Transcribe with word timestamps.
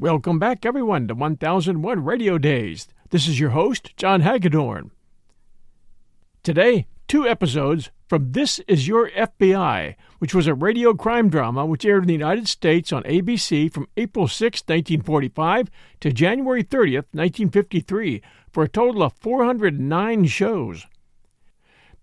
Welcome 0.00 0.38
back, 0.38 0.64
everyone, 0.64 1.08
to 1.08 1.16
1001 1.16 2.04
Radio 2.04 2.38
Days. 2.38 2.86
This 3.10 3.26
is 3.26 3.40
your 3.40 3.50
host, 3.50 3.96
John 3.96 4.20
Hagedorn. 4.20 4.92
Today, 6.44 6.86
two 7.08 7.26
episodes 7.26 7.90
from 8.06 8.30
This 8.30 8.60
Is 8.68 8.86
Your 8.86 9.10
FBI, 9.10 9.96
which 10.20 10.36
was 10.36 10.46
a 10.46 10.54
radio 10.54 10.94
crime 10.94 11.28
drama 11.28 11.66
which 11.66 11.84
aired 11.84 12.04
in 12.04 12.06
the 12.06 12.12
United 12.12 12.46
States 12.46 12.92
on 12.92 13.02
ABC 13.02 13.72
from 13.72 13.88
April 13.96 14.28
6, 14.28 14.60
1945 14.60 15.68
to 15.98 16.12
January 16.12 16.62
30th, 16.62 17.08
1953, 17.10 18.22
for 18.52 18.62
a 18.62 18.68
total 18.68 19.02
of 19.02 19.14
409 19.14 20.26
shows. 20.26 20.86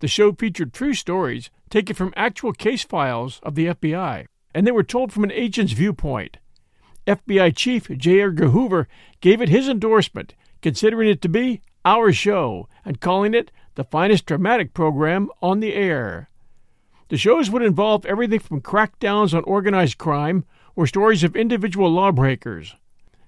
The 0.00 0.08
show 0.08 0.34
featured 0.34 0.74
true 0.74 0.92
stories 0.92 1.48
taken 1.70 1.96
from 1.96 2.12
actual 2.14 2.52
case 2.52 2.84
files 2.84 3.40
of 3.42 3.54
the 3.54 3.68
FBI, 3.68 4.26
and 4.54 4.66
they 4.66 4.72
were 4.72 4.82
told 4.82 5.14
from 5.14 5.24
an 5.24 5.32
agent's 5.32 5.72
viewpoint. 5.72 6.36
FBI 7.06 7.54
Chief 7.56 7.88
J. 7.88 8.22
Edgar 8.22 8.48
Hoover 8.48 8.88
gave 9.20 9.40
it 9.40 9.48
his 9.48 9.68
endorsement, 9.68 10.34
considering 10.60 11.08
it 11.08 11.22
to 11.22 11.28
be 11.28 11.62
our 11.84 12.12
show 12.12 12.68
and 12.84 13.00
calling 13.00 13.34
it 13.34 13.50
the 13.76 13.84
finest 13.84 14.26
dramatic 14.26 14.74
program 14.74 15.30
on 15.40 15.60
the 15.60 15.74
air. 15.74 16.28
The 17.08 17.16
shows 17.16 17.50
would 17.50 17.62
involve 17.62 18.04
everything 18.04 18.40
from 18.40 18.60
crackdowns 18.60 19.32
on 19.32 19.44
organized 19.44 19.98
crime 19.98 20.44
or 20.74 20.86
stories 20.86 21.22
of 21.22 21.36
individual 21.36 21.90
lawbreakers. 21.90 22.74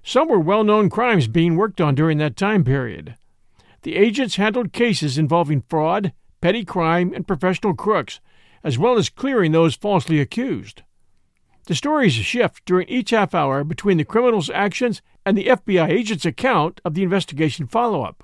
Some 0.03 0.27
were 0.27 0.39
well 0.39 0.63
known 0.63 0.89
crimes 0.89 1.27
being 1.27 1.55
worked 1.55 1.79
on 1.79 1.95
during 1.95 2.17
that 2.17 2.35
time 2.35 2.63
period. 2.63 3.15
The 3.83 3.95
agents 3.95 4.35
handled 4.35 4.73
cases 4.73 5.17
involving 5.17 5.63
fraud, 5.69 6.11
petty 6.41 6.65
crime, 6.65 7.13
and 7.13 7.27
professional 7.27 7.73
crooks, 7.73 8.19
as 8.63 8.77
well 8.77 8.97
as 8.97 9.09
clearing 9.09 9.53
those 9.53 9.75
falsely 9.75 10.19
accused. 10.19 10.83
The 11.69 11.75
stories 11.75 12.13
shift 12.13 12.65
during 12.65 12.89
each 12.89 13.11
half 13.11 13.35
hour 13.35 13.63
between 13.63 13.97
the 13.97 14.03
criminal's 14.03 14.49
actions 14.49 15.03
and 15.23 15.37
the 15.37 15.45
FBI 15.45 15.87
agent's 15.87 16.25
account 16.25 16.81
of 16.83 16.95
the 16.95 17.03
investigation 17.03 17.67
follow 17.67 18.01
up. 18.01 18.23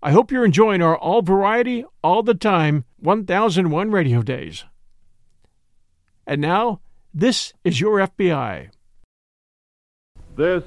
I 0.00 0.12
hope 0.12 0.30
you're 0.30 0.44
enjoying 0.44 0.80
our 0.80 0.96
all 0.96 1.20
variety, 1.20 1.84
all 2.04 2.22
the 2.22 2.34
time 2.34 2.84
1001 3.00 3.90
radio 3.90 4.22
days. 4.22 4.64
And 6.24 6.40
now, 6.40 6.80
this 7.12 7.52
is 7.64 7.80
your 7.80 7.98
FBI. 7.98 8.70
This 10.36 10.62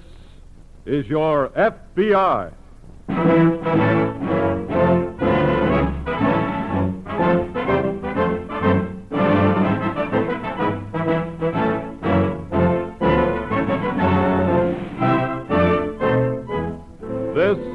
is 0.86 1.08
your 1.08 1.48
FBI. 1.52 2.52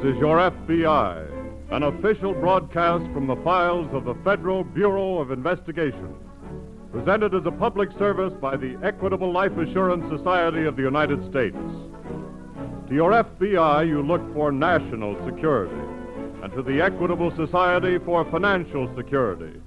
Is 0.07 0.15
your 0.19 0.37
FBI, 0.37 1.71
an 1.71 1.83
official 1.83 2.33
broadcast 2.33 3.03
from 3.11 3.27
the 3.27 3.35
files 3.43 3.89
of 3.91 4.05
the 4.05 4.15
Federal 4.23 4.63
Bureau 4.63 5.17
of 5.17 5.31
Investigation, 5.31 6.15
presented 6.93 7.35
as 7.35 7.45
a 7.45 7.51
public 7.51 7.89
service 7.99 8.31
by 8.39 8.55
the 8.55 8.79
Equitable 8.83 9.33
Life 9.33 9.51
Assurance 9.57 10.09
Society 10.09 10.63
of 10.63 10.77
the 10.77 10.81
United 10.81 11.29
States. 11.29 11.57
To 12.87 12.95
your 12.95 13.11
FBI, 13.11 13.85
you 13.85 14.01
look 14.01 14.21
for 14.33 14.49
national 14.49 15.17
security, 15.25 15.75
and 16.41 16.53
to 16.53 16.61
the 16.61 16.81
Equitable 16.81 17.35
Society 17.35 17.97
for 17.97 18.23
financial 18.31 18.89
security. 18.95 19.59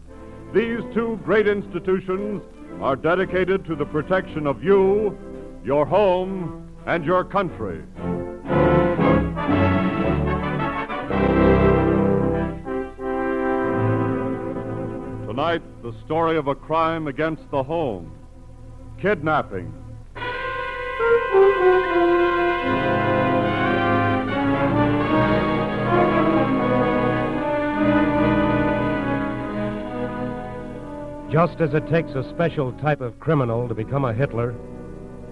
These 0.54 0.80
two 0.94 1.20
great 1.22 1.48
institutions 1.48 2.42
are 2.80 2.96
dedicated 2.96 3.66
to 3.66 3.76
the 3.76 3.84
protection 3.84 4.46
of 4.46 4.64
you, 4.64 5.18
your 5.66 5.84
home, 5.84 6.66
and 6.86 7.04
your 7.04 7.24
country. 7.24 7.82
Tonight, 15.40 15.82
the 15.82 15.94
story 16.04 16.36
of 16.36 16.48
a 16.48 16.54
crime 16.54 17.06
against 17.06 17.50
the 17.50 17.62
home 17.62 18.12
kidnapping. 19.00 19.72
Just 31.32 31.58
as 31.62 31.72
it 31.72 31.88
takes 31.88 32.10
a 32.10 32.28
special 32.28 32.72
type 32.72 33.00
of 33.00 33.18
criminal 33.18 33.66
to 33.66 33.74
become 33.74 34.04
a 34.04 34.12
Hitler, 34.12 34.54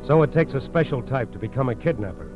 so 0.07 0.23
it 0.23 0.33
takes 0.33 0.55
a 0.55 0.65
special 0.65 1.03
type 1.03 1.31
to 1.33 1.39
become 1.39 1.69
a 1.69 1.75
kidnapper. 1.75 2.33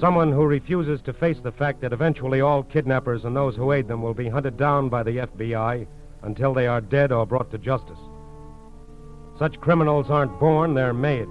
Someone 0.00 0.32
who 0.32 0.46
refuses 0.46 1.02
to 1.02 1.12
face 1.12 1.40
the 1.42 1.52
fact 1.52 1.82
that 1.82 1.92
eventually 1.92 2.40
all 2.40 2.62
kidnappers 2.62 3.26
and 3.26 3.36
those 3.36 3.54
who 3.54 3.72
aid 3.72 3.86
them 3.86 4.00
will 4.00 4.14
be 4.14 4.30
hunted 4.30 4.56
down 4.56 4.88
by 4.88 5.02
the 5.02 5.18
FBI 5.18 5.86
until 6.22 6.52
they 6.54 6.66
are 6.66 6.80
dead 6.80 7.12
or 7.12 7.26
brought 7.26 7.50
to 7.50 7.58
justice. 7.58 7.98
Such 9.38 9.60
criminals 9.60 10.06
aren't 10.10 10.38
born, 10.38 10.74
they're 10.74 10.92
made. 10.92 11.28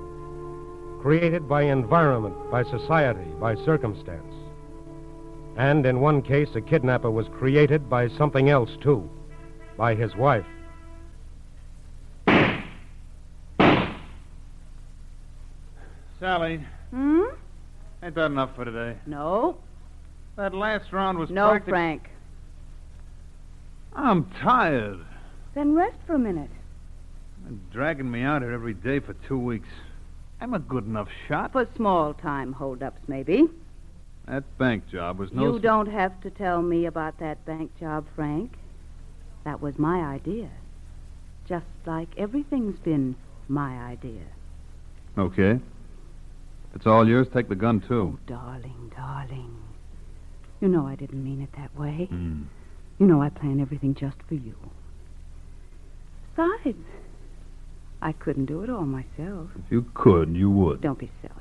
Created 1.02 1.48
by 1.48 1.64
environment, 1.64 2.36
by 2.52 2.64
society, 2.64 3.30
by 3.40 3.56
circumstance. 3.66 4.34
And 5.58 5.86
in 5.86 6.00
one 6.00 6.22
case, 6.22 6.50
a 6.56 6.62
kidnapper 6.62 7.12
was 7.12 7.28
created 7.38 7.90
by 7.90 8.08
something 8.10 8.50
else, 8.50 8.72
too. 8.82 9.10
By 9.78 9.96
his 9.96 10.16
wife. 10.16 10.46
Sally, 16.20 16.64
Hmm? 16.92 17.24
ain't 18.04 18.16
that 18.16 18.26
enough 18.32 18.56
for 18.56 18.66
today? 18.66 18.98
No. 19.06 19.58
That 20.36 20.54
last 20.54 20.92
round 20.92 21.18
was 21.18 21.30
No, 21.30 21.50
practic- 21.50 21.70
Frank. 21.70 22.10
I'm 23.94 24.26
tired. 24.42 25.06
Then 25.56 25.74
rest 25.74 25.98
for 26.06 26.16
a 26.16 26.20
minute. 26.20 26.50
They're 27.44 27.58
dragging 27.72 28.10
me 28.10 28.22
out 28.22 28.42
here 28.42 28.52
every 28.52 28.74
day 28.74 29.00
for 29.00 29.14
two 29.28 29.40
weeks. 29.40 29.68
I'm 30.42 30.54
a 30.54 30.60
good 30.60 30.86
enough 30.86 31.10
shot. 31.28 31.52
For 31.52 31.68
small 31.76 32.14
time 32.14 32.54
holdups, 32.54 33.02
maybe. 33.08 33.50
That 34.28 34.44
bank 34.58 34.88
job 34.90 35.20
was 35.20 35.32
no. 35.34 35.54
You 35.54 35.60
don't 35.60 35.88
have 35.88 36.22
to 36.22 36.30
tell 36.30 36.62
me 36.62 36.86
about 36.86 37.20
that 37.20 37.44
bank 37.46 37.72
job, 37.80 38.06
Frank. 38.16 38.54
That 39.44 39.62
was 39.62 39.78
my 39.78 40.02
idea. 40.02 40.50
Just 41.48 41.66
like 41.86 42.10
everything's 42.16 42.80
been 42.80 43.16
my 43.48 43.76
idea. 43.80 44.22
Okay. 45.18 45.54
If 45.54 46.76
it's 46.76 46.86
all 46.86 47.08
yours, 47.08 47.28
take 47.34 47.50
the 47.50 47.56
gun 47.56 47.82
too. 47.82 48.18
Oh, 48.18 48.20
darling, 48.28 48.92
darling. 48.96 49.58
You 50.62 50.68
know 50.68 50.86
I 50.86 50.96
didn't 50.96 51.24
mean 51.24 51.42
it 51.42 51.50
that 51.58 51.76
way. 51.76 52.08
Mm. 52.12 52.46
You 53.00 53.06
know 53.06 53.22
I 53.22 53.30
plan 53.30 53.60
everything 53.60 53.96
just 53.96 54.18
for 54.28 54.36
you. 54.36 54.56
Besides, 56.36 56.78
I 58.02 58.12
couldn't 58.12 58.46
do 58.46 58.62
it 58.62 58.70
all 58.70 58.86
myself. 58.86 59.50
If 59.66 59.72
you 59.72 59.86
could, 59.94 60.36
you 60.36 60.50
would. 60.52 60.82
Don't 60.82 61.00
be 61.00 61.10
silly. 61.22 61.34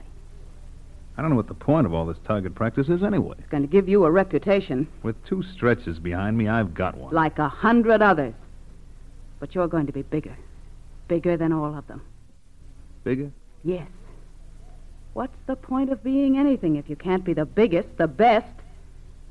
I 1.17 1.21
don't 1.21 1.31
know 1.31 1.37
what 1.37 1.49
the 1.49 1.55
point 1.55 1.85
of 1.87 1.93
all 1.93 2.07
this 2.07 2.17
target 2.25 2.55
practice 2.55 2.89
is 2.89 3.03
anyway. 3.03 3.35
It's 3.39 3.49
going 3.49 3.65
to 3.65 3.69
give 3.69 3.89
you 3.89 4.05
a 4.05 4.11
reputation 4.11 4.87
With 5.03 5.17
two 5.27 5.43
stretches 5.43 5.99
behind 5.99 6.39
me, 6.39 6.49
I've 6.49 6.75
got 6.75 6.97
one. 6.97 7.13
like 7.13 7.39
a 7.41 7.49
hundred 7.49 8.03
others. 8.03 8.35
But 9.41 9.55
you're 9.55 9.67
going 9.69 9.87
to 9.87 9.93
be 9.93 10.03
bigger. 10.03 10.37
Bigger 11.09 11.37
than 11.37 11.53
all 11.53 11.75
of 11.77 11.87
them. 11.89 12.03
Bigger? 13.03 13.31
Yes. 13.65 13.89
What's 15.15 15.37
the 15.47 15.57
point 15.57 15.91
of 15.91 16.05
being 16.05 16.39
anything 16.39 16.77
if 16.77 16.89
you 16.89 16.95
can't 16.95 17.25
be 17.25 17.33
the 17.35 17.45
biggest, 17.47 17.89
the 17.99 18.07
best, 18.07 18.47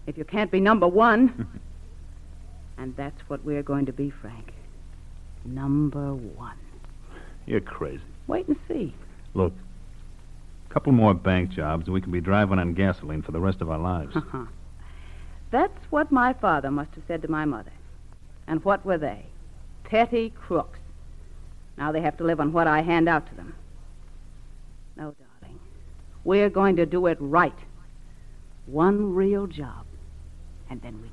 if 0.08 0.18
you 0.18 0.26
can't 0.26 0.52
be 0.52 0.60
number 0.60 0.88
one? 0.88 1.48
and 2.78 2.96
that's 2.96 3.20
what 3.28 3.44
we're 3.44 3.64
going 3.64 3.86
to 3.88 3.94
be, 3.94 4.10
Frank. 4.10 4.54
Number 5.46 6.14
one. 6.14 6.58
You're 7.46 7.62
crazy. 7.62 8.04
Wait 8.28 8.48
and 8.48 8.58
see. 8.68 8.94
Look, 9.34 9.54
a 10.70 10.74
couple 10.74 10.92
more 10.92 11.14
bank 11.14 11.50
jobs, 11.50 11.86
and 11.86 11.94
we 11.94 12.02
can 12.02 12.12
be 12.12 12.22
driving 12.22 12.60
on 12.60 12.74
gasoline 12.74 13.22
for 13.22 13.32
the 13.32 13.40
rest 13.40 13.62
of 13.62 13.70
our 13.70 13.80
lives. 13.80 14.16
That's 15.52 15.92
what 15.92 16.12
my 16.12 16.34
father 16.34 16.70
must 16.70 16.94
have 16.96 17.04
said 17.08 17.22
to 17.22 17.32
my 17.32 17.46
mother. 17.46 17.72
And 18.48 18.64
what 18.66 18.86
were 18.86 18.98
they? 18.98 19.26
Petty 19.86 20.32
crooks. 20.32 20.80
Now 21.78 21.92
they 21.92 22.02
have 22.02 22.18
to 22.18 22.24
live 22.24 22.40
on 22.40 22.52
what 22.52 22.68
I 22.68 22.82
hand 22.82 23.08
out 23.08 23.28
to 23.30 23.36
them. 23.36 23.56
No, 24.98 25.16
darling. 25.42 25.60
We're 26.24 26.50
going 26.50 26.76
to 26.78 26.86
do 26.86 27.06
it 27.08 27.18
right. 27.22 27.58
One 28.66 29.14
real 29.14 29.48
job. 29.48 29.86
And 30.70 30.82
then 30.82 31.02
we. 31.02 31.10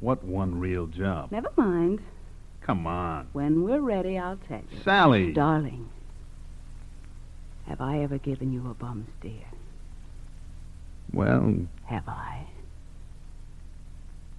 What 0.00 0.22
one 0.24 0.58
real 0.60 0.86
job? 0.86 1.30
Never 1.32 1.50
mind. 1.56 2.00
Come 2.62 2.86
on. 2.86 3.28
When 3.32 3.62
we're 3.64 3.80
ready, 3.80 4.18
I'll 4.18 4.38
tell 4.48 4.62
you. 4.70 4.78
Sally. 4.82 5.32
Darling, 5.32 5.88
have 7.66 7.80
I 7.80 8.00
ever 8.00 8.18
given 8.18 8.52
you 8.52 8.68
a 8.70 8.74
bum 8.74 9.06
steer? 9.18 9.44
Well, 11.12 11.66
Have 11.86 12.08
I? 12.08 12.46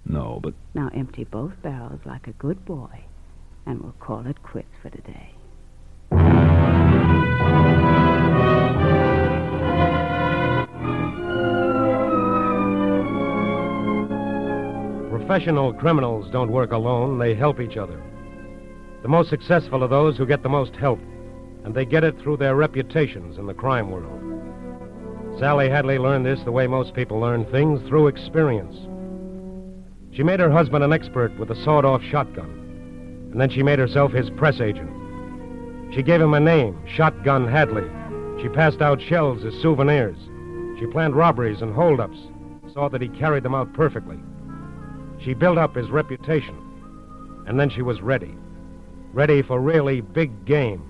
no, 0.04 0.38
but 0.42 0.54
Now 0.74 0.90
empty 0.94 1.24
both 1.24 1.60
barrels 1.62 2.00
like 2.04 2.26
a 2.28 2.32
good 2.32 2.64
boy, 2.64 3.04
and 3.66 3.80
we'll 3.80 3.92
call 4.00 4.26
it 4.26 4.42
quits 4.42 4.68
for 4.82 4.90
today. 4.90 5.30
Professional 15.28 15.74
criminals 15.74 16.30
don't 16.32 16.50
work 16.50 16.72
alone, 16.72 17.18
they 17.18 17.34
help 17.34 17.60
each 17.60 17.76
other. 17.76 18.00
The 19.02 19.08
most 19.08 19.28
successful 19.28 19.84
are 19.84 19.88
those 19.88 20.16
who 20.16 20.24
get 20.24 20.42
the 20.42 20.48
most 20.48 20.74
help, 20.74 20.98
and 21.64 21.74
they 21.74 21.84
get 21.84 22.02
it 22.02 22.18
through 22.18 22.38
their 22.38 22.56
reputations 22.56 23.36
in 23.36 23.44
the 23.44 23.52
crime 23.52 23.90
world. 23.90 25.38
Sally 25.38 25.68
Hadley 25.68 25.98
learned 25.98 26.24
this 26.24 26.40
the 26.44 26.50
way 26.50 26.66
most 26.66 26.94
people 26.94 27.20
learn 27.20 27.44
things 27.44 27.86
through 27.86 28.06
experience. 28.06 28.74
She 30.12 30.22
made 30.22 30.40
her 30.40 30.50
husband 30.50 30.82
an 30.82 30.94
expert 30.94 31.38
with 31.38 31.50
a 31.50 31.62
sawed 31.62 31.84
off 31.84 32.02
shotgun, 32.04 33.28
and 33.30 33.38
then 33.38 33.50
she 33.50 33.62
made 33.62 33.78
herself 33.78 34.12
his 34.12 34.30
press 34.30 34.62
agent. 34.62 34.90
She 35.94 36.02
gave 36.02 36.22
him 36.22 36.32
a 36.32 36.40
name, 36.40 36.80
Shotgun 36.86 37.46
Hadley. 37.46 37.84
She 38.40 38.48
passed 38.48 38.80
out 38.80 39.02
shells 39.02 39.44
as 39.44 39.52
souvenirs. 39.60 40.16
She 40.80 40.86
planned 40.86 41.14
robberies 41.14 41.60
and 41.60 41.74
holdups, 41.74 42.18
saw 42.72 42.88
that 42.88 43.02
he 43.02 43.08
carried 43.08 43.42
them 43.42 43.54
out 43.54 43.74
perfectly. 43.74 44.18
She 45.22 45.34
built 45.34 45.58
up 45.58 45.74
his 45.74 45.90
reputation, 45.90 46.56
and 47.46 47.58
then 47.58 47.70
she 47.70 47.82
was 47.82 48.00
ready. 48.00 48.34
Ready 49.12 49.42
for 49.42 49.60
really 49.60 50.00
big 50.00 50.44
game. 50.44 50.82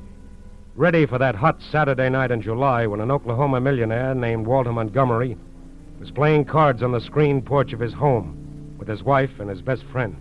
Ready 0.77 1.07
for 1.07 1.19
that 1.19 1.35
hot 1.35 1.61
Saturday 1.73 2.09
night 2.09 2.31
in 2.31 2.43
July 2.43 2.87
when 2.87 3.01
an 3.01 3.11
Oklahoma 3.11 3.61
millionaire 3.61 4.15
named 4.15 4.47
Walter 4.47 4.73
Montgomery 4.73 5.37
was 5.99 6.11
playing 6.11 6.45
cards 6.45 6.83
on 6.83 6.93
the 6.93 7.01
screen 7.01 7.43
porch 7.43 7.73
of 7.73 7.81
his 7.81 7.93
home 7.93 8.77
with 8.79 8.87
his 8.87 9.03
wife 9.03 9.41
and 9.41 9.51
his 9.51 9.61
best 9.61 9.83
friend. 9.91 10.17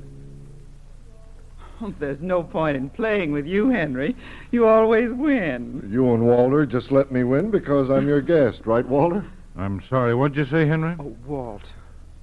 Oh, 1.80 1.94
there's 2.00 2.22
no 2.22 2.42
point 2.42 2.76
in 2.76 2.90
playing 2.90 3.32
with 3.32 3.46
you, 3.46 3.70
Henry. 3.70 4.16
You 4.50 4.66
always 4.66 5.12
win. 5.12 5.88
You 5.92 6.12
and 6.14 6.26
Walter 6.26 6.66
just 6.66 6.92
let 6.92 7.12
me 7.12 7.24
win 7.24 7.52
because 7.52 7.92
I'm 7.92 8.08
your 8.08 8.22
guest, 8.34 8.62
right, 8.66 8.88
Walter? 8.88 9.24
I'm 9.56 9.84
sorry. 9.88 10.16
What'd 10.16 10.38
you 10.38 10.46
say, 10.46 10.68
Henry? 10.68 10.96
Oh, 11.00 11.16
Walt. 11.28 11.62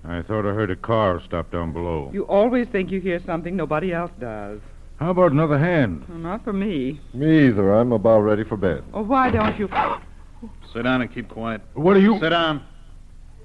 I 0.07 0.21
thought 0.23 0.41
I 0.47 0.53
heard 0.53 0.71
a 0.71 0.77
car 0.77 1.23
stop 1.25 1.51
down 1.51 1.73
below. 1.73 2.11
You 2.13 2.25
always 2.27 2.69
think 2.69 2.91
you 2.91 3.01
hear 3.01 3.21
something 3.25 3.57
nobody 3.57 3.93
else 3.93 4.11
does. 4.21 4.61
How 4.97 5.11
about 5.11 5.33
another 5.33 5.59
hand? 5.59 6.05
Well, 6.09 6.19
not 6.19 6.45
for 6.45 6.53
me. 6.53 7.01
Me 7.15 7.47
either. 7.47 7.73
I'm 7.73 7.91
about 7.93 8.21
ready 8.21 8.45
for 8.45 8.57
bed. 8.57 8.85
Oh, 8.93 9.03
why 9.03 9.31
don't 9.31 9.59
you? 9.59 9.69
Sit 10.73 10.83
down 10.83 11.01
and 11.01 11.13
keep 11.13 11.29
quiet. 11.29 11.63
What 11.73 11.97
are 11.97 12.01
you. 12.01 12.19
Sit 12.21 12.31
down. 12.31 12.63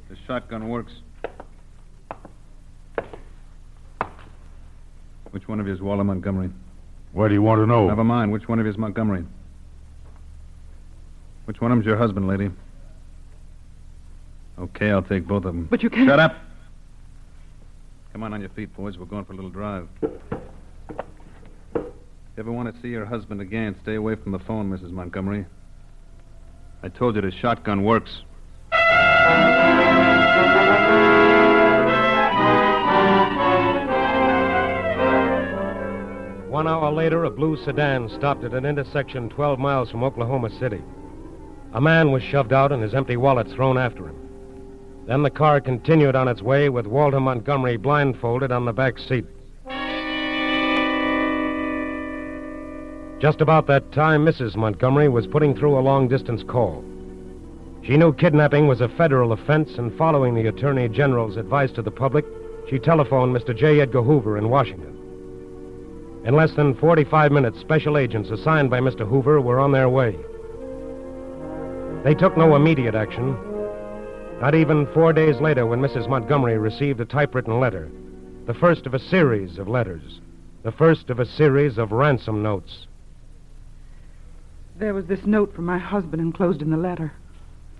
This 0.09 0.19
shotgun 0.27 0.67
works. 0.67 0.91
Which 5.31 5.47
one 5.47 5.59
of 5.59 5.67
you 5.67 5.73
is 5.73 5.79
Walter 5.79 6.03
Montgomery? 6.03 6.50
What 7.13 7.29
do 7.29 7.33
you 7.35 7.41
want 7.41 7.61
to 7.61 7.67
know? 7.67 7.88
Never 7.88 8.03
mind. 8.03 8.31
Which 8.31 8.47
one 8.47 8.59
of 8.59 8.65
you 8.65 8.71
is 8.71 8.77
Montgomery? 8.77 9.23
Which 11.45 11.61
one 11.61 11.71
of 11.71 11.77
them's 11.77 11.85
your 11.85 11.97
husband, 11.97 12.27
lady? 12.27 12.51
Okay, 14.59 14.91
I'll 14.91 15.01
take 15.01 15.25
both 15.25 15.45
of 15.45 15.53
them. 15.56 15.67
But 15.69 15.81
you 15.83 15.89
can't. 15.89 16.07
Shut 16.07 16.19
up. 16.19 16.35
Come 18.11 18.23
on 18.23 18.33
on 18.33 18.41
your 18.41 18.50
feet, 18.50 18.75
boys. 18.75 18.97
We're 18.97 19.06
going 19.06 19.25
for 19.25 19.33
a 19.33 19.35
little 19.35 19.51
drive. 19.51 19.88
If 20.01 20.11
you 21.75 21.94
ever 22.39 22.51
want 22.51 22.73
to 22.73 22.81
see 22.81 22.88
your 22.88 23.06
husband 23.06 23.39
again, 23.41 23.75
stay 23.83 23.95
away 23.95 24.15
from 24.15 24.31
the 24.31 24.39
phone, 24.39 24.69
Mrs. 24.71 24.91
Montgomery. 24.91 25.45
I 26.81 26.88
told 26.89 27.15
you 27.15 27.21
the 27.21 27.31
shotgun 27.31 27.83
works. 27.83 28.21
One 36.50 36.67
hour 36.67 36.91
later, 36.91 37.25
a 37.25 37.29
blue 37.29 37.57
sedan 37.63 38.09
stopped 38.17 38.44
at 38.44 38.53
an 38.53 38.65
intersection 38.65 39.29
12 39.29 39.59
miles 39.59 39.91
from 39.91 40.03
Oklahoma 40.03 40.50
City. 40.59 40.81
A 41.73 41.79
man 41.79 42.11
was 42.11 42.23
shoved 42.23 42.53
out 42.53 42.71
and 42.71 42.81
his 42.81 42.95
empty 42.95 43.17
wallet 43.17 43.47
thrown 43.50 43.77
after 43.77 44.07
him. 44.07 44.28
Then 45.09 45.23
the 45.23 45.31
car 45.31 45.59
continued 45.59 46.15
on 46.15 46.27
its 46.27 46.44
way 46.44 46.69
with 46.69 46.85
Walter 46.85 47.19
Montgomery 47.19 47.77
blindfolded 47.77 48.51
on 48.51 48.65
the 48.65 48.71
back 48.71 49.00
seat. 49.00 49.25
Just 53.19 53.41
about 53.41 53.65
that 53.65 53.91
time, 53.91 54.23
Mrs. 54.23 54.56
Montgomery 54.56 55.09
was 55.09 55.25
putting 55.25 55.56
through 55.56 55.79
a 55.79 55.81
long 55.81 56.07
distance 56.07 56.44
call. 56.44 56.85
She 57.81 57.97
knew 57.97 58.13
kidnapping 58.13 58.67
was 58.67 58.81
a 58.81 58.88
federal 58.88 59.31
offense, 59.31 59.79
and 59.79 59.97
following 59.97 60.35
the 60.35 60.47
Attorney 60.47 60.88
General's 60.88 61.38
advice 61.38 61.71
to 61.71 61.81
the 61.81 61.89
public, 61.89 62.25
she 62.69 62.77
telephoned 62.77 63.35
Mr. 63.35 63.57
J. 63.57 63.81
Edgar 63.81 64.03
Hoover 64.03 64.38
in 64.38 64.51
Washington. 64.51 64.95
In 66.23 66.35
less 66.35 66.53
than 66.53 66.75
45 66.75 67.31
minutes, 67.31 67.59
special 67.59 67.97
agents 67.97 68.29
assigned 68.29 68.69
by 68.69 68.79
Mr. 68.79 69.09
Hoover 69.09 69.41
were 69.41 69.59
on 69.59 69.71
their 69.71 69.89
way. 69.89 70.15
They 72.03 72.13
took 72.13 72.38
no 72.38 72.56
immediate 72.56 72.94
action. 72.94 73.48
Not 74.41 74.56
even 74.56 74.88
four 74.94 75.12
days 75.12 75.41
later, 75.41 75.65
when 75.65 75.81
Mrs. 75.81 76.07
Montgomery 76.07 76.57
received 76.57 77.01
a 77.01 77.06
typewritten 77.06 77.59
letter, 77.59 77.91
the 78.45 78.53
first 78.53 78.86
of 78.86 78.94
a 78.94 79.00
series 79.00 79.57
of 79.57 79.68
letters, 79.68 80.21
the 80.63 80.71
first 80.71 81.09
of 81.09 81.19
a 81.19 81.25
series 81.25 81.77
of 81.77 81.91
ransom 81.91 82.41
notes. 82.41 82.88
There 84.77 84.94
was 84.94 85.07
this 85.07 85.25
note 85.25 85.53
from 85.53 85.65
my 85.65 85.77
husband 85.77 86.21
enclosed 86.21 86.62
in 86.62 86.69
the 86.69 86.77
letter. 86.77 87.12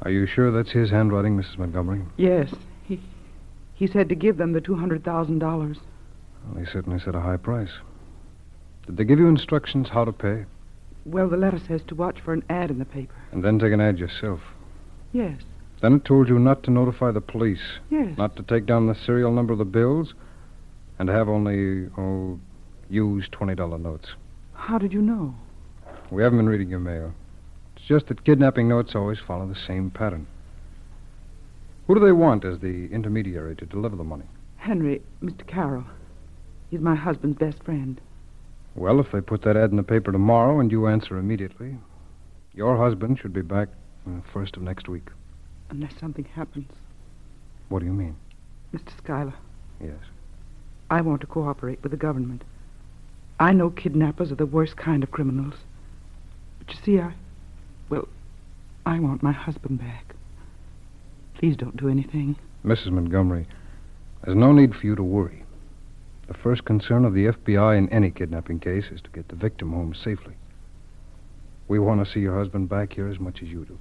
Are 0.02 0.12
you 0.12 0.26
sure 0.26 0.52
that's 0.52 0.72
his 0.72 0.90
handwriting, 0.90 1.38
Mrs. 1.38 1.58
Montgomery? 1.58 2.02
Yes. 2.18 2.54
He, 2.84 3.00
he 3.74 3.88
said 3.88 4.10
to 4.10 4.16
give 4.16 4.36
them 4.36 4.52
the 4.52 4.60
$200,000. 4.60 5.40
Well, 5.40 6.60
he 6.60 6.66
certainly 6.66 7.00
set 7.00 7.16
a 7.16 7.22
high 7.22 7.38
price. 7.38 7.72
Did 8.86 8.98
they 8.98 9.06
give 9.06 9.20
you 9.20 9.28
instructions 9.28 9.88
how 9.88 10.04
to 10.04 10.12
pay? 10.12 10.44
Well, 11.06 11.30
the 11.30 11.38
letter 11.38 11.60
says 11.66 11.82
to 11.88 11.96
watch 11.96 12.20
for 12.20 12.34
an 12.34 12.44
ad 12.50 12.70
in 12.70 12.80
the 12.80 12.86
paper. 12.86 13.16
And 13.32 13.46
then 13.46 13.60
take 13.60 13.72
an 13.72 13.80
ad 13.80 13.98
yourself. 13.98 14.42
Yes. 15.14 15.40
Then 15.81 15.94
it 15.94 16.06
told 16.06 16.28
you 16.28 16.38
not 16.40 16.64
to 16.64 16.72
notify 16.72 17.12
the 17.12 17.22
police, 17.22 17.80
Yes. 17.90 18.18
not 18.18 18.36
to 18.36 18.44
take 18.44 18.66
down 18.66 18.88
the 18.88 18.96
serial 18.96 19.31
number 19.31 19.54
of 19.54 19.60
the 19.60 19.66
bills, 19.66 20.14
and 20.98 21.08
to 21.08 21.14
have 21.14 21.30
only, 21.30 21.88
oh, 21.98 22.40
used 22.90 23.31
$20 23.31 23.78
notes. 23.81 24.10
How 24.54 24.78
did 24.78 24.92
you 24.92 25.02
know? 25.02 25.36
We 26.12 26.22
haven't 26.24 26.40
been 26.40 26.50
reading 26.50 26.70
your 26.70 26.80
mail. 26.80 27.14
It's 27.76 27.86
just 27.86 28.08
that 28.08 28.26
kidnapping 28.26 28.68
notes 28.68 28.94
always 28.96 29.20
follow 29.20 29.48
the 29.48 29.56
same 29.68 29.90
pattern. 29.90 30.28
Who 31.88 31.96
do 31.96 32.02
they 32.06 32.12
want 32.12 32.44
as 32.46 32.60
the 32.60 32.88
intermediary 32.92 33.56
to 33.56 33.66
deliver 33.66 33.96
the 33.96 34.04
money? 34.04 34.26
Henry, 34.58 35.02
Mr. 35.24 35.48
Carroll. 35.48 35.86
He's 36.70 36.81
my 36.81 36.96
husband's 36.96 37.38
best 37.38 37.64
friend. 37.64 38.00
Well, 38.76 39.00
if 39.00 39.12
they 39.12 39.22
put 39.22 39.42
that 39.44 39.58
ad 39.58 39.72
in 39.72 39.78
the 39.78 39.84
paper 39.84 40.12
tomorrow 40.12 40.60
and 40.60 40.72
you 40.72 40.88
answer 40.88 41.18
immediately, 41.18 41.78
your 42.54 42.78
husband 42.78 43.20
should 43.20 43.34
be 43.34 43.42
back 43.42 43.70
uh, 44.08 44.20
first 44.31 44.56
of 44.58 44.62
next 44.62 44.88
week. 44.88 45.08
Unless 45.69 45.94
something 46.00 46.25
happens. 46.25 46.69
What 47.69 47.80
do 47.80 47.85
you 47.85 47.94
mean? 47.94 48.16
Mr. 48.73 48.95
Schuyler, 48.97 49.33
Yes. 49.81 49.97
I 50.90 51.02
want 51.02 51.21
to 51.21 51.28
cooperate 51.28 51.81
with 51.83 51.92
the 51.92 51.97
government. 51.97 52.44
I 53.40 53.54
know 53.54 53.69
kidnappers 53.69 54.31
are 54.31 54.35
the 54.35 54.45
worst 54.45 54.76
kind 54.76 55.04
of 55.04 55.11
criminals. 55.11 55.54
But 56.57 56.73
you 56.73 56.80
see, 56.83 56.99
I. 56.99 57.14
Well, 57.90 58.07
I 58.85 58.99
want 58.99 59.23
my 59.23 59.31
husband 59.31 59.80
back. 59.80 60.16
Please 61.35 61.56
don't 61.56 61.78
do 61.78 61.88
anything. 61.88 62.35
Mrs. 62.66 62.92
Montgomery, 62.92 63.47
there's 64.23 64.35
no 64.35 64.52
need 64.52 64.76
for 64.76 64.85
you 64.85 64.95
to 64.95 65.04
worry. 65.04 65.44
The 66.28 66.33
first 66.33 66.66
concern 66.66 67.06
of 67.06 67.14
the 67.14 67.28
FBI 67.28 67.78
in 67.78 67.90
any 67.90 68.11
kidnapping 68.11 68.59
case 68.59 68.85
is 68.92 69.02
to 69.02 69.09
get 69.11 69.30
the 69.30 69.35
victim 69.35 69.71
home 69.71 69.95
safely. 69.95 70.35
We 71.68 71.80
want 71.80 72.06
to 72.06 72.11
see 72.11 72.19
your 72.19 72.38
husband 72.38 72.68
back 72.68 72.94
here 72.94 73.07
as 73.07 73.19
much 73.19 73.42
as 73.42 73.47
you 73.47 73.64
do. 73.66 73.78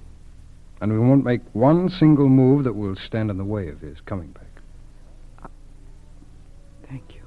And 0.81 0.93
we 0.93 0.99
won't 0.99 1.25
make 1.25 1.41
one 1.53 1.89
single 1.89 2.29
move 2.29 2.63
that 2.63 2.73
will 2.73 2.95
stand 2.95 3.29
in 3.29 3.37
the 3.37 3.43
way 3.43 3.67
of 3.67 3.81
his 3.81 3.97
coming 4.05 4.31
back. 4.31 4.45
Thank 6.87 7.15
you. 7.15 7.21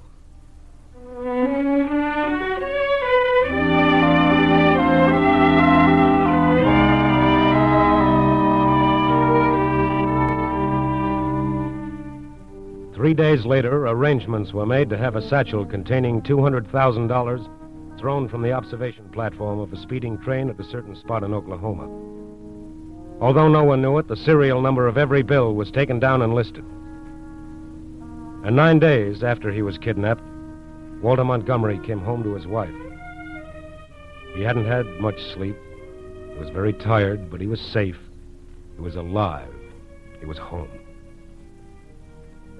Three 12.94 13.14
days 13.14 13.44
later, 13.44 13.86
arrangements 13.86 14.52
were 14.52 14.64
made 14.64 14.88
to 14.90 14.96
have 14.96 15.16
a 15.16 15.28
satchel 15.28 15.66
containing 15.66 16.22
$200,000 16.22 17.98
thrown 17.98 18.28
from 18.28 18.42
the 18.42 18.52
observation 18.52 19.08
platform 19.10 19.58
of 19.58 19.72
a 19.72 19.76
speeding 19.76 20.18
train 20.18 20.48
at 20.48 20.58
a 20.58 20.64
certain 20.64 20.96
spot 20.96 21.22
in 21.22 21.34
Oklahoma. 21.34 22.21
Although 23.22 23.46
no 23.46 23.62
one 23.62 23.80
knew 23.80 23.98
it, 23.98 24.08
the 24.08 24.16
serial 24.16 24.60
number 24.60 24.88
of 24.88 24.98
every 24.98 25.22
bill 25.22 25.54
was 25.54 25.70
taken 25.70 26.00
down 26.00 26.22
and 26.22 26.34
listed. 26.34 26.64
And 28.44 28.56
nine 28.56 28.80
days 28.80 29.22
after 29.22 29.52
he 29.52 29.62
was 29.62 29.78
kidnapped, 29.78 30.24
Walter 31.00 31.22
Montgomery 31.22 31.78
came 31.86 32.00
home 32.00 32.24
to 32.24 32.34
his 32.34 32.48
wife. 32.48 32.74
He 34.34 34.42
hadn't 34.42 34.66
had 34.66 34.86
much 35.00 35.22
sleep. 35.34 35.56
He 36.32 36.38
was 36.40 36.50
very 36.50 36.72
tired, 36.72 37.30
but 37.30 37.40
he 37.40 37.46
was 37.46 37.60
safe. 37.60 37.98
He 38.74 38.82
was 38.82 38.96
alive. 38.96 39.54
He 40.18 40.26
was 40.26 40.38
home. 40.38 40.68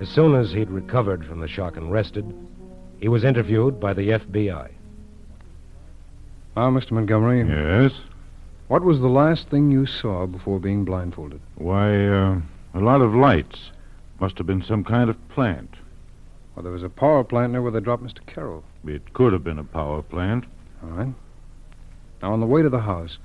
As 0.00 0.08
soon 0.08 0.36
as 0.36 0.52
he'd 0.52 0.70
recovered 0.70 1.26
from 1.26 1.40
the 1.40 1.48
shock 1.48 1.76
and 1.76 1.90
rested, 1.90 2.32
he 3.00 3.08
was 3.08 3.24
interviewed 3.24 3.80
by 3.80 3.94
the 3.94 4.10
FBI. 4.10 4.70
Now, 6.54 6.66
ah, 6.66 6.70
Mr. 6.70 6.92
Montgomery, 6.92 7.40
Yes? 7.40 7.92
What 8.68 8.84
was 8.84 9.00
the 9.00 9.08
last 9.08 9.48
thing 9.48 9.70
you 9.70 9.86
saw 9.86 10.26
before 10.26 10.58
being 10.58 10.84
blindfolded? 10.84 11.40
Why, 11.56 12.06
uh, 12.06 12.40
a 12.74 12.80
lot 12.80 13.00
of 13.00 13.14
lights. 13.14 13.70
Must 14.20 14.38
have 14.38 14.46
been 14.46 14.62
some 14.62 14.84
kind 14.84 15.10
of 15.10 15.28
plant. 15.30 15.74
Well, 16.54 16.62
there 16.62 16.72
was 16.72 16.82
a 16.82 16.88
power 16.88 17.24
plant 17.24 17.52
near 17.52 17.62
where 17.62 17.72
they 17.72 17.80
dropped 17.80 18.04
Mr. 18.04 18.24
Carroll. 18.26 18.62
It 18.86 19.12
could 19.14 19.32
have 19.32 19.42
been 19.42 19.58
a 19.58 19.64
power 19.64 20.02
plant. 20.02 20.44
All 20.82 20.90
right. 20.90 21.14
Now, 22.22 22.32
on 22.32 22.40
the 22.40 22.46
way 22.46 22.62
to 22.62 22.68
the 22.68 22.80
house, 22.80 23.18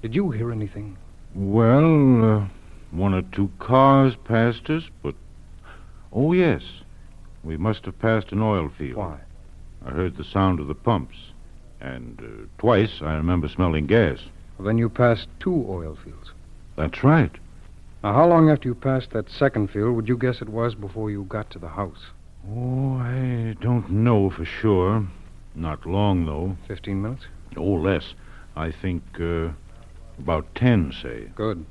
did 0.00 0.14
you 0.14 0.30
hear 0.30 0.50
anything? 0.50 0.96
Well, 1.34 2.24
uh, 2.24 2.46
one 2.92 3.14
or 3.14 3.22
two 3.22 3.50
cars 3.58 4.14
passed 4.24 4.70
us, 4.70 4.84
but. 5.02 5.14
Oh, 6.12 6.32
yes. 6.32 6.62
We 7.44 7.56
must 7.56 7.84
have 7.84 7.98
passed 7.98 8.32
an 8.32 8.40
oil 8.40 8.70
field. 8.78 8.96
Why? 8.96 9.18
I 9.84 9.90
heard 9.90 10.16
the 10.16 10.24
sound 10.24 10.60
of 10.60 10.68
the 10.68 10.74
pumps. 10.74 11.16
And 11.80 12.20
uh, 12.20 12.46
twice 12.58 13.00
I 13.02 13.14
remember 13.14 13.48
smelling 13.48 13.86
gas. 13.86 14.18
Then 14.60 14.78
you 14.78 14.88
passed 14.88 15.28
two 15.40 15.66
oil 15.68 15.96
fields. 16.04 16.30
That's 16.76 17.02
right. 17.02 17.32
Now, 18.02 18.14
how 18.14 18.26
long 18.26 18.50
after 18.50 18.68
you 18.68 18.74
passed 18.74 19.10
that 19.10 19.30
second 19.30 19.70
field 19.70 19.94
would 19.96 20.08
you 20.08 20.16
guess 20.16 20.40
it 20.40 20.48
was 20.48 20.74
before 20.74 21.10
you 21.10 21.24
got 21.24 21.50
to 21.50 21.58
the 21.58 21.68
house? 21.68 22.06
Oh, 22.48 22.96
I 22.96 23.56
don't 23.60 23.90
know 23.90 24.30
for 24.30 24.44
sure. 24.44 25.06
Not 25.54 25.86
long, 25.86 26.26
though. 26.26 26.56
Fifteen 26.66 27.02
minutes? 27.02 27.26
Oh, 27.56 27.74
less. 27.74 28.14
I 28.56 28.72
think 28.72 29.02
uh, 29.20 29.50
about 30.18 30.52
ten, 30.54 30.92
say. 31.02 31.30
Good. 31.34 31.64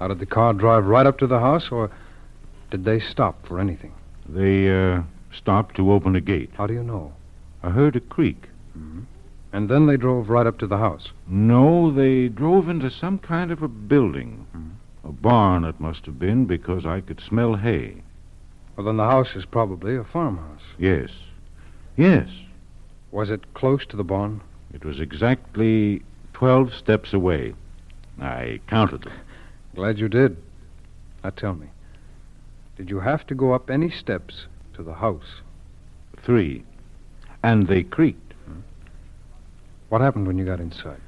Now, 0.00 0.08
did 0.08 0.18
the 0.18 0.26
car 0.26 0.52
drive 0.54 0.86
right 0.86 1.06
up 1.06 1.18
to 1.18 1.26
the 1.26 1.38
house, 1.38 1.68
or 1.70 1.90
did 2.70 2.84
they 2.84 3.00
stop 3.00 3.46
for 3.46 3.60
anything? 3.60 3.92
They 4.28 4.70
uh, 4.70 5.02
stopped 5.32 5.76
to 5.76 5.92
open 5.92 6.16
a 6.16 6.20
gate. 6.20 6.50
How 6.54 6.66
do 6.66 6.74
you 6.74 6.82
know? 6.82 7.12
I 7.62 7.70
heard 7.70 7.96
a 7.96 8.00
creak. 8.00 8.48
Mm-hmm. 8.76 9.02
And 9.52 9.68
then 9.68 9.86
they 9.86 9.96
drove 9.96 10.30
right 10.30 10.46
up 10.46 10.58
to 10.58 10.66
the 10.66 10.78
house. 10.78 11.08
No, 11.26 11.90
they 11.90 12.28
drove 12.28 12.68
into 12.68 12.90
some 12.90 13.18
kind 13.18 13.50
of 13.50 13.62
a 13.62 13.68
building. 13.68 14.46
Mhm. 14.54 14.70
A 15.08 15.12
barn, 15.12 15.64
it 15.64 15.80
must 15.80 16.06
have 16.06 16.18
been, 16.18 16.44
because 16.44 16.86
I 16.86 17.00
could 17.00 17.20
smell 17.20 17.56
hay. 17.56 18.02
Well, 18.76 18.86
then 18.86 18.96
the 18.96 19.10
house 19.10 19.34
is 19.34 19.44
probably 19.44 19.96
a 19.96 20.04
farmhouse. 20.04 20.62
Yes. 20.78 21.10
Yes. 21.96 22.28
Was 23.10 23.28
it 23.30 23.54
close 23.54 23.84
to 23.86 23.96
the 23.96 24.04
barn? 24.04 24.40
It 24.72 24.84
was 24.84 25.00
exactly 25.00 26.02
12 26.32 26.72
steps 26.72 27.12
away. 27.12 27.54
I 28.20 28.60
counted 28.68 29.02
them. 29.02 29.12
Glad 29.74 29.98
you 29.98 30.08
did. 30.08 30.36
Now 31.24 31.30
tell 31.30 31.54
me, 31.54 31.66
did 32.76 32.88
you 32.88 33.00
have 33.00 33.26
to 33.26 33.34
go 33.34 33.52
up 33.52 33.68
any 33.68 33.90
steps 33.90 34.46
to 34.74 34.82
the 34.82 34.94
house? 34.94 35.42
Three. 36.22 36.62
And 37.42 37.66
they 37.66 37.82
creaked. 37.82 38.29
What 39.90 40.00
happened 40.00 40.28
when 40.28 40.38
you 40.38 40.44
got 40.44 40.60
inside? 40.60 41.00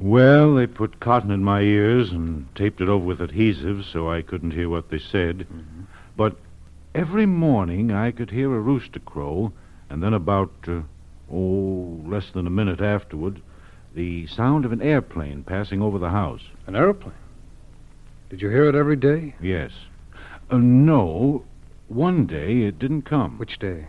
Well, 0.00 0.54
they 0.54 0.66
put 0.66 1.00
cotton 1.00 1.30
in 1.30 1.44
my 1.44 1.60
ears 1.60 2.10
and 2.10 2.52
taped 2.56 2.80
it 2.80 2.88
over 2.88 3.04
with 3.04 3.20
adhesive 3.20 3.84
so 3.84 4.10
I 4.10 4.22
couldn't 4.22 4.52
hear 4.52 4.70
what 4.70 4.90
they 4.90 4.98
said. 4.98 5.46
But 6.16 6.36
every 6.94 7.26
morning 7.26 7.92
I 7.92 8.10
could 8.10 8.30
hear 8.30 8.54
a 8.54 8.58
rooster 8.58 9.00
crow, 9.00 9.52
and 9.90 10.02
then 10.02 10.14
about, 10.14 10.50
uh, 10.66 10.80
oh, 11.30 12.00
less 12.06 12.30
than 12.30 12.46
a 12.46 12.50
minute 12.50 12.80
afterward, 12.80 13.42
the 13.94 14.26
sound 14.28 14.64
of 14.64 14.72
an 14.72 14.80
airplane 14.80 15.44
passing 15.44 15.82
over 15.82 15.98
the 15.98 16.08
house. 16.08 16.42
An 16.66 16.74
airplane. 16.74 17.14
Did 18.30 18.40
you 18.40 18.48
hear 18.48 18.66
it 18.66 18.74
every 18.74 18.96
day? 18.96 19.34
Yes. 19.42 19.72
Uh, 20.50 20.56
no, 20.56 21.44
one 21.88 22.26
day 22.26 22.62
it 22.62 22.78
didn't 22.78 23.02
come. 23.02 23.36
Which 23.36 23.58
day? 23.58 23.88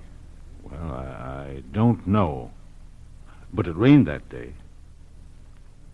Well, 0.63 0.91
I, 0.91 1.05
I 1.05 1.63
don't 1.71 2.05
know. 2.05 2.51
But 3.53 3.67
it 3.67 3.75
rained 3.75 4.07
that 4.07 4.27
day. 4.29 4.53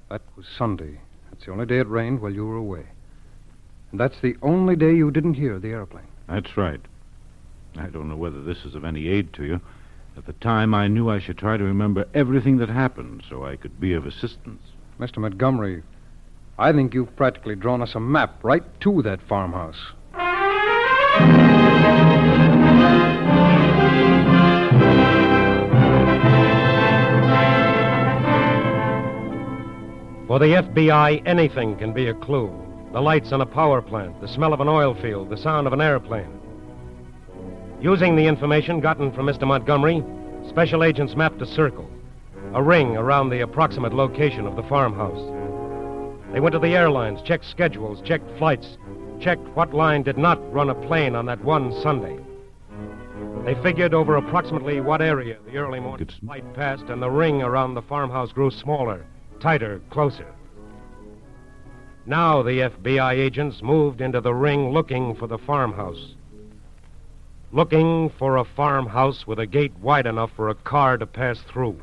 That 0.10 0.22
was 0.36 0.46
Sunday. 0.58 1.00
That's 1.30 1.46
the 1.46 1.51
only 1.51 1.66
day 1.66 1.80
it 1.80 1.88
rained 1.88 2.22
while 2.22 2.34
you 2.34 2.46
were 2.46 2.56
away. 2.56 2.86
And 3.92 4.00
that's 4.00 4.20
the 4.22 4.36
only 4.42 4.75
day 4.75 4.94
you 4.94 5.12
didn't 5.12 5.34
hear 5.34 5.60
the 5.60 5.70
airplane. 5.70 6.08
That's 6.28 6.56
right. 6.58 6.80
I 7.75 7.88
don't 7.88 8.10
know 8.10 8.16
whether 8.16 8.42
this 8.42 8.66
is 8.66 8.75
of 8.75 8.86
any 8.86 9.08
aid 9.08 9.34
to 9.34 9.44
you. 9.44 9.62
At 10.18 10.25
the 10.25 10.34
time, 10.34 10.74
I 10.74 10.88
knew 10.88 11.10
I 11.10 11.20
should 11.20 11.38
try 11.38 11.58
to 11.58 11.63
remember 11.63 12.08
everything 12.13 12.58
that 12.58 12.70
happened 12.70 13.24
so 13.30 13.46
I 13.46 13.56
could 13.56 13.80
be 13.80 13.94
of 13.94 14.06
assistance. 14.06 14.62
Mr. 15.00 15.18
Montgomery, 15.18 15.84
I 16.58 16.72
think 16.74 16.94
you've 16.94 17.16
practically 17.16 17.56
drawn 17.56 17.82
us 17.82 17.96
a 17.96 18.00
map 18.00 18.44
right 18.44 18.63
to 18.82 19.01
that 19.04 19.22
farmhouse. 19.22 19.80
For 30.30 30.38
the 30.38 30.62
FBI, 30.62 31.24
anything 31.26 31.76
can 31.78 31.92
be 31.92 32.06
a 32.06 32.14
clue. 32.14 32.54
The 32.94 33.02
lights 33.02 33.32
on 33.32 33.42
a 33.42 33.48
power 33.48 33.82
plant, 33.82 34.22
the 34.22 34.28
smell 34.28 34.54
of 34.54 34.62
an 34.62 34.68
oil 34.68 34.94
field, 34.94 35.32
the 35.32 35.38
sound 35.38 35.66
of 35.66 35.74
an 35.74 35.82
airplane. 35.82 36.40
Using 37.82 38.16
the 38.16 38.28
information 38.28 38.80
gotten 38.80 39.12
from 39.12 39.26
Mr. 39.26 39.48
Montgomery, 39.48 40.04
special 40.48 40.84
agents 40.84 41.16
mapped 41.16 41.42
a 41.42 41.48
circle, 41.48 41.90
a 42.54 42.62
ring 42.62 42.96
around 42.96 43.32
the 43.32 43.40
approximate 43.40 43.92
location 43.92 44.46
of 44.46 44.56
the 44.56 44.62
farmhouse. 44.62 45.18
They 46.32 46.40
went 46.40 46.54
to 46.54 46.60
the 46.60 46.76
airlines, 46.76 47.24
checked 47.24 47.46
schedules, 47.46 48.00
checked 48.04 48.30
flights, 48.38 48.78
checked 49.20 49.48
what 49.56 49.74
line 49.74 50.04
did 50.04 50.20
not 50.20 50.54
run 50.54 50.70
a 50.70 50.76
plane 50.76 51.16
on 51.16 51.26
that 51.26 51.44
one 51.44 51.74
Sunday. 51.82 52.20
They 53.46 53.56
figured 53.64 53.96
over 53.96 54.18
approximately 54.18 54.80
what 54.80 55.02
area 55.02 55.38
the 55.48 55.58
early 55.58 55.80
morning 55.80 56.08
flight 56.24 56.54
passed, 56.54 56.84
and 56.84 57.02
the 57.02 57.10
ring 57.10 57.42
around 57.42 57.74
the 57.74 57.82
farmhouse 57.82 58.32
grew 58.32 58.52
smaller, 58.52 59.08
tighter, 59.39 59.81
closer. 59.89 60.27
Now 62.05 62.41
the 62.41 62.60
FBI 62.60 63.13
agents 63.13 63.62
moved 63.62 64.01
into 64.01 64.22
the 64.22 64.34
ring 64.34 64.72
looking 64.72 65.15
for 65.15 65.27
the 65.27 65.38
farmhouse. 65.38 66.15
Looking 67.51 68.10
for 68.17 68.38
a 68.38 68.43
farmhouse 68.43 69.25
with 69.25 69.39
a 69.39 69.48
gate 69.48 69.74
wide 69.79 70.05
enough 70.05 70.31
for 70.36 70.50
a 70.50 70.55
car 70.55 70.98
to 70.98 71.05
pass 71.05 71.39
through. 71.41 71.79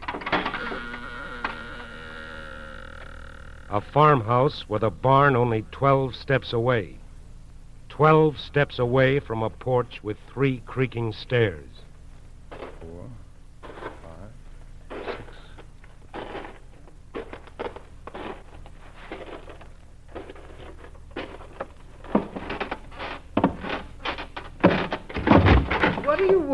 A 3.68 3.80
farmhouse 3.80 4.68
with 4.68 4.82
a 4.82 4.90
barn 4.90 5.34
only 5.34 5.64
12 5.72 6.14
steps 6.14 6.52
away. 6.52 6.96
12 7.88 8.38
steps 8.38 8.78
away 8.78 9.18
from 9.18 9.42
a 9.42 9.50
porch 9.50 10.00
with 10.02 10.18
three 10.32 10.62
creaking 10.66 11.12
stairs. 11.12 11.86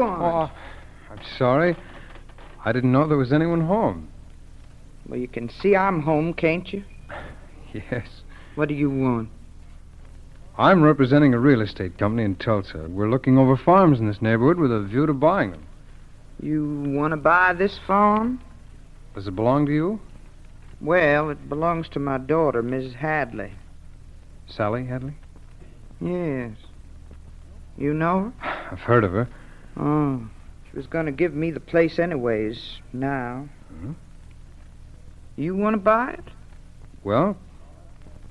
Oh, 0.04 0.50
I'm 1.10 1.20
sorry. 1.38 1.76
I 2.64 2.72
didn't 2.72 2.92
know 2.92 3.06
there 3.06 3.16
was 3.16 3.32
anyone 3.32 3.62
home. 3.62 4.08
Well, 5.08 5.18
you 5.18 5.28
can 5.28 5.48
see 5.48 5.74
I'm 5.76 6.02
home, 6.02 6.34
can't 6.34 6.72
you? 6.72 6.84
Yes. 7.74 8.06
What 8.54 8.68
do 8.68 8.74
you 8.74 8.90
want? 8.90 9.30
I'm 10.58 10.82
representing 10.82 11.32
a 11.32 11.38
real 11.38 11.62
estate 11.62 11.96
company 11.96 12.22
in 12.22 12.36
Tulsa. 12.36 12.86
We're 12.86 13.08
looking 13.08 13.38
over 13.38 13.56
farms 13.56 13.98
in 13.98 14.06
this 14.06 14.20
neighborhood 14.20 14.58
with 14.58 14.70
a 14.70 14.82
view 14.82 15.06
to 15.06 15.14
buying 15.14 15.52
them. 15.52 15.66
You 16.42 16.84
want 16.94 17.12
to 17.12 17.16
buy 17.16 17.54
this 17.54 17.78
farm? 17.86 18.42
Does 19.14 19.26
it 19.26 19.34
belong 19.34 19.64
to 19.66 19.72
you? 19.72 20.00
Well, 20.82 21.30
it 21.30 21.48
belongs 21.48 21.88
to 21.90 21.98
my 21.98 22.18
daughter, 22.18 22.62
Mrs. 22.62 22.94
Hadley. 22.94 23.52
Sally 24.46 24.84
Hadley? 24.84 25.14
Yes. 26.00 26.56
You 27.78 27.94
know 27.94 28.32
her? 28.40 28.68
I've 28.72 28.80
heard 28.80 29.04
of 29.04 29.12
her. 29.12 29.28
Oh. 29.76 30.22
She 30.70 30.76
was 30.76 30.86
going 30.86 31.06
to 31.06 31.12
give 31.12 31.34
me 31.34 31.50
the 31.50 31.60
place 31.60 31.98
anyways, 31.98 32.78
now. 32.92 33.48
Mhm. 33.72 33.94
You 35.36 35.54
want 35.56 35.74
to 35.74 35.80
buy 35.80 36.12
it? 36.12 36.24
Well, 37.04 37.36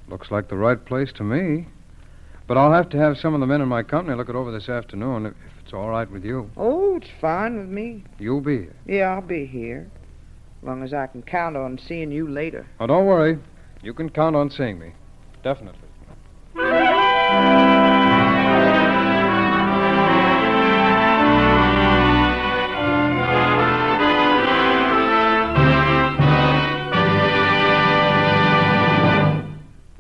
looks 0.08 0.32
like 0.32 0.48
the 0.48 0.58
right 0.58 0.84
place 0.84 1.12
to 1.14 1.24
me. 1.24 1.68
But 2.48 2.58
I'll 2.58 2.74
have 2.74 2.90
to 2.90 2.98
have 2.98 3.18
some 3.18 3.34
of 3.34 3.40
the 3.40 3.48
men 3.48 3.62
in 3.62 3.68
my 3.68 3.84
company 3.84 4.16
look 4.18 4.28
it 4.30 4.36
over 4.36 4.52
this 4.52 4.68
afternoon 4.70 5.26
if 5.26 5.34
if 5.46 5.60
it's 5.64 5.74
all 5.74 5.90
right 5.90 6.10
with 6.10 6.26
you. 6.26 6.50
Oh, 6.58 6.98
it's 6.98 7.10
fine 7.22 7.58
with 7.58 7.70
me. 7.70 8.04
You'll 8.20 8.42
be 8.42 8.58
here. 8.58 8.76
Yeah, 8.86 9.14
I'll 9.14 9.22
be 9.22 9.46
here. 9.46 9.90
As 10.62 10.68
long 10.68 10.84
as 10.84 10.94
I 10.94 11.08
can 11.08 11.22
count 11.22 11.56
on 11.56 11.78
seeing 11.78 12.12
you 12.12 12.28
later. 12.28 12.66
Oh, 12.80 12.88
don't 12.88 13.06
worry. 13.06 13.38
You 13.82 13.94
can 13.94 14.10
count 14.10 14.36
on 14.36 14.50
seeing 14.50 14.80
me. 14.80 14.92
Definitely. 15.44 15.88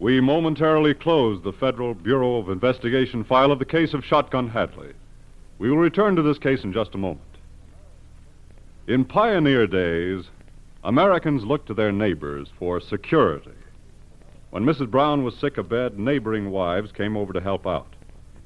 We 0.01 0.19
momentarily 0.19 0.95
close 0.95 1.43
the 1.43 1.53
Federal 1.53 1.93
Bureau 1.93 2.37
of 2.37 2.49
Investigation 2.49 3.23
file 3.23 3.51
of 3.51 3.59
the 3.59 3.65
case 3.65 3.93
of 3.93 4.03
Shotgun 4.03 4.49
Hadley. 4.49 4.93
We 5.59 5.69
will 5.69 5.77
return 5.77 6.15
to 6.15 6.23
this 6.23 6.39
case 6.39 6.63
in 6.63 6.73
just 6.73 6.95
a 6.95 6.97
moment. 6.97 7.37
In 8.87 9.05
pioneer 9.05 9.67
days, 9.67 10.25
Americans 10.83 11.43
looked 11.43 11.67
to 11.67 11.75
their 11.75 11.91
neighbors 11.91 12.47
for 12.57 12.79
security. 12.79 13.51
When 14.49 14.65
Mrs. 14.65 14.89
Brown 14.89 15.23
was 15.23 15.37
sick 15.37 15.59
abed, 15.59 15.99
neighboring 15.99 16.49
wives 16.49 16.91
came 16.91 17.15
over 17.15 17.31
to 17.31 17.39
help 17.39 17.67
out. 17.67 17.93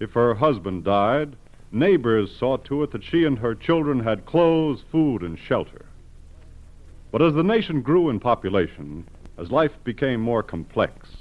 If 0.02 0.12
her 0.12 0.36
husband 0.36 0.84
died, 0.84 1.38
neighbors 1.72 2.36
saw 2.36 2.58
to 2.58 2.84
it 2.84 2.92
that 2.92 3.06
she 3.06 3.24
and 3.24 3.40
her 3.40 3.56
children 3.56 4.02
had 4.02 4.26
clothes, 4.26 4.84
food, 4.92 5.24
and 5.24 5.40
shelter. 5.40 5.86
But 7.14 7.22
as 7.22 7.34
the 7.34 7.44
nation 7.44 7.82
grew 7.82 8.10
in 8.10 8.20
population, 8.20 9.08
as 9.38 9.52
life 9.52 9.72
became 9.86 10.20
more 10.20 10.44
complex, 10.44 11.16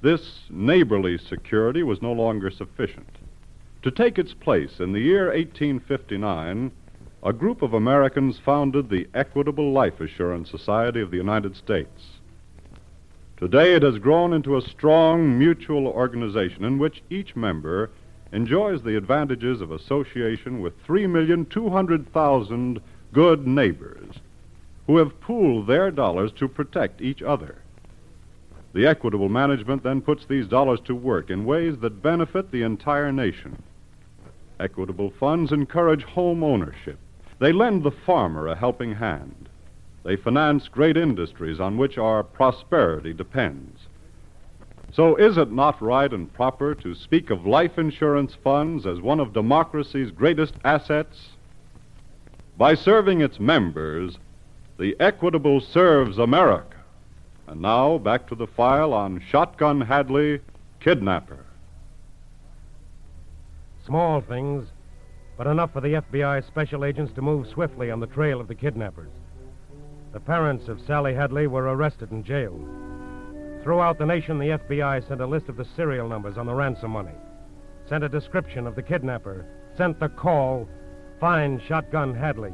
this 0.00 0.44
neighborly 0.50 1.18
security 1.18 1.82
was 1.82 2.00
no 2.00 2.12
longer 2.12 2.50
sufficient. 2.50 3.08
To 3.82 3.90
take 3.90 4.18
its 4.18 4.34
place 4.34 4.80
in 4.80 4.92
the 4.92 5.00
year 5.00 5.26
1859, 5.26 6.70
a 7.22 7.32
group 7.32 7.62
of 7.62 7.74
Americans 7.74 8.38
founded 8.38 8.88
the 8.88 9.08
Equitable 9.14 9.72
Life 9.72 10.00
Assurance 10.00 10.50
Society 10.50 11.00
of 11.00 11.10
the 11.10 11.16
United 11.16 11.56
States. 11.56 12.20
Today 13.36 13.74
it 13.74 13.82
has 13.82 13.98
grown 13.98 14.32
into 14.32 14.56
a 14.56 14.62
strong 14.62 15.38
mutual 15.38 15.86
organization 15.86 16.64
in 16.64 16.78
which 16.78 17.02
each 17.10 17.36
member 17.36 17.90
enjoys 18.32 18.82
the 18.82 18.96
advantages 18.96 19.60
of 19.60 19.70
association 19.72 20.60
with 20.60 20.80
3,200,000 20.86 22.80
good 23.12 23.46
neighbors 23.46 24.14
who 24.86 24.96
have 24.96 25.20
pooled 25.20 25.66
their 25.66 25.90
dollars 25.90 26.32
to 26.32 26.46
protect 26.48 27.00
each 27.00 27.22
other. 27.22 27.62
The 28.72 28.86
equitable 28.86 29.28
management 29.28 29.82
then 29.82 30.00
puts 30.00 30.26
these 30.26 30.46
dollars 30.46 30.80
to 30.84 30.94
work 30.94 31.30
in 31.30 31.44
ways 31.44 31.78
that 31.78 32.02
benefit 32.02 32.50
the 32.50 32.62
entire 32.62 33.10
nation. 33.10 33.62
Equitable 34.60 35.10
funds 35.18 35.52
encourage 35.52 36.02
home 36.04 36.42
ownership. 36.42 36.98
They 37.38 37.52
lend 37.52 37.82
the 37.82 37.90
farmer 37.90 38.46
a 38.48 38.56
helping 38.56 38.94
hand. 38.94 39.48
They 40.04 40.16
finance 40.16 40.68
great 40.68 40.96
industries 40.96 41.60
on 41.60 41.76
which 41.76 41.98
our 41.98 42.22
prosperity 42.22 43.12
depends. 43.12 43.86
So, 44.92 45.16
is 45.16 45.36
it 45.36 45.52
not 45.52 45.82
right 45.82 46.10
and 46.10 46.32
proper 46.32 46.74
to 46.76 46.94
speak 46.94 47.30
of 47.30 47.46
life 47.46 47.78
insurance 47.78 48.34
funds 48.42 48.86
as 48.86 49.00
one 49.00 49.20
of 49.20 49.32
democracy's 49.32 50.10
greatest 50.10 50.54
assets? 50.64 51.30
By 52.56 52.74
serving 52.74 53.20
its 53.20 53.38
members, 53.38 54.18
the 54.78 54.96
Equitable 54.98 55.60
serves 55.60 56.18
America. 56.18 56.77
And 57.48 57.62
now, 57.62 57.96
back 57.96 58.28
to 58.28 58.34
the 58.34 58.46
file 58.46 58.92
on 58.92 59.22
Shotgun 59.30 59.80
Hadley, 59.80 60.40
Kidnapper. 60.80 61.46
Small 63.86 64.20
things, 64.20 64.68
but 65.38 65.46
enough 65.46 65.72
for 65.72 65.80
the 65.80 65.94
FBI 65.94 66.46
special 66.46 66.84
agents 66.84 67.14
to 67.14 67.22
move 67.22 67.46
swiftly 67.48 67.90
on 67.90 68.00
the 68.00 68.06
trail 68.06 68.38
of 68.38 68.48
the 68.48 68.54
kidnappers. 68.54 69.08
The 70.12 70.20
parents 70.20 70.68
of 70.68 70.82
Sally 70.86 71.14
Hadley 71.14 71.46
were 71.46 71.74
arrested 71.74 72.10
and 72.10 72.22
jailed. 72.22 72.68
Throughout 73.62 73.98
the 73.98 74.04
nation, 74.04 74.38
the 74.38 74.58
FBI 74.58 75.08
sent 75.08 75.22
a 75.22 75.26
list 75.26 75.48
of 75.48 75.56
the 75.56 75.66
serial 75.74 76.06
numbers 76.06 76.36
on 76.36 76.44
the 76.44 76.54
ransom 76.54 76.90
money, 76.90 77.14
sent 77.88 78.04
a 78.04 78.10
description 78.10 78.66
of 78.66 78.74
the 78.74 78.82
kidnapper, 78.82 79.46
sent 79.74 79.98
the 79.98 80.10
call, 80.10 80.68
Find 81.18 81.62
Shotgun 81.62 82.14
Hadley. 82.14 82.52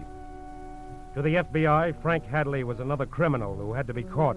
To 1.15 1.23
the 1.23 1.35
FBI, 1.35 2.01
Frank 2.01 2.25
Hadley 2.27 2.63
was 2.63 2.79
another 2.79 3.07
criminal 3.07 3.57
who 3.57 3.73
had 3.73 3.89
to 3.89 3.95
be 3.95 4.05
caught. 4.05 4.37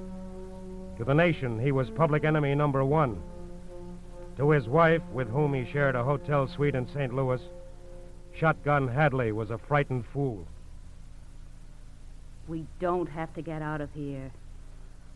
To 0.98 1.04
the 1.04 1.14
nation, 1.14 1.60
he 1.60 1.72
was 1.72 1.90
public 1.90 2.24
enemy 2.24 2.56
number 2.56 2.84
one. 2.84 3.22
To 4.38 4.52
his 4.52 4.68
wife, 4.68 5.02
with 5.12 5.30
whom 5.30 5.54
he 5.54 5.66
shared 5.66 5.96
a 5.96 6.04
hotel 6.04 6.48
suite 6.48 6.76
in 6.76 6.88
St. 6.90 7.14
Louis, 7.14 7.42
Shotgun 8.36 8.88
Hadley 8.88 9.32
was 9.32 9.50
a 9.50 9.58
frightened 9.58 10.06
fool. 10.14 10.46
We 12.48 12.66
don't 12.80 13.10
have 13.10 13.34
to 13.36 13.42
get 13.42 13.62
out 13.62 13.82
of 13.82 13.90
here. 13.94 14.32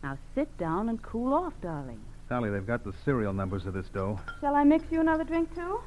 Now 0.02 0.18
sit 0.34 0.56
down 0.58 0.88
and 0.88 1.00
cool 1.02 1.32
off, 1.32 1.54
darling. 1.62 2.00
Sally, 2.28 2.50
they've 2.50 2.66
got 2.66 2.84
the 2.84 2.92
serial 3.04 3.32
numbers 3.32 3.66
of 3.66 3.74
this 3.74 3.86
dough. 3.92 4.20
Shall 4.40 4.54
I 4.54 4.64
mix 4.64 4.84
you 4.90 5.00
another 5.00 5.24
drink, 5.24 5.54
too? 5.54 5.80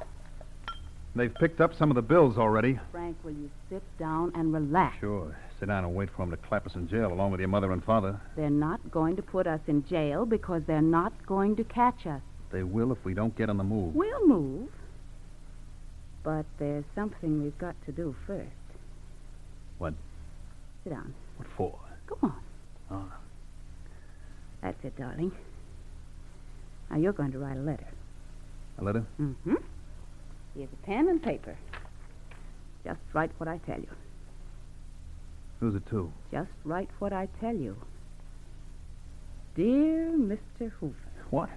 They've 1.16 1.34
picked 1.34 1.62
up 1.62 1.74
some 1.74 1.90
of 1.90 1.94
the 1.94 2.02
bills 2.02 2.36
already. 2.36 2.78
Frank, 2.92 3.16
will 3.24 3.32
you 3.32 3.50
sit 3.70 3.82
down 3.98 4.32
and 4.34 4.52
relax? 4.52 4.96
Sure. 5.00 5.34
Sit 5.58 5.66
down 5.66 5.84
and 5.84 5.94
wait 5.94 6.10
for 6.10 6.26
them 6.26 6.30
to 6.30 6.36
clap 6.36 6.66
us 6.66 6.74
in 6.74 6.86
jail 6.88 7.10
along 7.10 7.30
with 7.30 7.40
your 7.40 7.48
mother 7.48 7.72
and 7.72 7.82
father. 7.82 8.20
They're 8.36 8.50
not 8.50 8.90
going 8.90 9.16
to 9.16 9.22
put 9.22 9.46
us 9.46 9.60
in 9.66 9.86
jail 9.88 10.26
because 10.26 10.62
they're 10.66 10.82
not 10.82 11.12
going 11.26 11.56
to 11.56 11.64
catch 11.64 12.06
us. 12.06 12.20
They 12.52 12.62
will 12.62 12.92
if 12.92 12.98
we 13.02 13.14
don't 13.14 13.34
get 13.36 13.48
on 13.48 13.56
the 13.56 13.64
move. 13.64 13.94
We'll 13.94 14.28
move. 14.28 14.68
But 16.22 16.44
there's 16.58 16.84
something 16.94 17.42
we've 17.42 17.56
got 17.56 17.76
to 17.86 17.92
do 17.92 18.14
first. 18.26 18.50
What? 19.78 19.94
Sit 20.84 20.90
down. 20.90 21.14
What 21.38 21.48
for? 21.56 21.78
Go 22.08 22.18
on. 22.22 22.42
Oh. 22.90 23.12
That's 24.62 24.84
it, 24.84 24.96
darling. 24.98 25.32
Now 26.90 26.98
you're 26.98 27.12
going 27.12 27.32
to 27.32 27.38
write 27.38 27.56
a 27.56 27.60
letter. 27.60 27.86
A 28.78 28.84
letter? 28.84 29.04
Mm-hmm. 29.18 29.54
Here's 30.56 30.70
a 30.72 30.86
pen 30.86 31.08
and 31.08 31.22
paper. 31.22 31.56
Just 32.84 33.00
write 33.12 33.30
what 33.38 33.48
I 33.48 33.58
tell 33.66 33.78
you. 33.78 33.88
Who's 35.60 35.74
it 35.74 35.86
to? 35.90 36.12
Just 36.30 36.50
write 36.64 36.88
what 36.98 37.12
I 37.12 37.28
tell 37.40 37.54
you. 37.54 37.76
Dear 39.54 40.10
Mr. 40.16 40.70
Hoover. 40.80 40.94
What? 41.30 41.50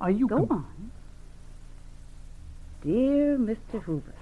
Are 0.00 0.10
you 0.10 0.28
Go 0.28 0.46
on. 0.50 0.90
Dear 2.82 3.36
Mr. 3.36 3.82
Hoover, 3.82 4.14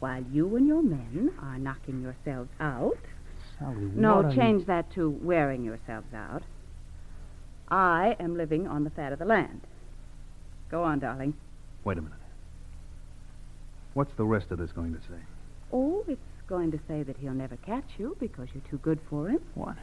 while 0.00 0.24
you 0.32 0.56
and 0.56 0.66
your 0.66 0.82
men 0.82 1.32
are 1.40 1.58
knocking 1.58 2.02
yourselves 2.02 2.50
out. 2.58 2.98
Sally, 3.58 3.90
No, 3.94 4.22
are 4.24 4.30
you- 4.30 4.36
change 4.36 4.66
that 4.66 4.90
to 4.92 5.08
wearing 5.08 5.62
yourselves 5.62 6.12
out. 6.12 6.42
I 7.68 8.16
am 8.18 8.36
living 8.36 8.66
on 8.66 8.82
the 8.82 8.90
fat 8.90 9.12
of 9.12 9.20
the 9.20 9.24
land. 9.24 9.60
Go 10.68 10.82
on, 10.82 10.98
darling. 10.98 11.34
Wait 11.84 11.98
a 11.98 12.02
minute. 12.02 12.19
What's 13.94 14.14
the 14.14 14.24
rest 14.24 14.50
of 14.50 14.58
this 14.58 14.72
going 14.72 14.94
to 14.94 15.00
say? 15.00 15.18
Oh, 15.72 16.04
it's 16.08 16.20
going 16.46 16.70
to 16.72 16.80
say 16.88 17.02
that 17.02 17.16
he'll 17.16 17.32
never 17.32 17.56
catch 17.56 17.88
you 17.98 18.16
because 18.20 18.48
you're 18.54 18.64
too 18.70 18.78
good 18.78 18.98
for 19.08 19.28
him. 19.28 19.40
What? 19.54 19.76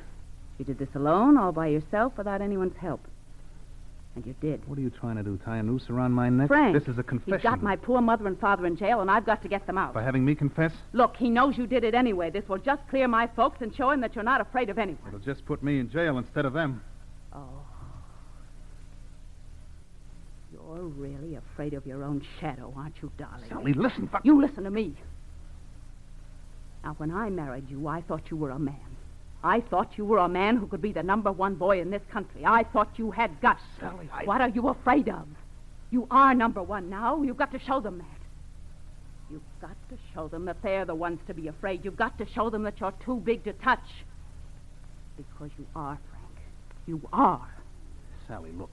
You 0.58 0.66
did 0.66 0.80
this 0.80 0.90
alone, 0.96 1.38
all 1.38 1.52
by 1.52 1.68
yourself, 1.68 2.18
without 2.18 2.42
anyone's 2.42 2.76
help. 2.78 3.02
And 4.16 4.26
you 4.26 4.34
did. 4.42 4.68
What 4.68 4.80
are 4.80 4.82
you 4.82 4.90
trying 4.90 5.18
to 5.18 5.24
do? 5.24 5.38
Tie 5.46 5.58
a 5.58 5.64
noose 5.64 5.92
around 5.92 6.12
my 6.14 6.28
neck? 6.30 6.48
Frank, 6.48 6.74
This 6.74 6.88
is 6.88 6.98
a 6.98 7.04
confession. 7.04 7.34
He's 7.40 7.44
got 7.44 7.62
my 7.62 7.76
poor 7.76 8.02
mother 8.02 8.26
and 8.26 8.40
father 8.40 8.66
in 8.66 8.76
jail, 8.76 9.02
and 9.02 9.12
I've 9.12 9.26
got 9.28 9.44
to 9.44 9.48
get 9.48 9.68
them 9.68 9.78
out. 9.78 9.94
By 9.94 10.02
having 10.02 10.26
me 10.26 10.34
confess? 10.34 10.74
Look, 10.94 11.16
he 11.16 11.30
knows 11.30 11.56
you 11.56 11.68
did 11.68 11.84
it 11.84 11.94
anyway. 11.94 12.32
This 12.32 12.50
will 12.50 12.58
just 12.58 12.82
clear 12.90 13.08
my 13.08 13.28
folks 13.28 13.62
and 13.62 13.76
show 13.76 13.92
him 13.92 14.02
that 14.02 14.16
you're 14.16 14.24
not 14.24 14.42
afraid 14.42 14.72
of 14.72 14.80
anyone. 14.80 15.08
It'll 15.08 15.20
just 15.20 15.46
put 15.46 15.62
me 15.62 15.80
in 15.80 15.92
jail 15.92 16.18
instead 16.18 16.46
of 16.46 16.54
them. 16.54 16.82
Oh. 17.32 17.67
You're 20.68 20.84
really 20.84 21.36
afraid 21.36 21.74
of 21.74 21.86
your 21.86 22.04
own 22.04 22.22
shadow, 22.40 22.74
aren't 22.76 22.96
you, 23.02 23.12
darling? 23.18 23.50
Sally, 23.50 23.74
listen. 23.74 24.08
Fuck. 24.08 24.26
You 24.26 24.42
listen 24.42 24.64
to 24.66 24.72
me. 24.72 24.96
Now, 26.84 26.96
when 26.98 27.12
I 27.12 27.30
married 27.30 27.70
you, 27.70 27.88
I 27.88 28.02
thought 28.02 28.24
you 28.30 28.38
were 28.38 28.52
a 28.52 28.60
man. 28.60 28.76
I 29.44 29.62
thought 29.62 29.98
you 29.98 30.06
were 30.06 30.18
a 30.18 30.28
man 30.28 30.58
who 30.58 30.68
could 30.68 30.82
be 30.82 30.92
the 30.92 31.04
number 31.04 31.32
one 31.32 31.56
boy 31.56 31.80
in 31.80 31.90
this 31.90 32.02
country. 32.12 32.46
I 32.46 32.64
thought 32.64 32.90
you 32.98 33.12
had 33.12 33.40
guts. 33.42 33.62
Sally, 33.80 34.10
I... 34.12 34.26
What 34.26 34.42
are 34.42 34.50
you 34.50 34.68
afraid 34.68 35.08
of? 35.10 35.28
You 35.90 36.08
are 36.12 36.34
number 36.34 36.62
one 36.62 36.90
now. 36.90 37.22
You've 37.22 37.38
got 37.38 37.52
to 37.54 37.60
show 37.60 37.80
them 37.80 38.00
that. 38.00 38.06
You've 39.32 39.42
got 39.62 39.76
to 39.90 39.98
show 40.14 40.28
them 40.28 40.46
that 40.46 40.58
they're 40.64 40.86
the 40.86 40.96
ones 40.96 41.20
to 41.28 41.34
be 41.34 41.48
afraid. 41.48 41.86
You've 41.86 41.98
got 41.98 42.18
to 42.18 42.26
show 42.34 42.50
them 42.50 42.64
that 42.64 42.80
you're 42.80 42.94
too 43.06 43.22
big 43.24 43.44
to 43.46 43.54
touch. 43.54 43.80
Because 45.16 45.52
you 45.58 45.66
are, 45.76 45.98
Frank. 46.10 46.36
You 46.86 47.02
are. 47.14 47.50
Sally, 48.28 48.52
look. 48.52 48.72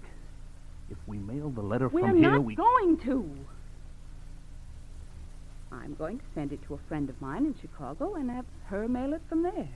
If 0.91 0.99
we 1.07 1.19
mail 1.19 1.51
the 1.51 1.63
letter 1.63 1.89
We're 1.89 2.09
from 2.09 2.19
here, 2.19 2.31
not 2.31 2.45
we... 2.45 2.55
going 2.55 2.99
to. 3.05 3.31
I'm 5.73 5.95
going 5.95 6.19
to 6.19 6.25
send 6.35 6.53
it 6.53 6.63
to 6.67 6.75
a 6.75 6.79
friend 6.89 7.09
of 7.09 7.21
mine 7.21 7.47
in 7.47 7.55
Chicago 7.61 8.15
and 8.15 8.31
have 8.31 8.45
her 8.67 8.87
mail 8.87 9.13
it 9.13 9.23
from 9.29 9.43
there. 9.43 9.69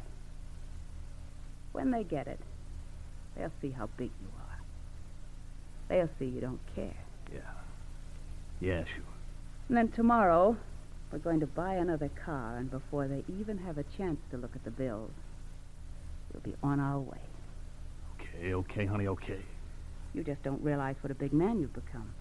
When 1.73 1.91
they 1.91 2.05
get 2.05 2.27
it, 2.27 2.41
they'll 3.37 3.53
see 3.61 3.71
how 3.71 3.89
big 3.97 4.11
you 4.21 4.29
are. 4.39 4.59
They'll 5.89 6.11
see 6.19 6.27
you 6.27 6.41
don't 6.41 6.61
care. 6.75 6.97
Yeah. 7.33 7.41
Yeah, 8.61 8.85
sure. 8.85 9.05
And 9.69 9.77
then 9.77 9.89
tomorrow, 9.89 10.57
we're 11.13 11.19
going 11.19 11.41
to 11.41 11.47
buy 11.47 11.75
another 11.75 12.11
car, 12.25 12.57
and 12.57 12.71
before 12.71 13.09
they 13.09 13.25
even 13.41 13.59
have 13.59 13.79
a 13.79 13.85
chance 13.97 14.19
to 14.31 14.37
look 14.37 14.55
at 14.55 14.65
the 14.65 14.71
bills, 14.71 15.11
we'll 16.33 16.43
be 16.43 16.55
on 16.63 16.81
our 16.81 16.99
way. 16.99 17.19
Okay, 18.21 18.55
okay, 18.55 18.87
honey, 18.87 19.07
okay. 19.09 19.41
You 20.15 20.25
just 20.25 20.43
don't 20.43 20.63
realize 20.63 20.97
what 21.01 21.11
a 21.11 21.15
big 21.15 21.33
man 21.33 21.61
you've 21.61 21.75
become. 21.75 22.13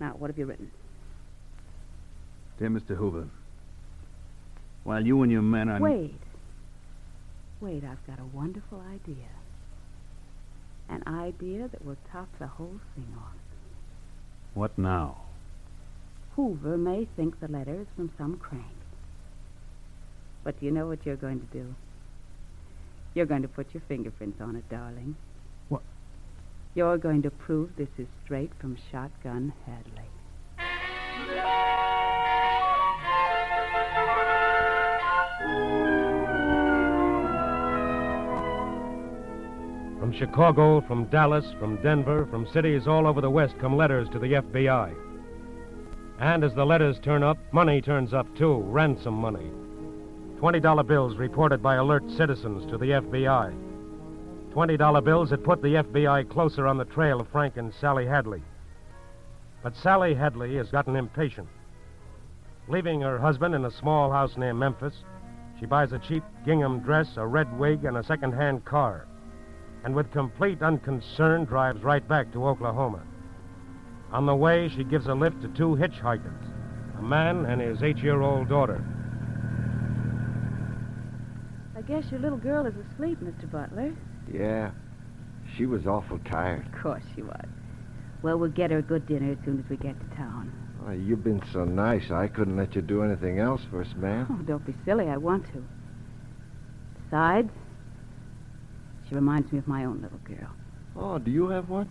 Now, 0.00 0.14
what 0.18 0.28
have 0.28 0.38
you 0.38 0.46
written? 0.46 0.70
Dear 2.58 2.70
Mr. 2.70 2.96
Hoover, 2.96 3.28
while 4.84 5.04
you 5.04 5.22
and 5.22 5.32
your 5.32 5.42
men 5.42 5.68
are... 5.68 5.80
Wait. 5.80 6.14
Wait, 7.60 7.82
I've 7.84 8.06
got 8.06 8.18
a 8.18 8.36
wonderful 8.36 8.82
idea. 8.92 9.28
An 10.88 11.02
idea 11.06 11.68
that 11.68 11.84
will 11.84 11.96
top 12.12 12.28
the 12.38 12.46
whole 12.46 12.78
thing 12.94 13.08
off. 13.16 13.32
What 14.52 14.76
now? 14.76 15.22
Hoover 16.36 16.76
may 16.76 17.08
think 17.16 17.40
the 17.40 17.48
letter 17.48 17.80
is 17.80 17.86
from 17.96 18.12
some 18.18 18.36
crank. 18.36 18.66
But 20.42 20.60
do 20.60 20.66
you 20.66 20.72
know 20.72 20.86
what 20.86 21.06
you're 21.06 21.16
going 21.16 21.40
to 21.40 21.46
do? 21.46 21.74
You're 23.14 23.26
going 23.26 23.42
to 23.42 23.48
put 23.48 23.72
your 23.72 23.82
fingerprints 23.88 24.40
on 24.40 24.56
it, 24.56 24.68
darling. 24.68 25.16
You're 26.76 26.98
going 26.98 27.22
to 27.22 27.30
prove 27.30 27.70
this 27.76 27.88
is 27.98 28.08
straight 28.24 28.50
from 28.58 28.76
Shotgun 28.90 29.52
Hadley. 29.64 30.10
From 40.00 40.12
Chicago, 40.12 40.80
from 40.80 41.04
Dallas, 41.06 41.44
from 41.60 41.80
Denver, 41.80 42.26
from 42.26 42.48
cities 42.52 42.88
all 42.88 43.06
over 43.06 43.20
the 43.20 43.30
West 43.30 43.54
come 43.60 43.76
letters 43.76 44.08
to 44.08 44.18
the 44.18 44.32
FBI. 44.32 44.92
And 46.18 46.42
as 46.42 46.54
the 46.54 46.66
letters 46.66 46.98
turn 46.98 47.22
up, 47.22 47.38
money 47.52 47.80
turns 47.80 48.12
up 48.12 48.26
too 48.36 48.60
ransom 48.62 49.14
money. 49.14 49.48
$20 50.40 50.86
bills 50.88 51.16
reported 51.16 51.62
by 51.62 51.76
alert 51.76 52.02
citizens 52.10 52.68
to 52.68 52.76
the 52.76 52.86
FBI. 52.86 53.73
$20 54.54 55.04
bills 55.04 55.30
had 55.30 55.42
put 55.42 55.60
the 55.62 55.74
FBI 55.74 56.30
closer 56.30 56.68
on 56.68 56.78
the 56.78 56.84
trail 56.84 57.20
of 57.20 57.26
Frank 57.28 57.56
and 57.56 57.74
Sally 57.80 58.06
Hadley. 58.06 58.40
But 59.64 59.74
Sally 59.74 60.14
Hadley 60.14 60.54
has 60.56 60.68
gotten 60.68 60.94
impatient. 60.94 61.48
Leaving 62.68 63.00
her 63.00 63.18
husband 63.18 63.56
in 63.56 63.64
a 63.64 63.70
small 63.70 64.12
house 64.12 64.36
near 64.36 64.54
Memphis, 64.54 64.94
she 65.58 65.66
buys 65.66 65.90
a 65.90 65.98
cheap 65.98 66.22
gingham 66.44 66.78
dress, 66.80 67.08
a 67.16 67.26
red 67.26 67.58
wig, 67.58 67.84
and 67.84 67.96
a 67.96 68.04
second-hand 68.04 68.64
car. 68.64 69.08
And 69.82 69.92
with 69.92 70.12
complete 70.12 70.60
unconcern, 70.62 71.46
drives 71.46 71.82
right 71.82 72.06
back 72.06 72.32
to 72.32 72.46
Oklahoma. 72.46 73.02
On 74.12 74.24
the 74.24 74.36
way, 74.36 74.68
she 74.68 74.84
gives 74.84 75.08
a 75.08 75.14
lift 75.14 75.42
to 75.42 75.48
two 75.48 75.74
hitchhikers, 75.74 76.46
a 76.96 77.02
man 77.02 77.44
and 77.46 77.60
his 77.60 77.82
eight-year-old 77.82 78.48
daughter. 78.48 78.84
I 81.76 81.82
guess 81.82 82.04
your 82.12 82.20
little 82.20 82.38
girl 82.38 82.66
is 82.66 82.74
asleep, 82.76 83.18
Mr. 83.20 83.50
Butler. 83.50 83.92
Yeah. 84.32 84.70
She 85.56 85.66
was 85.66 85.86
awful 85.86 86.18
tired. 86.20 86.66
Of 86.66 86.82
course 86.82 87.02
she 87.14 87.22
was. 87.22 87.46
Well, 88.22 88.38
we'll 88.38 88.50
get 88.50 88.70
her 88.70 88.78
a 88.78 88.82
good 88.82 89.06
dinner 89.06 89.32
as 89.32 89.38
soon 89.44 89.62
as 89.62 89.68
we 89.68 89.76
get 89.76 89.98
to 90.00 90.16
town. 90.16 90.52
Oh, 90.86 90.92
you've 90.92 91.24
been 91.24 91.42
so 91.52 91.64
nice, 91.64 92.10
I 92.10 92.26
couldn't 92.28 92.56
let 92.56 92.74
you 92.74 92.82
do 92.82 93.02
anything 93.02 93.38
else 93.38 93.62
for 93.70 93.82
us, 93.82 93.94
ma'am. 93.96 94.26
Oh, 94.30 94.42
don't 94.44 94.66
be 94.66 94.74
silly. 94.84 95.08
I 95.08 95.16
want 95.16 95.46
to. 95.52 95.64
Besides, 97.04 97.50
she 99.08 99.14
reminds 99.14 99.52
me 99.52 99.58
of 99.58 99.68
my 99.68 99.84
own 99.84 100.02
little 100.02 100.18
girl. 100.18 100.50
Oh, 100.96 101.18
do 101.18 101.30
you 101.30 101.48
have 101.48 101.68
one? 101.68 101.90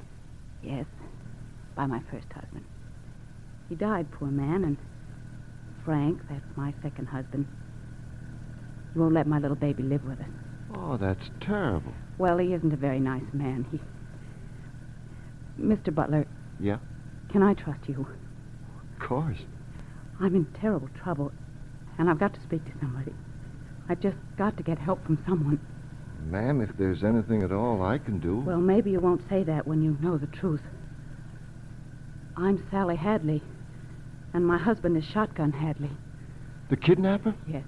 Yes, 0.61 0.85
by 1.75 1.85
my 1.85 2.01
first 2.11 2.27
husband. 2.33 2.65
He 3.69 3.75
died, 3.75 4.11
poor 4.11 4.29
man, 4.29 4.63
and 4.63 4.77
Frank, 5.85 6.21
that's 6.29 6.57
my 6.57 6.73
second 6.81 7.07
husband, 7.07 7.47
he 8.93 8.99
won't 8.99 9.13
let 9.13 9.27
my 9.27 9.39
little 9.39 9.55
baby 9.57 9.83
live 9.83 10.03
with 10.05 10.19
us. 10.19 10.27
Oh, 10.75 10.97
that's 10.97 11.29
terrible. 11.41 11.93
Well, 12.17 12.37
he 12.37 12.53
isn't 12.53 12.73
a 12.73 12.77
very 12.77 12.99
nice 12.99 13.23
man. 13.33 13.65
He. 13.71 13.79
Mr. 15.61 15.93
Butler. 15.93 16.27
Yeah? 16.59 16.77
Can 17.31 17.43
I 17.43 17.53
trust 17.53 17.87
you? 17.87 18.07
Of 18.93 19.07
course. 19.07 19.39
I'm 20.19 20.35
in 20.35 20.45
terrible 20.59 20.89
trouble, 21.01 21.31
and 21.97 22.09
I've 22.09 22.19
got 22.19 22.33
to 22.35 22.41
speak 22.41 22.63
to 22.65 22.71
somebody. 22.79 23.13
I've 23.89 23.99
just 23.99 24.17
got 24.37 24.55
to 24.57 24.63
get 24.63 24.77
help 24.77 25.03
from 25.05 25.23
someone. 25.27 25.59
Ma'am, 26.29 26.61
if 26.61 26.69
there's 26.77 27.03
anything 27.03 27.43
at 27.43 27.51
all 27.51 27.83
I 27.83 27.97
can 27.97 28.19
do. 28.19 28.39
Well, 28.39 28.61
maybe 28.61 28.91
you 28.91 28.99
won't 28.99 29.27
say 29.29 29.43
that 29.43 29.67
when 29.67 29.81
you 29.81 29.97
know 29.99 30.17
the 30.17 30.27
truth. 30.27 30.61
I'm 32.37 32.65
Sally 32.71 32.95
Hadley, 32.95 33.43
and 34.33 34.45
my 34.45 34.57
husband 34.57 34.97
is 34.97 35.03
Shotgun 35.03 35.51
Hadley. 35.51 35.91
The 36.69 36.77
kidnapper? 36.77 37.35
Yes. 37.47 37.65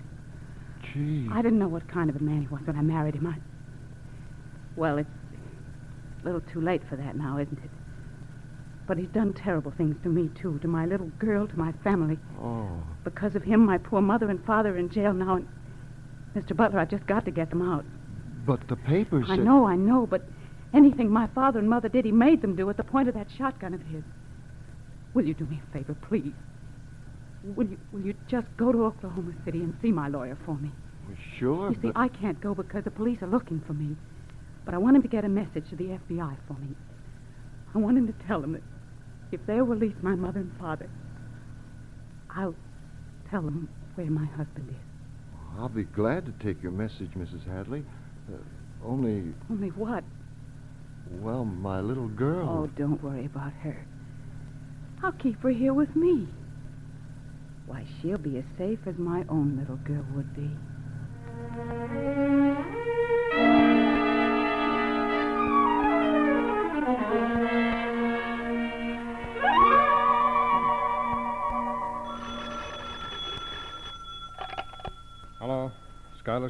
Gee. 0.93 1.27
I 1.31 1.41
didn't 1.41 1.59
know 1.59 1.67
what 1.67 1.87
kind 1.87 2.09
of 2.09 2.15
a 2.15 2.23
man 2.23 2.41
he 2.41 2.47
was 2.47 2.61
when 2.65 2.77
I 2.77 2.81
married 2.81 3.15
him. 3.15 3.27
I... 3.27 3.35
Well, 4.75 4.97
it's 4.97 5.09
a 6.21 6.25
little 6.25 6.41
too 6.41 6.61
late 6.61 6.81
for 6.89 6.95
that 6.95 7.15
now, 7.15 7.37
isn't 7.37 7.57
it? 7.63 7.69
But 8.87 8.97
he's 8.97 9.09
done 9.09 9.33
terrible 9.33 9.71
things 9.71 9.95
to 10.03 10.09
me, 10.09 10.29
too, 10.39 10.59
to 10.59 10.67
my 10.67 10.85
little 10.85 11.07
girl, 11.17 11.47
to 11.47 11.57
my 11.57 11.71
family. 11.83 12.19
Oh. 12.39 12.69
Because 13.03 13.35
of 13.35 13.43
him, 13.43 13.65
my 13.65 13.77
poor 13.77 14.01
mother 14.01 14.29
and 14.29 14.43
father 14.45 14.75
are 14.75 14.77
in 14.77 14.89
jail 14.89 15.13
now, 15.13 15.37
and 15.37 15.47
Mr. 16.35 16.55
Butler, 16.55 16.79
I've 16.79 16.89
just 16.89 17.07
got 17.07 17.25
to 17.25 17.31
get 17.31 17.49
them 17.49 17.61
out. 17.61 17.85
But 18.45 18.67
the 18.67 18.75
papers. 18.75 19.25
I 19.29 19.37
said- 19.37 19.45
know, 19.45 19.65
I 19.65 19.75
know, 19.75 20.05
but 20.05 20.23
anything 20.73 21.09
my 21.09 21.27
father 21.27 21.59
and 21.59 21.69
mother 21.69 21.89
did, 21.89 22.05
he 22.05 22.11
made 22.11 22.41
them 22.41 22.55
do 22.55 22.69
at 22.69 22.77
the 22.77 22.83
point 22.83 23.07
of 23.07 23.15
that 23.15 23.27
shotgun 23.31 23.73
of 23.73 23.81
his. 23.83 24.03
Will 25.13 25.25
you 25.25 25.33
do 25.33 25.45
me 25.45 25.61
a 25.67 25.73
favor, 25.73 25.95
please? 25.95 26.33
Will 27.55 27.67
you, 27.67 27.77
will 27.91 28.01
you 28.01 28.13
just 28.27 28.47
go 28.57 28.71
to 28.71 28.85
Oklahoma 28.85 29.33
City 29.45 29.59
and 29.61 29.73
see 29.81 29.91
my 29.91 30.09
lawyer 30.09 30.37
for 30.45 30.55
me? 30.55 30.71
Sure. 31.39 31.69
You 31.69 31.75
see, 31.75 31.87
but- 31.91 31.97
I 31.97 32.07
can't 32.07 32.39
go 32.41 32.53
because 32.53 32.83
the 32.83 32.91
police 32.91 33.21
are 33.21 33.27
looking 33.27 33.61
for 33.65 33.73
me. 33.73 33.95
But 34.65 34.73
I 34.73 34.77
want 34.77 34.95
him 34.95 35.01
to 35.03 35.07
get 35.07 35.23
a 35.25 35.29
message 35.29 35.69
to 35.69 35.75
the 35.75 35.97
FBI 36.09 36.35
for 36.47 36.53
me. 36.53 36.75
I 37.73 37.77
want 37.77 37.97
him 37.97 38.07
to 38.07 38.13
tell 38.27 38.41
them 38.41 38.53
that 38.53 38.63
if 39.31 39.39
they'll 39.45 39.63
release 39.65 39.95
my 40.01 40.15
mother 40.15 40.39
and 40.39 40.51
father, 40.59 40.89
I'll 42.35 42.55
tell 43.29 43.41
them 43.41 43.69
where 43.95 44.09
my 44.09 44.25
husband 44.25 44.69
is. 44.69 44.75
I'll 45.59 45.69
be 45.69 45.83
glad 45.83 46.25
to 46.25 46.31
take 46.45 46.61
your 46.61 46.71
message, 46.71 47.11
Mrs. 47.17 47.45
Hadley. 47.47 47.83
Uh, 48.31 48.37
only, 48.83 49.33
Only 49.49 49.69
what? 49.69 50.03
well, 51.21 51.45
my 51.45 51.79
little 51.79 52.07
girl. 52.07 52.49
Oh, 52.49 52.67
don't 52.77 53.01
worry 53.03 53.25
about 53.25 53.53
her. 53.61 53.85
I'll 55.03 55.11
keep 55.13 55.39
her 55.41 55.49
here 55.49 55.73
with 55.73 55.95
me. 55.95 56.27
Why, 57.67 57.85
she'll 58.01 58.17
be 58.17 58.37
as 58.37 58.43
safe 58.57 58.79
as 58.85 58.95
my 58.97 59.23
own 59.29 59.57
little 59.57 59.77
girl 59.77 60.05
would 60.15 60.35
be. 60.35 60.49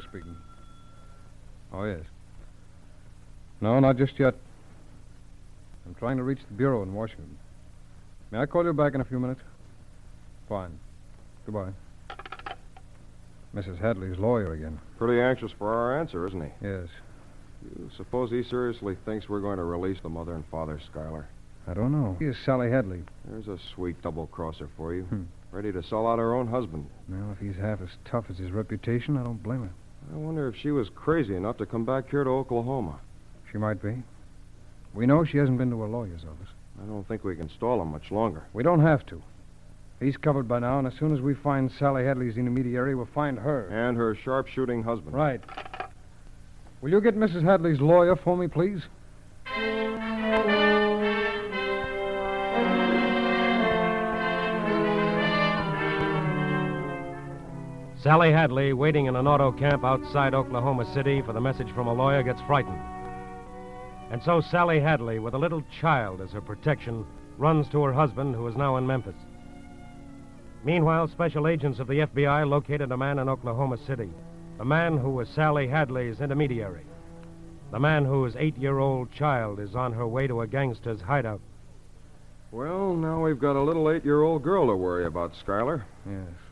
speaking. 0.10 0.36
Oh, 1.72 1.84
yes. 1.84 2.04
No, 3.60 3.78
not 3.80 3.96
just 3.96 4.18
yet. 4.18 4.34
I'm 5.86 5.94
trying 5.94 6.16
to 6.16 6.22
reach 6.22 6.40
the 6.48 6.54
Bureau 6.54 6.82
in 6.82 6.92
Washington. 6.92 7.38
May 8.30 8.38
I 8.38 8.46
call 8.46 8.64
you 8.64 8.72
back 8.72 8.94
in 8.94 9.00
a 9.00 9.04
few 9.04 9.20
minutes? 9.20 9.40
Fine. 10.48 10.78
Goodbye. 11.44 11.72
Mrs. 13.54 13.80
Hadley's 13.80 14.18
lawyer 14.18 14.52
again. 14.52 14.78
Pretty 14.98 15.20
anxious 15.20 15.52
for 15.58 15.72
our 15.72 15.98
answer, 15.98 16.26
isn't 16.26 16.42
he? 16.42 16.50
Yes. 16.66 16.88
You 17.62 17.90
suppose 17.96 18.30
he 18.30 18.42
seriously 18.42 18.96
thinks 19.04 19.28
we're 19.28 19.40
going 19.40 19.56
to 19.56 19.64
release 19.64 19.98
the 20.02 20.08
mother 20.08 20.34
and 20.34 20.44
father, 20.50 20.80
Schuyler? 20.90 21.28
I 21.66 21.74
don't 21.74 21.90
know. 21.90 22.16
Here's 22.18 22.36
Sally 22.44 22.70
Hadley. 22.70 23.02
There's 23.24 23.48
a 23.48 23.58
sweet 23.74 24.00
double 24.02 24.26
crosser 24.28 24.68
for 24.76 24.94
you. 24.94 25.02
Hmm. 25.04 25.22
Ready 25.50 25.72
to 25.72 25.82
sell 25.82 26.06
out 26.06 26.18
her 26.18 26.34
own 26.34 26.48
husband. 26.48 26.86
Well, 27.08 27.32
if 27.32 27.38
he's 27.38 27.56
half 27.56 27.80
as 27.80 27.88
tough 28.04 28.26
as 28.28 28.36
his 28.36 28.50
reputation, 28.50 29.16
I 29.16 29.22
don't 29.22 29.42
blame 29.42 29.62
her. 29.62 29.70
I 30.12 30.16
wonder 30.16 30.48
if 30.48 30.56
she 30.56 30.70
was 30.70 30.88
crazy 30.94 31.34
enough 31.34 31.58
to 31.58 31.66
come 31.66 31.84
back 31.84 32.10
here 32.10 32.24
to 32.24 32.30
Oklahoma. 32.30 33.00
She 33.50 33.58
might 33.58 33.82
be. 33.82 34.02
We 34.94 35.06
know 35.06 35.24
she 35.24 35.38
hasn't 35.38 35.58
been 35.58 35.70
to 35.70 35.84
a 35.84 35.86
lawyer's 35.86 36.24
office. 36.24 36.52
I 36.82 36.86
don't 36.86 37.06
think 37.06 37.24
we 37.24 37.36
can 37.36 37.48
stall 37.50 37.80
him 37.82 37.88
much 37.88 38.10
longer. 38.10 38.44
We 38.52 38.62
don't 38.62 38.80
have 38.80 39.04
to. 39.06 39.22
He's 40.00 40.16
covered 40.16 40.46
by 40.46 40.58
now, 40.58 40.78
and 40.78 40.86
as 40.86 40.94
soon 40.98 41.14
as 41.14 41.20
we 41.20 41.34
find 41.34 41.70
Sally 41.78 42.04
Hadley's 42.04 42.36
intermediary, 42.36 42.94
we'll 42.94 43.08
find 43.14 43.38
her. 43.38 43.68
And 43.68 43.96
her 43.96 44.14
sharpshooting 44.14 44.82
husband. 44.82 45.14
Right. 45.14 45.40
Will 46.80 46.90
you 46.90 47.00
get 47.00 47.16
Mrs. 47.16 47.42
Hadley's 47.42 47.80
lawyer 47.80 48.14
for 48.16 48.36
me, 48.36 48.46
please? 48.46 48.82
Sally 58.06 58.30
Hadley, 58.30 58.72
waiting 58.72 59.06
in 59.06 59.16
an 59.16 59.26
auto 59.26 59.50
camp 59.50 59.84
outside 59.84 60.32
Oklahoma 60.32 60.84
City 60.94 61.22
for 61.22 61.32
the 61.32 61.40
message 61.40 61.72
from 61.72 61.88
a 61.88 61.92
lawyer, 61.92 62.22
gets 62.22 62.40
frightened. 62.42 62.78
And 64.12 64.22
so 64.22 64.40
Sally 64.40 64.78
Hadley, 64.78 65.18
with 65.18 65.34
a 65.34 65.38
little 65.38 65.64
child 65.80 66.20
as 66.20 66.30
her 66.30 66.40
protection, 66.40 67.04
runs 67.36 67.68
to 67.70 67.82
her 67.82 67.92
husband, 67.92 68.36
who 68.36 68.46
is 68.46 68.54
now 68.54 68.76
in 68.76 68.86
Memphis. 68.86 69.16
Meanwhile, 70.62 71.08
special 71.08 71.48
agents 71.48 71.80
of 71.80 71.88
the 71.88 72.06
FBI 72.06 72.48
located 72.48 72.92
a 72.92 72.96
man 72.96 73.18
in 73.18 73.28
Oklahoma 73.28 73.76
City, 73.76 74.10
a 74.60 74.64
man 74.64 74.96
who 74.96 75.10
was 75.10 75.28
Sally 75.28 75.66
Hadley's 75.66 76.20
intermediary, 76.20 76.86
the 77.72 77.80
man 77.80 78.04
whose 78.04 78.36
eight 78.36 78.56
year 78.56 78.78
old 78.78 79.10
child 79.10 79.58
is 79.58 79.74
on 79.74 79.92
her 79.92 80.06
way 80.06 80.28
to 80.28 80.42
a 80.42 80.46
gangster's 80.46 81.00
hideout. 81.00 81.40
Well, 82.52 82.94
now 82.94 83.24
we've 83.24 83.40
got 83.40 83.56
a 83.56 83.62
little 83.62 83.90
eight 83.90 84.04
year 84.04 84.22
old 84.22 84.44
girl 84.44 84.68
to 84.68 84.76
worry 84.76 85.06
about, 85.06 85.34
Schuyler. 85.34 85.84
Yes. 86.08 86.45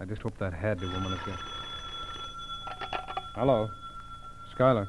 I 0.00 0.06
just 0.06 0.22
hope 0.22 0.38
that 0.38 0.54
Hadley 0.54 0.88
woman 0.88 1.12
is 1.12 1.20
there. 1.26 1.38
Hello. 3.34 3.68
Schuyler. 4.54 4.88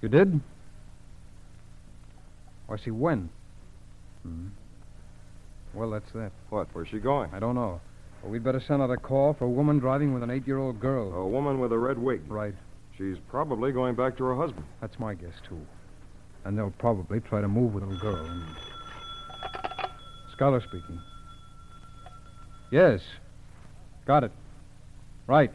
You 0.00 0.08
did? 0.08 0.40
Oh, 2.68 2.74
I 2.74 2.76
see. 2.76 2.92
When? 2.92 3.28
Hmm. 4.22 4.46
Well, 5.74 5.90
that's 5.90 6.10
that. 6.12 6.30
What? 6.50 6.68
Where's 6.72 6.88
she 6.88 6.98
going? 6.98 7.30
I 7.34 7.40
don't 7.40 7.56
know. 7.56 7.80
Well, 8.22 8.30
we'd 8.30 8.44
better 8.44 8.60
send 8.60 8.80
out 8.82 8.90
a 8.90 8.96
call 8.96 9.34
for 9.34 9.46
a 9.46 9.50
woman 9.50 9.78
driving 9.80 10.14
with 10.14 10.22
an 10.22 10.30
eight-year-old 10.30 10.78
girl. 10.78 11.12
A 11.12 11.26
woman 11.26 11.58
with 11.58 11.72
a 11.72 11.78
red 11.78 11.98
wig. 11.98 12.22
Right. 12.28 12.54
She's 12.96 13.16
probably 13.28 13.72
going 13.72 13.96
back 13.96 14.16
to 14.18 14.24
her 14.24 14.36
husband. 14.36 14.64
That's 14.80 14.98
my 15.00 15.14
guess, 15.14 15.34
too. 15.48 15.60
And 16.44 16.56
they'll 16.56 16.74
probably 16.78 17.20
try 17.20 17.40
to 17.40 17.48
move 17.48 17.74
with 17.74 17.82
the 17.82 17.90
little 17.90 18.12
girl. 18.12 18.24
And... 18.24 18.44
Schuyler 20.32 20.60
speaking. 20.60 21.00
Yes. 22.74 23.02
Got 24.04 24.24
it. 24.24 24.32
Right. 25.28 25.52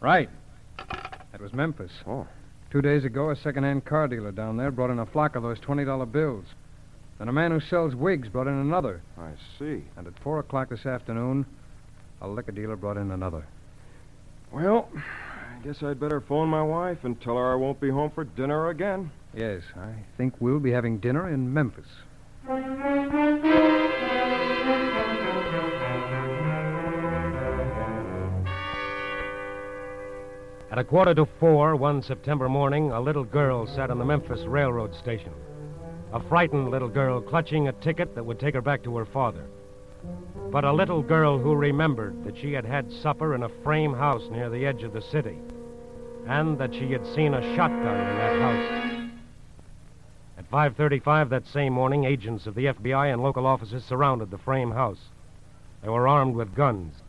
Right. 0.00 0.30
That 0.78 1.42
was 1.42 1.52
Memphis. 1.52 1.92
Oh. 2.06 2.26
Two 2.70 2.80
days 2.80 3.04
ago, 3.04 3.28
a 3.28 3.36
second-hand 3.36 3.84
car 3.84 4.08
dealer 4.08 4.32
down 4.32 4.56
there 4.56 4.70
brought 4.70 4.88
in 4.88 4.98
a 4.98 5.04
flock 5.04 5.36
of 5.36 5.42
those 5.42 5.60
$20 5.60 6.10
bills. 6.10 6.46
Then 7.18 7.28
a 7.28 7.32
man 7.34 7.50
who 7.50 7.60
sells 7.60 7.94
wigs 7.94 8.30
brought 8.30 8.46
in 8.46 8.54
another. 8.54 9.02
I 9.18 9.32
see. 9.58 9.84
And 9.98 10.06
at 10.06 10.18
4 10.20 10.38
o'clock 10.38 10.70
this 10.70 10.86
afternoon, 10.86 11.44
a 12.22 12.28
liquor 12.28 12.52
dealer 12.52 12.76
brought 12.76 12.96
in 12.96 13.10
another. 13.10 13.44
Well, 14.52 14.88
I 14.96 15.62
guess 15.62 15.82
I'd 15.82 16.00
better 16.00 16.22
phone 16.22 16.48
my 16.48 16.62
wife 16.62 17.04
and 17.04 17.20
tell 17.20 17.36
her 17.36 17.52
I 17.52 17.56
won't 17.56 17.78
be 17.78 17.90
home 17.90 18.10
for 18.10 18.24
dinner 18.24 18.70
again. 18.70 19.10
Yes, 19.36 19.64
I 19.76 19.92
think 20.16 20.32
we'll 20.40 20.60
be 20.60 20.70
having 20.70 20.96
dinner 20.96 21.28
in 21.28 21.52
Memphis. 21.52 21.88
At 30.72 30.78
a 30.78 30.84
quarter 30.84 31.12
to 31.16 31.26
four 31.26 31.76
one 31.76 32.00
September 32.00 32.48
morning, 32.48 32.92
a 32.92 32.98
little 32.98 33.24
girl 33.24 33.66
sat 33.66 33.90
on 33.90 33.98
the 33.98 34.06
Memphis 34.06 34.46
railroad 34.46 34.94
station. 34.94 35.34
A 36.14 36.20
frightened 36.20 36.70
little 36.70 36.88
girl 36.88 37.20
clutching 37.20 37.68
a 37.68 37.72
ticket 37.72 38.14
that 38.14 38.24
would 38.24 38.40
take 38.40 38.54
her 38.54 38.62
back 38.62 38.82
to 38.84 38.96
her 38.96 39.04
father. 39.04 39.44
But 40.50 40.64
a 40.64 40.72
little 40.72 41.02
girl 41.02 41.38
who 41.38 41.54
remembered 41.54 42.24
that 42.24 42.38
she 42.38 42.54
had 42.54 42.64
had 42.64 42.90
supper 42.90 43.34
in 43.34 43.42
a 43.42 43.50
frame 43.50 43.92
house 43.92 44.30
near 44.30 44.48
the 44.48 44.64
edge 44.64 44.82
of 44.82 44.94
the 44.94 45.02
city, 45.02 45.40
and 46.26 46.56
that 46.56 46.74
she 46.74 46.90
had 46.90 47.06
seen 47.06 47.34
a 47.34 47.54
shotgun 47.54 48.00
in 48.00 48.16
that 48.16 48.40
house. 48.40 49.10
At 50.38 50.50
5:35 50.50 51.28
that 51.28 51.46
same 51.48 51.74
morning, 51.74 52.04
agents 52.04 52.46
of 52.46 52.54
the 52.54 52.68
FBI 52.68 53.12
and 53.12 53.22
local 53.22 53.44
offices 53.44 53.84
surrounded 53.84 54.30
the 54.30 54.38
frame 54.38 54.70
house. 54.70 55.10
They 55.82 55.90
were 55.90 56.08
armed 56.08 56.34
with 56.34 56.54
guns, 56.54 57.02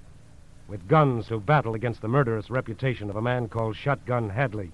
with 0.68 0.88
guns 0.88 1.28
to 1.28 1.40
battle 1.40 1.76
against 1.76 2.02
the 2.02 2.08
murderous 2.08 2.50
reputation 2.50 3.10
of 3.10 3.16
a 3.16 3.22
man 3.22 3.48
called 3.48 3.76
Shotgun 3.76 4.30
Hadley. 4.30 4.72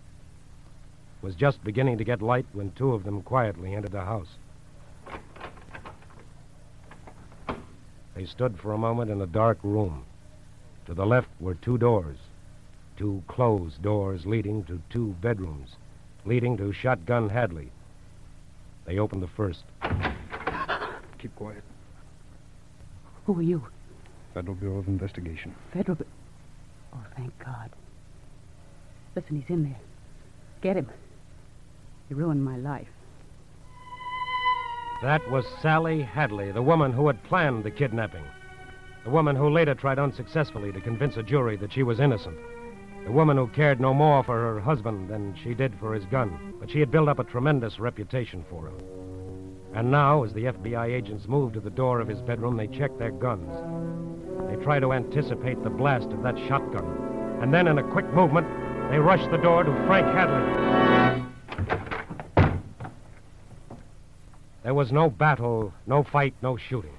It 1.22 1.26
was 1.26 1.36
just 1.36 1.64
beginning 1.64 1.98
to 1.98 2.04
get 2.04 2.22
light 2.22 2.46
when 2.54 2.72
two 2.72 2.94
of 2.94 3.04
them 3.04 3.22
quietly 3.22 3.76
entered 3.76 3.92
the 3.92 4.06
house. 4.06 4.38
They 8.16 8.26
stood 8.26 8.60
for 8.60 8.74
a 8.74 8.78
moment 8.78 9.12
in 9.12 9.22
a 9.22 9.28
dark 9.28 9.58
room. 9.64 10.06
To 10.86 10.94
the 10.94 11.06
left 11.06 11.30
were 11.40 11.56
two 11.56 11.78
doors, 11.78 12.18
two 12.98 13.24
closed 13.28 13.82
doors 13.82 14.26
leading 14.26 14.64
to 14.66 14.82
two 14.90 15.16
bedrooms, 15.22 15.76
leading 16.26 16.58
to 16.58 16.74
Shotgun 16.74 17.30
Hadley. 17.30 17.72
They 18.86 18.98
opened 18.98 19.24
the 19.24 19.28
first. 19.28 19.64
Keep 21.20 21.36
quiet. 21.36 21.64
Who 23.26 23.38
are 23.38 23.44
you? 23.44 23.64
Federal 24.40 24.56
Bureau 24.56 24.78
of 24.78 24.88
Investigation. 24.88 25.54
Federal. 25.74 25.96
Bu- 25.98 26.06
Oh, 26.94 27.04
thank 27.18 27.38
God. 27.40 27.70
Listen, 29.14 29.36
he's 29.42 29.50
in 29.50 29.64
there. 29.64 29.80
Get 30.62 30.78
him. 30.78 30.88
He 32.08 32.14
ruined 32.14 32.44
my 32.44 32.56
life. 32.56 32.88
That 35.04 35.30
was 35.30 35.46
Sally 35.62 36.02
Hadley, 36.02 36.52
the 36.54 36.62
woman 36.62 36.94
who 36.94 37.06
had 37.08 37.22
planned 37.24 37.66
the 37.66 37.70
kidnapping. 37.72 38.24
The 39.04 39.10
woman 39.10 39.36
who 39.36 39.50
later 39.50 39.76
tried 39.76 40.00
unsuccessfully 40.00 40.72
to 40.72 40.80
convince 40.80 41.18
a 41.18 41.24
jury 41.24 41.58
that 41.58 41.74
she 41.74 41.84
was 41.84 42.00
innocent. 42.00 42.38
The 43.04 43.12
woman 43.12 43.36
who 43.36 43.48
cared 43.50 43.82
no 43.82 43.94
more 43.94 44.24
for 44.24 44.38
her 44.40 44.60
husband 44.62 45.10
than 45.10 45.36
she 45.44 45.54
did 45.54 45.74
for 45.82 45.94
his 45.94 46.06
gun. 46.06 46.54
But 46.62 46.72
she 46.72 46.80
had 46.80 46.92
built 46.92 47.10
up 47.10 47.20
a 47.20 47.24
tremendous 47.26 47.78
reputation 47.78 48.46
for 48.50 48.68
him. 48.70 48.78
And 49.76 49.92
now, 49.92 50.24
as 50.24 50.32
the 50.34 50.46
FBI 50.46 50.86
agents 50.88 51.28
moved 51.28 51.56
to 51.56 51.60
the 51.60 51.70
door 51.70 52.00
of 52.00 52.08
his 52.08 52.22
bedroom, 52.22 52.56
they 52.58 52.68
checked 52.68 52.98
their 53.00 53.12
guns. 53.12 53.52
Tried 54.64 54.82
to 54.82 54.94
anticipate 54.94 55.64
the 55.64 55.70
blast 55.70 56.10
of 56.10 56.22
that 56.24 56.38
shotgun. 56.48 56.86
And 57.42 57.54
then, 57.54 57.68
in 57.68 57.78
a 57.78 57.84
quick 57.84 58.12
movement, 58.14 58.48
they 58.92 59.00
rushed 59.00 59.32
the 59.32 59.38
door 59.38 59.64
to 59.64 59.72
Frank 59.88 60.06
Hadley. 60.08 61.26
There 64.64 64.74
was 64.74 64.92
no 64.92 65.10
battle, 65.10 65.74
no 65.88 66.04
fight, 66.04 66.34
no 66.42 66.58
shooting. 66.58 66.94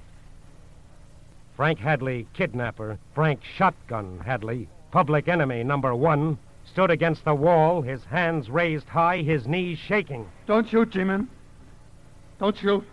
Frank 1.55 1.79
Hadley, 1.79 2.27
kidnapper, 2.33 2.97
Frank 3.13 3.41
Shotgun 3.43 4.19
Hadley, 4.25 4.67
public 4.89 5.27
enemy 5.27 5.63
number 5.63 5.93
one, 5.93 6.37
stood 6.65 6.89
against 6.89 7.23
the 7.23 7.35
wall, 7.35 7.81
his 7.81 8.03
hands 8.05 8.49
raised 8.49 8.87
high, 8.87 9.17
his 9.17 9.47
knees 9.47 9.77
shaking. 9.77 10.27
Don't 10.47 10.67
shoot, 10.67 10.89
G-Man. 10.89 11.29
Don't 12.39 12.57
shoot. 12.57 12.83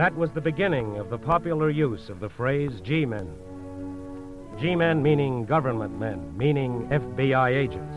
That 0.00 0.16
was 0.16 0.30
the 0.32 0.40
beginning 0.40 0.96
of 0.96 1.10
the 1.10 1.18
popular 1.18 1.68
use 1.68 2.08
of 2.08 2.20
the 2.20 2.30
phrase 2.30 2.80
G 2.80 3.04
men. 3.04 3.34
G 4.58 4.74
men 4.74 5.02
meaning 5.02 5.44
government 5.44 6.00
men, 6.00 6.34
meaning 6.38 6.88
FBI 6.88 7.50
agents. 7.54 7.94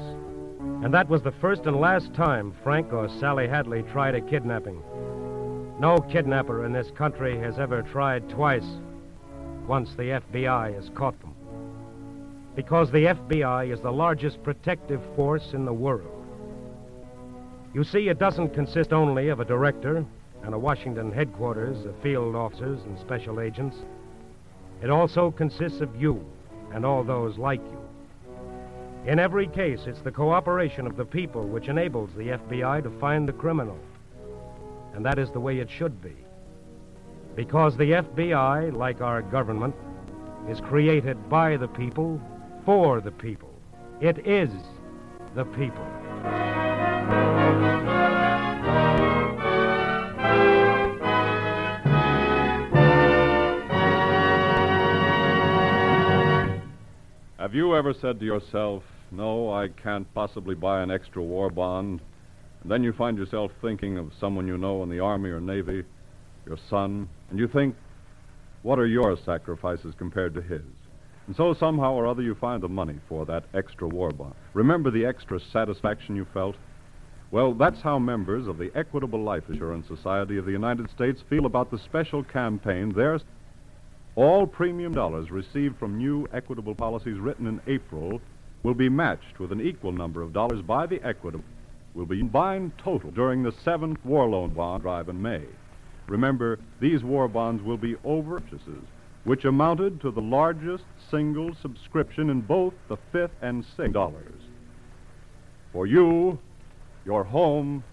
And 0.84 0.94
that 0.94 1.08
was 1.08 1.22
the 1.22 1.32
first 1.32 1.66
and 1.66 1.80
last 1.80 2.14
time 2.14 2.54
Frank 2.62 2.92
or 2.92 3.08
Sally 3.08 3.48
Hadley 3.48 3.84
tried 3.84 4.16
a 4.16 4.20
kidnapping. 4.20 4.84
No 5.80 5.98
kidnapper 6.12 6.66
in 6.66 6.74
this 6.74 6.92
country 6.92 7.40
has 7.40 7.58
ever 7.58 7.82
tried 7.82 8.28
twice 8.28 8.68
once 9.66 9.96
the 9.96 10.20
FBI 10.20 10.76
has 10.76 10.90
caught 10.90 11.18
them. 11.22 11.34
Because 12.54 12.92
the 12.92 13.16
FBI 13.16 13.72
is 13.72 13.80
the 13.80 13.94
largest 13.94 14.44
protective 14.44 15.02
force 15.16 15.54
in 15.54 15.64
the 15.64 15.72
world. 15.72 16.26
You 17.74 17.86
see, 17.86 18.10
it 18.10 18.20
doesn't 18.20 18.54
consist 18.54 18.92
only 18.92 19.30
of 19.30 19.40
a 19.40 19.46
director 19.46 20.06
and 20.44 20.54
a 20.54 20.60
Washington 20.60 21.12
headquarters 21.12 21.86
of 21.86 21.96
field 22.02 22.36
officers 22.36 22.80
and 22.86 23.00
special 23.00 23.40
agents. 23.40 23.78
It 24.82 24.90
also 24.90 25.32
consists 25.32 25.82
of 25.82 25.96
you 26.00 26.26
and 26.74 26.86
all 26.86 27.04
those 27.04 27.38
like 27.38 27.62
you. 27.62 27.80
In 29.06 29.20
every 29.20 29.48
case, 29.48 29.82
it's 29.86 30.02
the 30.02 30.12
cooperation 30.12 30.88
of 30.88 30.96
the 30.96 31.06
people 31.06 31.48
which 31.48 31.68
enables 31.68 32.10
the 32.14 32.30
FBI 32.30 32.84
to 32.84 33.00
find 33.00 33.28
the 33.28 33.34
criminal. 33.34 33.78
And 34.94 35.06
that 35.06 35.20
is 35.20 35.32
the 35.32 35.40
way 35.40 35.60
it 35.60 35.70
should 35.70 36.02
be. 36.02 36.16
Because 37.36 37.76
the 37.76 37.92
FBI, 37.92 38.74
like 38.76 39.02
our 39.02 39.22
government, 39.22 39.76
is 40.50 40.62
created 40.62 41.30
by 41.30 41.58
the 41.58 41.68
people, 41.68 42.22
for 42.66 43.02
the 43.02 43.12
people. 43.12 43.50
It 44.02 44.26
is 44.28 44.52
the 45.36 45.46
people. 45.46 45.88
Have 57.54 57.60
you 57.60 57.76
ever 57.76 57.94
said 57.94 58.20
to 58.20 58.26
yourself, 58.26 58.82
No, 59.12 59.54
I 59.54 59.68
can't 59.68 60.12
possibly 60.16 60.56
buy 60.56 60.82
an 60.82 60.90
extra 60.90 61.22
war 61.22 61.52
bond? 61.52 62.02
And 62.64 62.72
then 62.72 62.82
you 62.82 62.92
find 62.94 63.16
yourself 63.16 63.52
thinking 63.62 64.00
of 64.00 64.12
someone 64.20 64.48
you 64.48 64.58
know 64.58 64.82
in 64.82 64.90
the 64.90 65.00
Army 65.00 65.30
or 65.30 65.40
Navy, 65.40 65.84
your 66.48 66.58
son, 66.68 67.08
and 67.30 67.38
you 67.38 67.48
think, 67.48 67.76
What 68.64 68.80
are 68.80 68.88
your 68.88 69.16
sacrifices 69.24 69.94
compared 69.96 70.34
to 70.34 70.42
his? 70.42 70.64
And 71.28 71.36
so 71.36 71.54
somehow 71.54 71.94
or 71.94 72.08
other 72.08 72.24
you 72.24 72.34
find 72.34 72.64
the 72.64 72.70
money 72.70 72.96
for 73.08 73.24
that 73.28 73.44
extra 73.54 73.88
war 73.88 74.10
bond. 74.10 74.34
Remember 74.56 74.90
the 74.90 75.06
extra 75.06 75.40
satisfaction 75.40 76.16
you 76.16 76.26
felt? 76.34 76.56
Well, 77.30 77.54
that's 77.54 77.82
how 77.82 78.00
members 78.00 78.48
of 78.48 78.58
the 78.58 78.72
Equitable 78.74 79.22
Life 79.22 79.48
Assurance 79.48 79.86
Society 79.88 80.40
of 80.40 80.46
the 80.46 80.52
United 80.52 80.90
States 80.90 81.22
feel 81.30 81.46
about 81.46 81.70
the 81.70 81.78
special 81.78 82.24
campaign 82.24 82.94
theirs. 82.94 83.22
All 84.16 84.46
premium 84.46 84.94
dollars 84.94 85.32
received 85.32 85.78
from 85.80 85.98
new 85.98 86.28
equitable 86.32 86.76
policies 86.76 87.18
written 87.18 87.48
in 87.48 87.60
April 87.66 88.22
will 88.62 88.76
be 88.76 88.88
matched 88.88 89.40
with 89.40 89.52
an 89.52 89.60
equal 89.60 89.92
number 89.92 90.22
of 90.22 90.34
dollars 90.34 90.62
by 90.62 90.86
the 90.86 91.02
Equitable. 91.04 91.44
Will 91.96 92.06
be 92.06 92.20
combined 92.20 92.72
total 92.78 93.10
during 93.12 93.42
the 93.42 93.52
seventh 93.64 94.04
war 94.06 94.28
loan 94.28 94.52
bond 94.52 94.84
drive 94.84 95.10
in 95.10 95.22
May. 95.22 95.44
Remember, 96.08 96.60
these 96.80 97.04
war 97.04 97.28
bonds 97.28 97.64
will 97.64 97.78
be 97.78 97.96
over 98.04 98.40
purchases, 98.40 98.84
which 99.24 99.46
amounted 99.46 100.00
to 100.02 100.12
the 100.12 100.22
largest 100.22 100.84
single 101.10 101.56
subscription 101.56 102.30
in 102.30 102.42
both 102.42 102.74
the 102.90 102.98
fifth 103.12 103.36
and 103.42 103.66
sixth 103.66 103.94
dollars. 103.94 104.42
For 105.72 105.88
you, 105.88 106.38
your 107.06 107.24
home, 107.24 107.84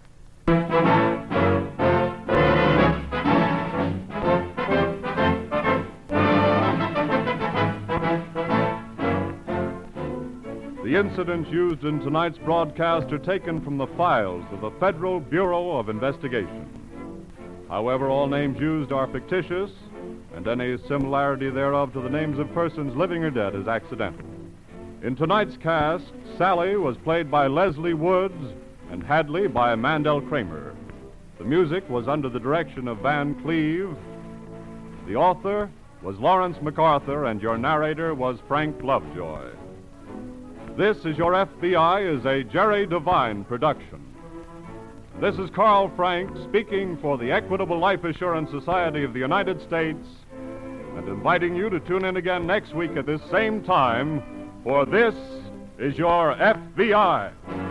The 10.91 10.99
incidents 10.99 11.49
used 11.53 11.85
in 11.85 12.01
tonight's 12.01 12.39
broadcast 12.39 13.13
are 13.13 13.19
taken 13.21 13.61
from 13.61 13.79
the 13.79 13.87
files 13.87 14.45
of 14.51 14.61
the 14.61 14.73
Federal 14.81 15.21
Bureau 15.21 15.79
of 15.79 15.89
Investigation. 15.89 16.67
However, 17.69 18.09
all 18.09 18.27
names 18.27 18.59
used 18.59 18.91
are 18.91 19.07
fictitious, 19.07 19.71
and 20.35 20.49
any 20.49 20.77
similarity 20.89 21.49
thereof 21.49 21.93
to 21.93 22.01
the 22.01 22.11
names 22.11 22.41
of 22.41 22.53
persons 22.53 22.97
living 22.97 23.23
or 23.23 23.31
dead 23.31 23.55
is 23.55 23.69
accidental. 23.69 24.27
In 25.05 25.15
tonight's 25.15 25.57
cast, 25.57 26.07
Sally 26.37 26.75
was 26.75 26.97
played 26.97 27.31
by 27.31 27.47
Leslie 27.47 27.95
Woods 27.95 28.53
and 28.91 29.05
Hadley 29.05 29.47
by 29.47 29.77
Mandel 29.77 30.21
Kramer. 30.21 30.75
The 31.39 31.45
music 31.45 31.89
was 31.89 32.09
under 32.09 32.29
the 32.29 32.41
direction 32.41 32.89
of 32.89 32.99
Van 32.99 33.41
Cleave, 33.43 33.97
The 35.07 35.15
author 35.15 35.71
was 36.03 36.19
Lawrence 36.19 36.61
MacArthur, 36.61 37.27
and 37.27 37.41
your 37.41 37.59
narrator 37.59 38.13
was 38.13 38.41
Frank 38.49 38.83
Lovejoy. 38.83 39.53
This 40.77 40.97
is 41.05 41.19
Your 41.19 41.33
FBI 41.33 42.19
is 42.19 42.25
a 42.25 42.45
Jerry 42.45 42.87
Devine 42.87 43.45
production. 43.45 44.01
This 45.21 45.35
is 45.37 45.51
Carl 45.51 45.93
Frank 45.97 46.31
speaking 46.49 46.97
for 47.03 47.19
the 47.19 47.31
Equitable 47.31 47.79
Life 47.79 48.05
Assurance 48.05 48.51
Society 48.51 49.03
of 49.05 49.13
the 49.13 49.19
United 49.19 49.61
States 49.61 50.07
and 50.97 51.09
inviting 51.09 51.57
you 51.57 51.71
to 51.71 51.81
tune 51.81 52.05
in 52.05 52.17
again 52.17 52.47
next 52.47 52.75
week 52.75 52.93
at 52.97 53.05
this 53.05 53.21
same 53.31 53.63
time 53.65 54.23
for 54.63 54.87
This 54.87 55.15
is 55.79 55.99
Your 55.99 56.35
FBI. 56.37 57.70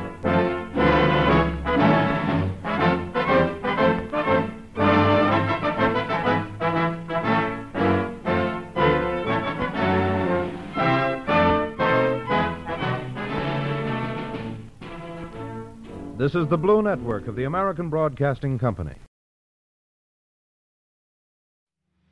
This 16.30 16.44
is 16.44 16.50
the 16.52 16.58
Blue 16.58 16.84
Network 16.84 17.28
of 17.28 17.36
the 17.36 17.46
American 17.46 17.90
Broadcasting 17.90 18.60
Company. 18.60 18.94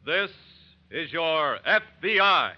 This 0.04 0.32
is 0.90 1.14
your 1.14 1.60
FBI. 1.68 2.54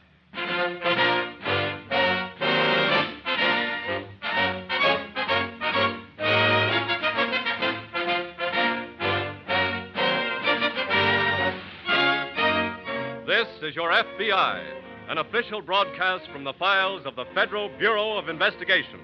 This 13.28 13.48
is 13.64 13.76
your 13.76 13.92
FBI, 13.92 14.64
an 15.10 15.18
official 15.18 15.62
broadcast 15.62 16.24
from 16.32 16.46
the 16.46 16.54
files 16.54 17.06
of 17.06 17.18
the 17.18 17.26
Federal 17.36 17.68
Bureau 17.78 18.18
of 18.18 18.30
Investigation, 18.30 19.02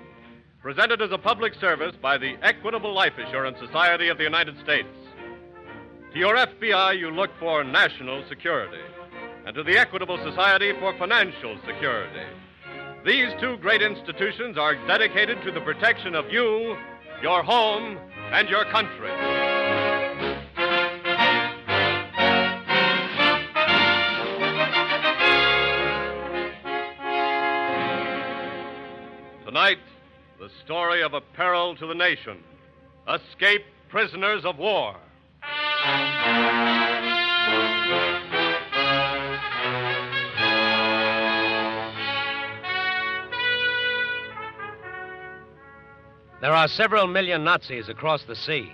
presented 0.66 1.00
as 1.00 1.12
a 1.12 1.18
public 1.20 1.54
service 1.54 1.94
by 2.02 2.18
the 2.18 2.36
Equitable 2.42 2.92
Life 2.92 3.14
Assurance 3.20 3.56
Society 3.60 4.08
of 4.08 4.18
the 4.18 4.24
United 4.24 4.60
States. 4.64 4.88
To 6.12 6.18
your 6.18 6.36
FBI, 6.36 6.98
you 6.98 7.12
look 7.12 7.30
for 7.40 7.64
national 7.64 8.28
security, 8.28 8.82
and 9.46 9.54
to 9.54 9.62
the 9.62 9.78
Equitable 9.78 10.18
Society 10.24 10.72
for 10.80 10.98
financial 10.98 11.56
security. 11.68 12.26
These 13.06 13.28
two 13.40 13.58
great 13.58 13.84
institutions 13.84 14.58
are 14.58 14.74
dedicated 14.88 15.40
to 15.44 15.52
the 15.52 15.62
protection 15.62 16.16
of 16.16 16.32
you, 16.32 16.76
your 17.22 17.44
home, 17.44 18.00
and 18.32 18.50
your 18.50 18.66
country. 18.66 19.12
Tonight, 29.46 29.78
the 30.40 30.50
story 30.64 31.02
of 31.02 31.14
a 31.14 31.22
peril 31.22 31.76
to 31.76 31.88
the 31.88 31.96
nation 31.96 32.44
Escape 33.08 33.64
prisoners 33.90 34.44
of 34.46 34.58
war. 34.58 34.96
There 46.42 46.54
are 46.54 46.68
several 46.68 47.08
million 47.08 47.44
Nazis 47.44 47.90
across 47.90 48.24
the 48.24 48.36
sea. 48.36 48.72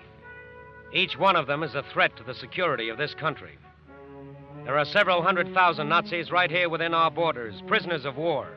Each 0.94 1.18
one 1.18 1.36
of 1.36 1.48
them 1.48 1.62
is 1.64 1.76
a 1.76 1.84
threat 1.84 2.16
to 2.18 2.24
the 2.24 2.34
security 2.34 2.90
of 2.90 2.98
this 2.98 3.14
country. 3.14 3.58
There 4.66 4.78
are 4.78 4.86
several 4.86 5.22
hundred 5.22 5.54
thousand 5.54 5.90
Nazis 5.90 6.32
right 6.32 6.50
here 6.50 6.70
within 6.70 6.94
our 6.94 7.12
borders, 7.12 7.62
prisoners 7.68 8.06
of 8.06 8.18
war. 8.18 8.48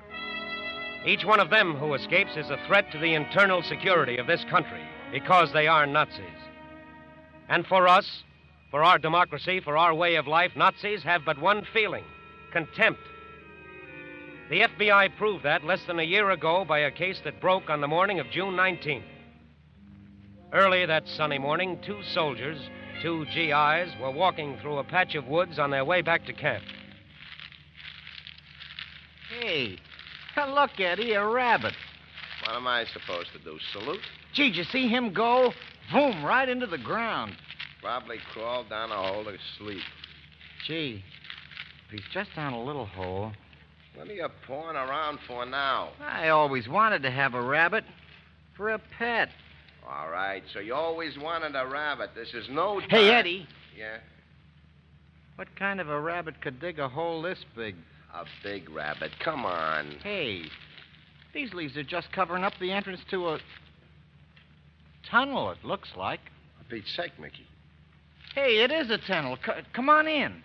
Each 1.07 1.25
one 1.25 1.41
of 1.41 1.51
them 1.51 1.75
who 1.75 1.93
escapes 1.95 2.37
is 2.37 2.49
a 2.49 2.59
threat 2.67 2.91
to 2.93 2.99
the 2.99 3.15
internal 3.15 3.63
security 3.63 4.17
of 4.17 4.27
this 4.27 4.43
country 4.45 4.83
because 5.13 5.53
they 5.53 5.67
are 5.67 5.87
Nazis. 5.87 6.25
And 7.49 7.67
for 7.67 7.87
us, 7.87 8.23
for 8.71 8.83
our 8.83 8.99
democracy, 8.99 9.61
for 9.61 9.77
our 9.77 9.95
way 9.95 10.15
of 10.15 10.27
life, 10.27 10.53
Nazis 10.57 11.03
have 11.03 11.25
but 11.25 11.39
one 11.39 11.67
feeling 11.73 12.05
contempt. 12.53 13.01
The 14.49 14.61
FBI 14.61 15.17
proved 15.17 15.45
that 15.45 15.65
less 15.65 15.85
than 15.87 15.99
a 15.99 16.05
year 16.05 16.31
ago 16.31 16.65
by 16.65 16.81
a 16.81 16.91
case 16.91 17.21
that 17.25 17.41
broke 17.41 17.69
on 17.69 17.81
the 17.81 17.89
morning 17.89 18.19
of 18.19 18.31
June 18.31 18.55
19th. 18.55 19.05
Early 20.53 20.87
that 20.87 21.07
sunny 21.09 21.39
morning, 21.39 21.81
two 21.85 22.03
soldiers, 22.13 22.59
two 23.03 23.27
GIs, 23.27 23.93
were 24.01 24.11
walking 24.11 24.57
through 24.59 24.79
a 24.79 24.85
patch 24.85 25.15
of 25.17 25.27
woods 25.27 25.59
on 25.59 25.71
their 25.71 25.85
way 25.85 26.01
back 26.01 26.25
to 26.27 26.33
camp. 26.33 26.65
Hey, 29.41 29.79
look, 30.37 30.79
Eddie, 30.79 31.13
a 31.13 31.27
rabbit. 31.27 31.75
What 32.45 32.57
am 32.57 32.67
I 32.67 32.85
supposed 32.93 33.33
to 33.33 33.39
do? 33.39 33.59
Salute? 33.73 34.01
Gee, 34.35 34.49
did 34.49 34.57
you 34.57 34.65
see 34.65 34.89
him 34.89 35.13
go? 35.13 35.53
Boom, 35.93 36.25
right 36.25 36.49
into 36.49 36.67
the 36.67 36.79
ground. 36.79 37.37
Probably 37.81 38.19
crawled 38.33 38.69
down 38.69 38.91
a 38.91 38.97
hole 38.97 39.25
to 39.25 39.37
sleep. 39.59 39.83
Gee, 40.67 41.03
if 41.87 41.91
he's 41.91 42.13
just 42.13 42.35
down 42.35 42.53
a 42.53 42.63
little 42.63 42.87
hole. 42.87 43.33
What 43.95 44.09
are 44.09 44.13
you 44.13 44.27
pawing 44.47 44.77
around 44.77 45.21
for 45.27 45.47
now? 45.47 45.91
I 46.01 46.31
always 46.31 46.69
wanted 46.69 47.03
to 47.03 47.11
have 47.11 47.35
a 47.35 47.43
rabbit 47.43 47.85
for 48.57 48.71
a 48.71 48.81
pet. 48.99 49.29
All 49.89 50.09
right, 50.09 50.43
so 50.53 50.59
you 50.61 50.75
always 50.75 51.17
wanted 51.19 51.55
a 51.55 51.67
rabbit. 51.67 52.11
This 52.15 52.33
is 52.35 52.49
no 52.51 52.81
Hey, 52.89 53.11
Eddie. 53.11 53.47
Yeah? 53.77 53.99
What 55.37 55.55
kind 55.57 55.81
of 55.81 55.89
a 55.91 56.01
rabbit 56.01 56.41
could 56.41 56.61
dig 56.61 56.79
a 56.79 56.89
hole 56.89 57.23
this 57.23 57.39
big? 57.55 57.77
A 58.15 58.25
big 58.45 58.71
rabbit. 58.71 59.11
Come 59.19 59.45
on. 59.45 59.97
Hey, 60.03 60.45
these 61.33 61.53
leaves 61.53 61.77
are 61.77 61.83
just 61.83 62.13
covering 62.13 62.45
up 62.45 62.53
the 62.61 62.71
entrance 62.71 63.01
to 63.11 63.31
a 63.31 63.41
tunnel, 65.11 65.51
it 65.51 65.65
looks 65.65 65.89
like. 65.97 66.21
For 66.59 66.65
Pete's 66.77 66.95
sake, 66.95 67.19
Mickey. 67.21 67.47
Hey, 68.37 68.63
it 68.63 68.71
is 68.71 68.89
a 68.91 68.99
tunnel. 68.99 69.37
C- 69.45 69.53
come 69.73 69.89
on 69.89 70.07
in. 70.07 70.43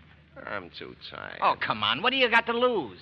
I'm 0.47 0.71
too 0.77 0.95
tired. 1.11 1.37
Oh, 1.41 1.55
come 1.59 1.83
on. 1.83 2.01
What 2.01 2.09
do 2.09 2.17
you 2.17 2.29
got 2.29 2.47
to 2.47 2.53
lose? 2.53 2.97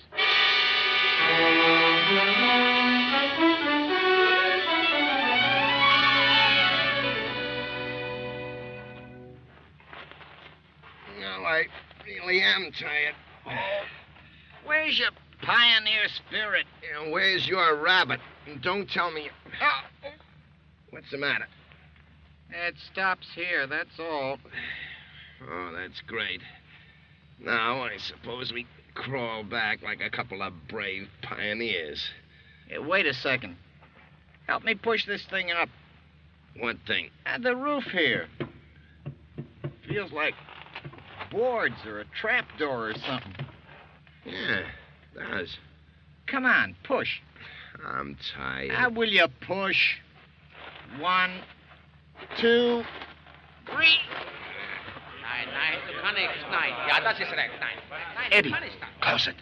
Well, 11.18 11.46
I 11.46 11.64
really 12.06 12.42
am 12.42 12.70
tired. 12.72 13.14
Where's 14.68 14.98
your 14.98 15.10
pioneer 15.42 16.08
spirit? 16.26 16.66
And 16.94 17.10
where's 17.10 17.46
your 17.46 17.82
rabbit? 17.82 18.20
And 18.46 18.60
don't 18.60 18.88
tell 18.88 19.10
me. 19.10 19.30
Oh. 19.62 20.10
What's 20.90 21.10
the 21.10 21.16
matter? 21.16 21.46
It 22.50 22.74
stops 22.92 23.26
here, 23.34 23.66
that's 23.66 23.98
all. 23.98 24.38
Oh, 25.50 25.72
that's 25.74 26.00
great. 26.06 26.42
Now, 27.40 27.82
I 27.82 27.96
suppose 27.96 28.52
we 28.52 28.66
crawl 28.94 29.42
back 29.42 29.80
like 29.82 30.00
a 30.02 30.10
couple 30.10 30.42
of 30.42 30.52
brave 30.68 31.08
pioneers. 31.22 32.04
Hey, 32.68 32.78
wait 32.78 33.06
a 33.06 33.14
second. 33.14 33.56
Help 34.48 34.64
me 34.64 34.74
push 34.74 35.06
this 35.06 35.24
thing 35.30 35.50
up. 35.50 35.68
What 36.58 36.76
thing? 36.86 37.10
Uh, 37.24 37.38
the 37.38 37.56
roof 37.56 37.84
here. 37.84 38.26
Feels 39.88 40.12
like 40.12 40.34
boards 41.30 41.76
or 41.86 42.00
a 42.00 42.04
trapdoor 42.20 42.90
or 42.90 42.94
something. 43.06 43.37
Yeah, 44.24 44.62
does. 45.14 45.56
Come 46.26 46.44
on, 46.44 46.76
push. 46.84 47.20
I'm 47.86 48.16
tired. 48.36 48.72
How 48.72 48.90
will 48.90 49.08
you 49.08 49.26
push? 49.46 49.96
One, 50.98 51.30
two, 52.38 52.82
three. 53.66 53.98
Eddie, 58.30 58.54
close 59.00 59.28
it. 59.28 59.36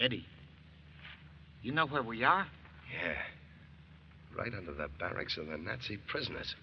Eddie, 0.00 0.26
you 1.62 1.72
know 1.72 1.86
where 1.86 2.02
we 2.02 2.24
are? 2.24 2.46
Yeah. 2.92 3.14
Right 4.36 4.52
under 4.52 4.72
the 4.72 4.88
barracks 4.98 5.36
of 5.36 5.46
the 5.46 5.58
Nazi 5.58 5.98
prisoners. 6.08 6.56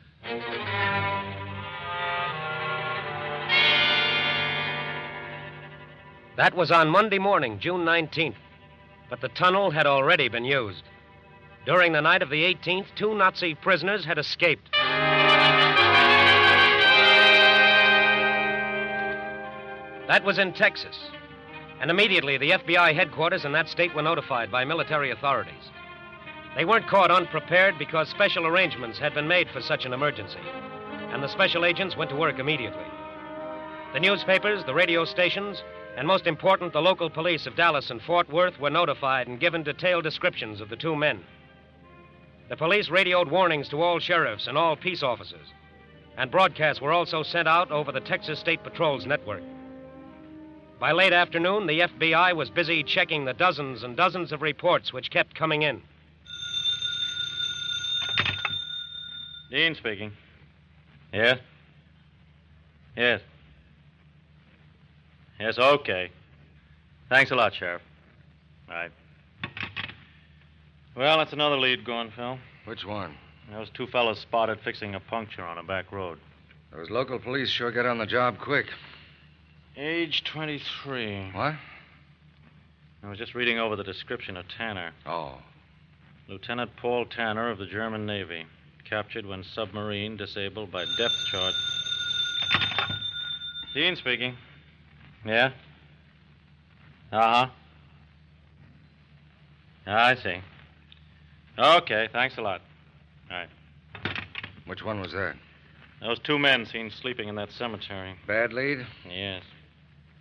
That 6.39 6.55
was 6.55 6.71
on 6.71 6.89
Monday 6.89 7.19
morning, 7.19 7.59
June 7.59 7.83
19th. 7.83 8.37
But 9.09 9.19
the 9.19 9.27
tunnel 9.27 9.71
had 9.71 9.85
already 9.85 10.29
been 10.29 10.45
used. 10.45 10.83
During 11.65 11.91
the 11.91 11.99
night 11.99 12.21
of 12.21 12.29
the 12.29 12.43
18th, 12.45 12.85
two 12.95 13.13
Nazi 13.13 13.55
prisoners 13.55 14.05
had 14.05 14.17
escaped. 14.17 14.71
That 20.07 20.23
was 20.23 20.39
in 20.39 20.53
Texas. 20.53 20.97
And 21.81 21.91
immediately, 21.91 22.37
the 22.37 22.51
FBI 22.51 22.95
headquarters 22.95 23.43
in 23.43 23.51
that 23.51 23.67
state 23.67 23.93
were 23.93 24.01
notified 24.01 24.49
by 24.49 24.63
military 24.63 25.11
authorities. 25.11 25.71
They 26.55 26.63
weren't 26.63 26.87
caught 26.87 27.11
unprepared 27.11 27.77
because 27.77 28.07
special 28.07 28.47
arrangements 28.47 28.97
had 28.97 29.13
been 29.13 29.27
made 29.27 29.49
for 29.49 29.59
such 29.59 29.83
an 29.83 29.91
emergency. 29.91 30.39
and 31.11 31.21
the 31.21 31.27
special 31.27 31.65
agents 31.65 31.97
went 31.97 32.11
to 32.11 32.15
work 32.15 32.39
immediately. 32.39 32.85
The 33.91 33.99
newspapers, 33.99 34.63
the 34.63 34.73
radio 34.73 35.03
stations, 35.03 35.63
and 35.97 36.07
most 36.07 36.27
important, 36.27 36.73
the 36.73 36.81
local 36.81 37.09
police 37.09 37.45
of 37.45 37.55
Dallas 37.55 37.89
and 37.89 38.01
Fort 38.01 38.29
Worth 38.29 38.59
were 38.59 38.69
notified 38.69 39.27
and 39.27 39.39
given 39.39 39.63
detailed 39.63 40.03
descriptions 40.03 40.61
of 40.61 40.69
the 40.69 40.75
two 40.75 40.95
men. 40.95 41.21
The 42.49 42.57
police 42.57 42.89
radioed 42.89 43.29
warnings 43.29 43.69
to 43.69 43.81
all 43.81 43.99
sheriffs 43.99 44.47
and 44.47 44.57
all 44.57 44.75
peace 44.75 45.03
officers, 45.03 45.47
and 46.17 46.31
broadcasts 46.31 46.81
were 46.81 46.91
also 46.91 47.21
sent 47.21 47.47
out 47.47 47.69
over 47.71 47.91
the 47.91 47.99
Texas 47.99 48.39
State 48.39 48.63
Patrol's 48.63 49.05
network. 49.05 49.43
By 50.79 50.93
late 50.93 51.13
afternoon, 51.13 51.67
the 51.67 51.81
FBI 51.81 52.33
was 52.35 52.49
busy 52.49 52.83
checking 52.83 53.25
the 53.25 53.33
dozens 53.33 53.83
and 53.83 53.97
dozens 53.97 54.31
of 54.31 54.41
reports 54.41 54.93
which 54.93 55.11
kept 55.11 55.35
coming 55.35 55.63
in. 55.63 55.81
Dean 59.51 59.75
speaking. 59.75 60.11
Yes? 61.11 61.39
Yes. 62.95 63.21
Yes, 65.39 65.57
okay. 65.57 66.11
Thanks 67.07 67.31
a 67.31 67.35
lot, 67.35 67.53
Sheriff. 67.53 67.81
All 68.69 68.75
right. 68.75 68.91
Well, 70.95 71.17
that's 71.17 71.33
another 71.33 71.57
lead 71.57 71.85
going, 71.85 72.11
Phil. 72.11 72.37
Which 72.65 72.85
one? 72.85 73.15
Those 73.51 73.69
two 73.73 73.87
fellows 73.87 74.19
spotted 74.19 74.59
fixing 74.63 74.95
a 74.95 74.99
puncture 74.99 75.43
on 75.43 75.57
a 75.57 75.63
back 75.63 75.91
road. 75.91 76.19
Those 76.71 76.89
local 76.89 77.17
police 77.19 77.49
sure 77.49 77.71
get 77.71 77.85
on 77.85 77.97
the 77.97 78.05
job 78.05 78.37
quick. 78.37 78.67
Age 79.75 80.23
23. 80.25 81.31
What? 81.33 81.55
I 83.01 83.09
was 83.09 83.17
just 83.17 83.33
reading 83.33 83.57
over 83.57 83.75
the 83.75 83.83
description 83.83 84.35
of 84.35 84.45
Tanner. 84.49 84.91
Oh. 85.05 85.37
Lieutenant 86.27 86.69
Paul 86.75 87.05
Tanner 87.05 87.49
of 87.49 87.57
the 87.57 87.65
German 87.65 88.05
Navy. 88.05 88.45
Captured 88.87 89.25
when 89.25 89.43
submarine 89.43 90.17
disabled 90.17 90.71
by 90.71 90.83
depth 90.97 91.15
charge. 91.31 91.55
Dean 93.73 93.95
speaking. 93.95 94.35
Yeah? 95.25 95.51
Uh 97.11 97.45
huh. 97.45 97.47
I 99.87 100.15
see. 100.15 100.41
Okay, 101.57 102.07
thanks 102.11 102.37
a 102.37 102.41
lot. 102.41 102.61
All 103.31 103.37
right. 103.37 103.49
Which 104.65 104.83
one 104.83 105.01
was 105.01 105.11
that? 105.11 105.35
Those 106.01 106.19
two 106.19 106.39
men 106.39 106.65
seen 106.65 106.91
sleeping 106.91 107.27
in 107.27 107.35
that 107.35 107.51
cemetery. 107.51 108.15
Bad 108.27 108.53
lead? 108.53 108.85
Yes. 109.09 109.43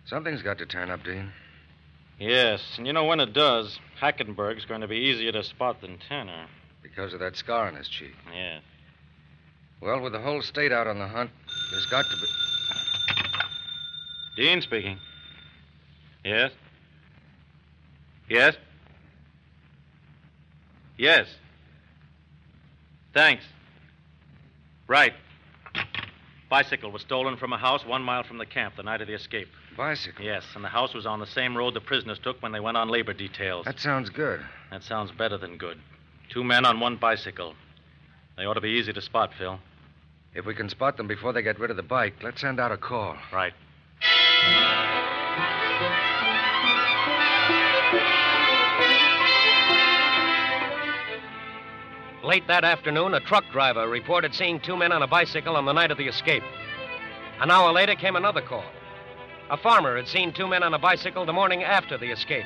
Something's 0.05 0.41
got 0.41 0.57
to 0.57 0.65
turn 0.65 0.89
up, 0.89 1.03
Dean. 1.03 1.31
Yes, 2.19 2.61
and 2.77 2.85
you 2.85 2.91
know 2.91 3.05
when 3.05 3.21
it 3.21 3.31
does, 3.31 3.79
Hackenberg's 4.01 4.65
going 4.65 4.81
to 4.81 4.87
be 4.87 4.97
easier 4.97 5.31
to 5.31 5.43
spot 5.43 5.79
than 5.79 5.99
Tanner. 6.09 6.47
Because 6.83 7.13
of 7.13 7.19
that 7.19 7.37
scar 7.37 7.67
on 7.67 7.75
his 7.75 7.87
cheek. 7.87 8.15
Yes. 8.33 8.61
Well, 9.81 10.01
with 10.01 10.11
the 10.11 10.19
whole 10.19 10.41
state 10.41 10.73
out 10.73 10.87
on 10.87 10.99
the 10.99 11.07
hunt, 11.07 11.31
there's 11.71 11.85
got 11.85 12.03
to 12.03 12.17
be. 12.17 12.27
Dean 14.39 14.61
speaking. 14.61 14.97
Yes? 16.23 16.51
Yes? 18.29 18.55
Yes. 20.97 21.27
Thanks. 23.13 23.43
Right. 24.87 25.11
Bicycle 26.49 26.89
was 26.89 27.01
stolen 27.01 27.35
from 27.35 27.51
a 27.51 27.57
house 27.57 27.85
one 27.85 28.01
mile 28.01 28.23
from 28.23 28.37
the 28.37 28.45
camp 28.45 28.77
the 28.77 28.83
night 28.83 29.01
of 29.01 29.07
the 29.07 29.13
escape. 29.13 29.49
Bicycle? 29.75 30.23
Yes, 30.23 30.45
and 30.55 30.63
the 30.63 30.69
house 30.69 30.93
was 30.93 31.05
on 31.05 31.19
the 31.19 31.27
same 31.27 31.57
road 31.57 31.73
the 31.73 31.81
prisoners 31.81 32.17
took 32.19 32.41
when 32.41 32.53
they 32.53 32.61
went 32.61 32.77
on 32.77 32.87
labor 32.87 33.11
details. 33.11 33.65
That 33.65 33.81
sounds 33.81 34.09
good. 34.09 34.39
That 34.71 34.83
sounds 34.83 35.11
better 35.11 35.37
than 35.37 35.57
good. 35.57 35.79
Two 36.29 36.45
men 36.45 36.65
on 36.65 36.79
one 36.79 36.95
bicycle. 36.95 37.55
They 38.37 38.45
ought 38.45 38.53
to 38.53 38.61
be 38.61 38.69
easy 38.69 38.93
to 38.93 39.01
spot, 39.01 39.31
Phil. 39.37 39.59
If 40.33 40.45
we 40.45 40.55
can 40.55 40.69
spot 40.69 40.95
them 40.95 41.07
before 41.07 41.33
they 41.33 41.41
get 41.41 41.59
rid 41.59 41.71
of 41.71 41.75
the 41.75 41.83
bike, 41.83 42.13
let's 42.23 42.39
send 42.39 42.61
out 42.61 42.71
a 42.71 42.77
call. 42.77 43.17
Right. 43.33 43.51
Late 52.29 52.45
that 52.47 52.63
afternoon, 52.63 53.15
a 53.15 53.19
truck 53.21 53.43
driver 53.51 53.89
reported 53.89 54.35
seeing 54.35 54.59
two 54.59 54.77
men 54.77 54.91
on 54.91 55.01
a 55.01 55.07
bicycle 55.07 55.55
on 55.55 55.65
the 55.65 55.73
night 55.73 55.89
of 55.89 55.97
the 55.97 56.07
escape. 56.07 56.43
An 57.41 57.49
hour 57.49 57.71
later 57.71 57.95
came 57.95 58.15
another 58.15 58.41
call. 58.41 58.65
A 59.49 59.57
farmer 59.57 59.95
had 59.95 60.07
seen 60.07 60.31
two 60.31 60.45
men 60.45 60.61
on 60.61 60.75
a 60.75 60.77
bicycle 60.77 61.25
the 61.25 61.33
morning 61.33 61.63
after 61.63 61.97
the 61.97 62.11
escape. 62.11 62.45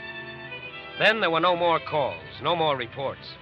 Then 1.00 1.20
there 1.20 1.30
were 1.30 1.41
no 1.41 1.58
more 1.58 1.80
calls, 1.80 2.24
no 2.41 2.56
more 2.56 2.78
reports. 2.78 3.34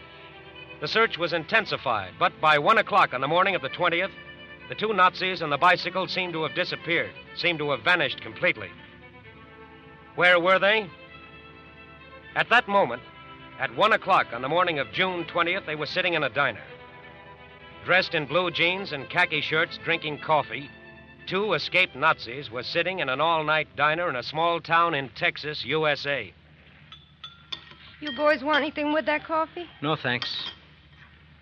The 0.79 0.87
search 0.87 1.17
was 1.17 1.31
intensified, 1.31 2.13
but 2.17 2.33
by 2.41 2.57
one 2.57 2.79
o'clock 2.79 3.13
on 3.13 3.21
the 3.21 3.27
morning 3.27 3.53
of 3.53 3.61
the 3.61 3.69
20th, 3.69 4.09
the 4.69 4.75
two 4.75 4.93
Nazis 4.93 5.41
and 5.41 5.51
the 5.51 5.57
bicycle 5.57 6.07
seemed 6.07 6.33
to 6.33 6.43
have 6.43 6.55
disappeared, 6.55 7.11
seemed 7.35 7.59
to 7.59 7.71
have 7.71 7.81
vanished 7.83 8.21
completely. 8.21 8.69
Where 10.15 10.39
were 10.39 10.59
they? 10.59 10.89
At 12.35 12.49
that 12.49 12.67
moment, 12.67 13.01
at 13.59 13.75
one 13.75 13.93
o'clock 13.93 14.27
on 14.33 14.41
the 14.41 14.49
morning 14.49 14.79
of 14.79 14.91
June 14.91 15.25
20th, 15.25 15.65
they 15.65 15.75
were 15.75 15.85
sitting 15.85 16.13
in 16.13 16.23
a 16.23 16.29
diner. 16.29 16.63
Dressed 17.85 18.13
in 18.13 18.25
blue 18.25 18.51
jeans 18.51 18.91
and 18.91 19.09
khaki 19.09 19.41
shirts, 19.41 19.77
drinking 19.83 20.19
coffee, 20.19 20.69
two 21.27 21.53
escaped 21.53 21.95
Nazis 21.95 22.51
were 22.51 22.63
sitting 22.63 22.99
in 22.99 23.09
an 23.09 23.21
all 23.21 23.43
night 23.43 23.67
diner 23.75 24.09
in 24.09 24.15
a 24.15 24.23
small 24.23 24.59
town 24.59 24.93
in 24.93 25.09
Texas, 25.09 25.63
USA. 25.65 26.33
You 27.99 28.11
boys 28.13 28.43
want 28.43 28.57
anything 28.57 28.93
with 28.93 29.05
that 29.05 29.23
coffee? 29.23 29.67
No, 29.81 29.95
thanks. 29.95 30.51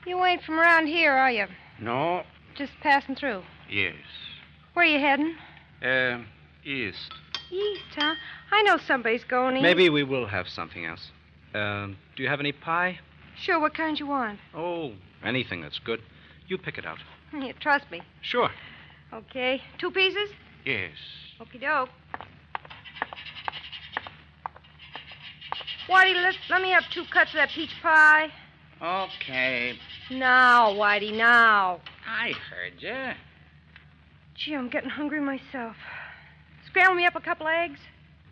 You 0.05 0.24
ain't 0.26 0.43
from 0.43 0.59
around 0.59 0.88
here, 0.88 1.13
are 1.13 1.32
you? 1.32 1.45
No. 1.80 2.24
Just 2.60 2.74
passing 2.82 3.16
through. 3.16 3.41
Yes. 3.72 3.95
Where 4.74 4.84
you 4.84 4.99
heading? 4.99 5.34
Uh, 5.82 6.20
east. 6.66 7.10
East, 7.49 7.82
huh? 7.95 8.16
I 8.51 8.62
know 8.64 8.78
somebody's 8.86 9.24
going 9.24 9.55
east. 9.55 9.64
Maybe 9.64 9.89
we 9.89 10.03
will 10.03 10.28
have 10.28 10.49
something 10.49 10.84
else. 10.84 11.12
Um, 11.53 11.95
do 12.18 12.24
you 12.24 12.28
have 12.28 12.41
any 12.41 12.51
pie? 12.51 12.99
Sure, 13.41 13.62
what 13.62 13.74
kind 13.74 13.97
you 13.97 14.07
want? 14.07 14.39
Oh, 14.53 14.91
anything 15.24 15.62
that's 15.62 15.80
good. 15.80 16.01
You 16.49 16.57
pick 16.57 16.78
it 16.78 16.86
out. 16.86 16.99
You 17.34 17.53
trust 17.62 17.89
me. 17.91 18.01
Sure. 18.22 18.49
Okay. 19.14 19.62
Two 19.78 19.91
pieces? 19.91 20.30
Yes. 20.66 20.91
Okie 21.39 21.62
doke. 21.62 21.89
Whitey, 25.88 26.22
let, 26.22 26.36
let 26.49 26.62
me 26.62 26.72
have 26.72 26.84
two 26.91 27.05
cuts 27.05 27.30
of 27.30 27.36
that 27.36 27.49
peach 27.55 27.74
pie. 27.82 28.30
Okay. 28.82 29.78
Now, 30.12 30.72
Whitey, 30.74 31.16
now. 31.16 31.80
I 32.10 32.34
heard 32.49 32.74
you. 32.80 33.14
Gee, 34.36 34.55
I'm 34.55 34.70
getting 34.70 34.89
hungry 34.89 35.22
myself. 35.22 35.76
Scramble 36.66 36.95
me 36.95 37.05
up 37.05 37.16
a 37.16 37.20
couple 37.20 37.47
eggs. 37.47 37.80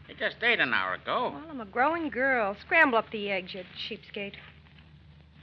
You 0.09 0.15
just 0.15 0.37
ate 0.41 0.59
an 0.59 0.73
hour 0.73 0.95
ago. 0.95 1.33
Well, 1.33 1.43
I'm 1.49 1.61
a 1.61 1.65
growing 1.65 2.09
girl. 2.09 2.55
Scramble 2.65 2.97
up 2.97 3.11
the 3.11 3.29
eggs, 3.29 3.53
you 3.53 3.63
cheapskate. 3.87 4.33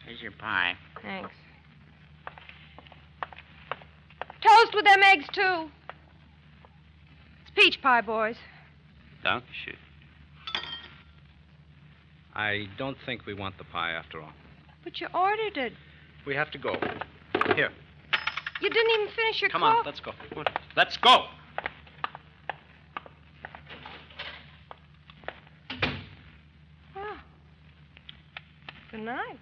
Here's 0.05 0.21
your 0.21 0.33
pie. 0.33 0.75
Thanks. 1.01 1.31
Toast 4.43 4.75
with 4.75 4.85
them 4.85 5.03
eggs, 5.03 5.27
too. 5.33 5.71
It's 7.43 7.53
peach 7.55 7.81
pie, 7.81 8.01
boys. 8.01 8.37
Don't 9.23 9.45
Dankeschön. 9.45 9.77
I 12.35 12.67
don't 12.79 12.97
think 13.07 13.27
we 13.27 13.35
want 13.35 13.59
the 13.59 13.65
pie 13.65 13.93
after 13.93 14.21
all. 14.21 14.33
But 14.83 15.01
you 15.01 15.07
ordered 15.15 15.57
it. 15.57 15.73
We 16.27 16.35
have 16.35 16.51
to 16.51 16.59
go. 16.59 16.77
Here. 17.55 17.71
You 18.61 18.71
didn't 18.71 18.93
even 19.01 19.09
finish 19.15 19.41
your 19.41 19.51
Come 19.51 19.61
coffee. 19.63 19.79
on, 19.79 19.85
let's 19.85 20.01
go. 20.01 20.13
Let's 20.77 20.97
go. 20.97 21.25
Oh. 26.97 27.17
Good 28.91 29.01
night. 29.01 29.39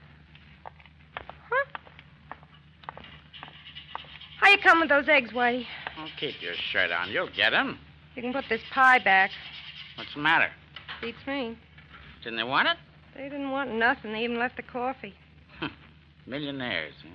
Huh? 1.14 1.78
How 4.40 4.50
you 4.50 4.58
come 4.58 4.80
with 4.80 4.88
those 4.88 5.08
eggs, 5.08 5.30
Whitey? 5.30 5.66
Oh, 5.98 6.06
keep 6.18 6.40
your 6.40 6.54
shirt 6.54 6.90
on. 6.90 7.10
You'll 7.10 7.28
get 7.28 7.52
'em. 7.52 7.78
You 8.16 8.22
can 8.22 8.32
put 8.32 8.44
this 8.48 8.62
pie 8.72 8.98
back. 8.98 9.30
What's 9.96 10.14
the 10.14 10.20
matter? 10.20 10.50
Beats 11.00 11.26
me. 11.26 11.56
Didn't 12.22 12.36
they 12.36 12.44
want 12.44 12.68
it? 12.68 12.76
They 13.14 13.24
didn't 13.24 13.50
want 13.50 13.72
nothing. 13.74 14.12
They 14.12 14.24
even 14.24 14.38
left 14.38 14.56
the 14.56 14.62
coffee. 14.62 15.14
Millionaires, 16.26 16.94
huh? 17.02 17.08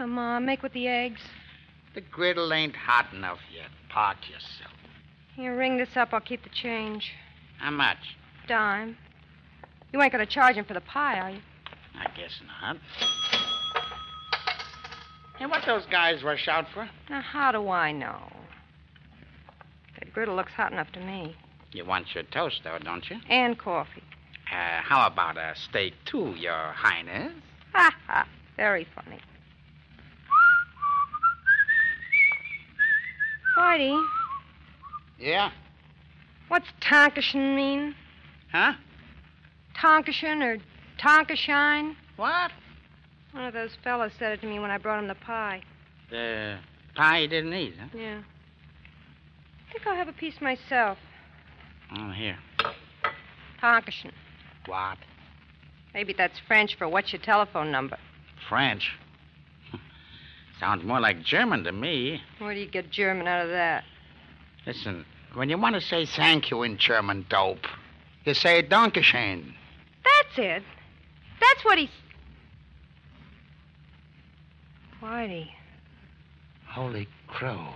Come 0.00 0.18
on, 0.18 0.46
make 0.46 0.62
with 0.62 0.72
the 0.72 0.88
eggs. 0.88 1.20
The 1.94 2.00
griddle 2.00 2.54
ain't 2.54 2.74
hot 2.74 3.12
enough 3.12 3.40
yet. 3.54 3.66
Park 3.90 4.16
yourself. 4.30 4.72
You 5.36 5.52
ring 5.52 5.76
this 5.76 5.94
up. 5.94 6.14
I'll 6.14 6.20
keep 6.20 6.42
the 6.42 6.48
change. 6.48 7.12
How 7.58 7.70
much? 7.70 7.98
Dime. 8.48 8.96
You 9.92 10.00
ain't 10.00 10.10
gonna 10.10 10.24
charge 10.24 10.56
him 10.56 10.64
for 10.64 10.72
the 10.72 10.80
pie, 10.80 11.20
are 11.20 11.28
you? 11.28 11.40
I 11.94 12.06
guess 12.16 12.40
not. 12.62 12.78
Hey, 15.38 15.44
what 15.44 15.66
those 15.66 15.84
guys 15.84 16.22
rush 16.22 16.48
out 16.48 16.64
for? 16.72 16.88
Now, 17.10 17.20
how 17.20 17.52
do 17.52 17.68
I 17.68 17.92
know? 17.92 18.32
That 19.98 20.14
griddle 20.14 20.34
looks 20.34 20.52
hot 20.52 20.72
enough 20.72 20.90
to 20.92 21.00
me. 21.00 21.36
You 21.72 21.84
want 21.84 22.14
your 22.14 22.24
toast, 22.24 22.62
though, 22.64 22.78
don't 22.82 23.10
you? 23.10 23.18
And 23.28 23.58
coffee. 23.58 24.02
Uh, 24.50 24.80
how 24.80 25.06
about 25.06 25.36
a 25.36 25.52
steak, 25.68 25.92
too, 26.06 26.34
Your 26.38 26.72
Highness? 26.72 27.34
Ha 27.74 27.94
ha. 28.06 28.26
Very 28.56 28.86
funny. 28.94 29.20
Whitey, 33.56 34.06
Yeah? 35.18 35.50
what's 36.48 36.68
Tonkashin 36.80 37.54
mean? 37.54 37.94
Huh? 38.52 38.74
Tonkashin 39.76 40.42
or 40.42 40.58
Tonkashine? 40.98 41.94
What? 42.16 42.52
One 43.32 43.44
of 43.44 43.54
those 43.54 43.70
fellows 43.82 44.12
said 44.18 44.32
it 44.32 44.40
to 44.40 44.46
me 44.46 44.58
when 44.58 44.70
I 44.70 44.78
brought 44.78 44.98
him 44.98 45.08
the 45.08 45.14
pie. 45.14 45.62
The 46.10 46.58
pie 46.94 47.18
you 47.20 47.28
didn't 47.28 47.52
eat, 47.54 47.74
huh? 47.78 47.86
Yeah. 47.96 48.20
I 49.68 49.72
think 49.72 49.86
I'll 49.86 49.94
have 49.96 50.08
a 50.08 50.12
piece 50.12 50.40
myself. 50.40 50.98
Oh, 51.96 52.10
here. 52.10 52.38
Tonkashin. 53.62 54.12
What? 54.66 54.98
Maybe 55.94 56.12
that's 56.16 56.38
French 56.46 56.76
for 56.76 56.88
what's 56.88 57.12
your 57.12 57.22
telephone 57.22 57.70
number? 57.70 57.98
French. 58.48 58.92
Sounds 60.60 60.84
more 60.84 61.00
like 61.00 61.22
German 61.22 61.64
to 61.64 61.72
me. 61.72 62.20
Where 62.38 62.52
do 62.52 62.60
you 62.60 62.66
get 62.66 62.90
German 62.90 63.26
out 63.26 63.46
of 63.46 63.48
that? 63.48 63.82
Listen, 64.66 65.06
when 65.32 65.48
you 65.48 65.56
want 65.56 65.74
to 65.74 65.80
say 65.80 66.04
thank 66.04 66.50
you 66.50 66.62
in 66.64 66.76
German, 66.76 67.24
dope, 67.30 67.66
you 68.26 68.34
say 68.34 68.62
Dankeschön. 68.62 69.54
That's 70.04 70.38
it. 70.38 70.62
That's 71.40 71.64
what 71.64 71.78
he's. 71.78 71.88
Whitey. 75.00 75.48
Holy 76.66 77.08
crow. 77.26 77.68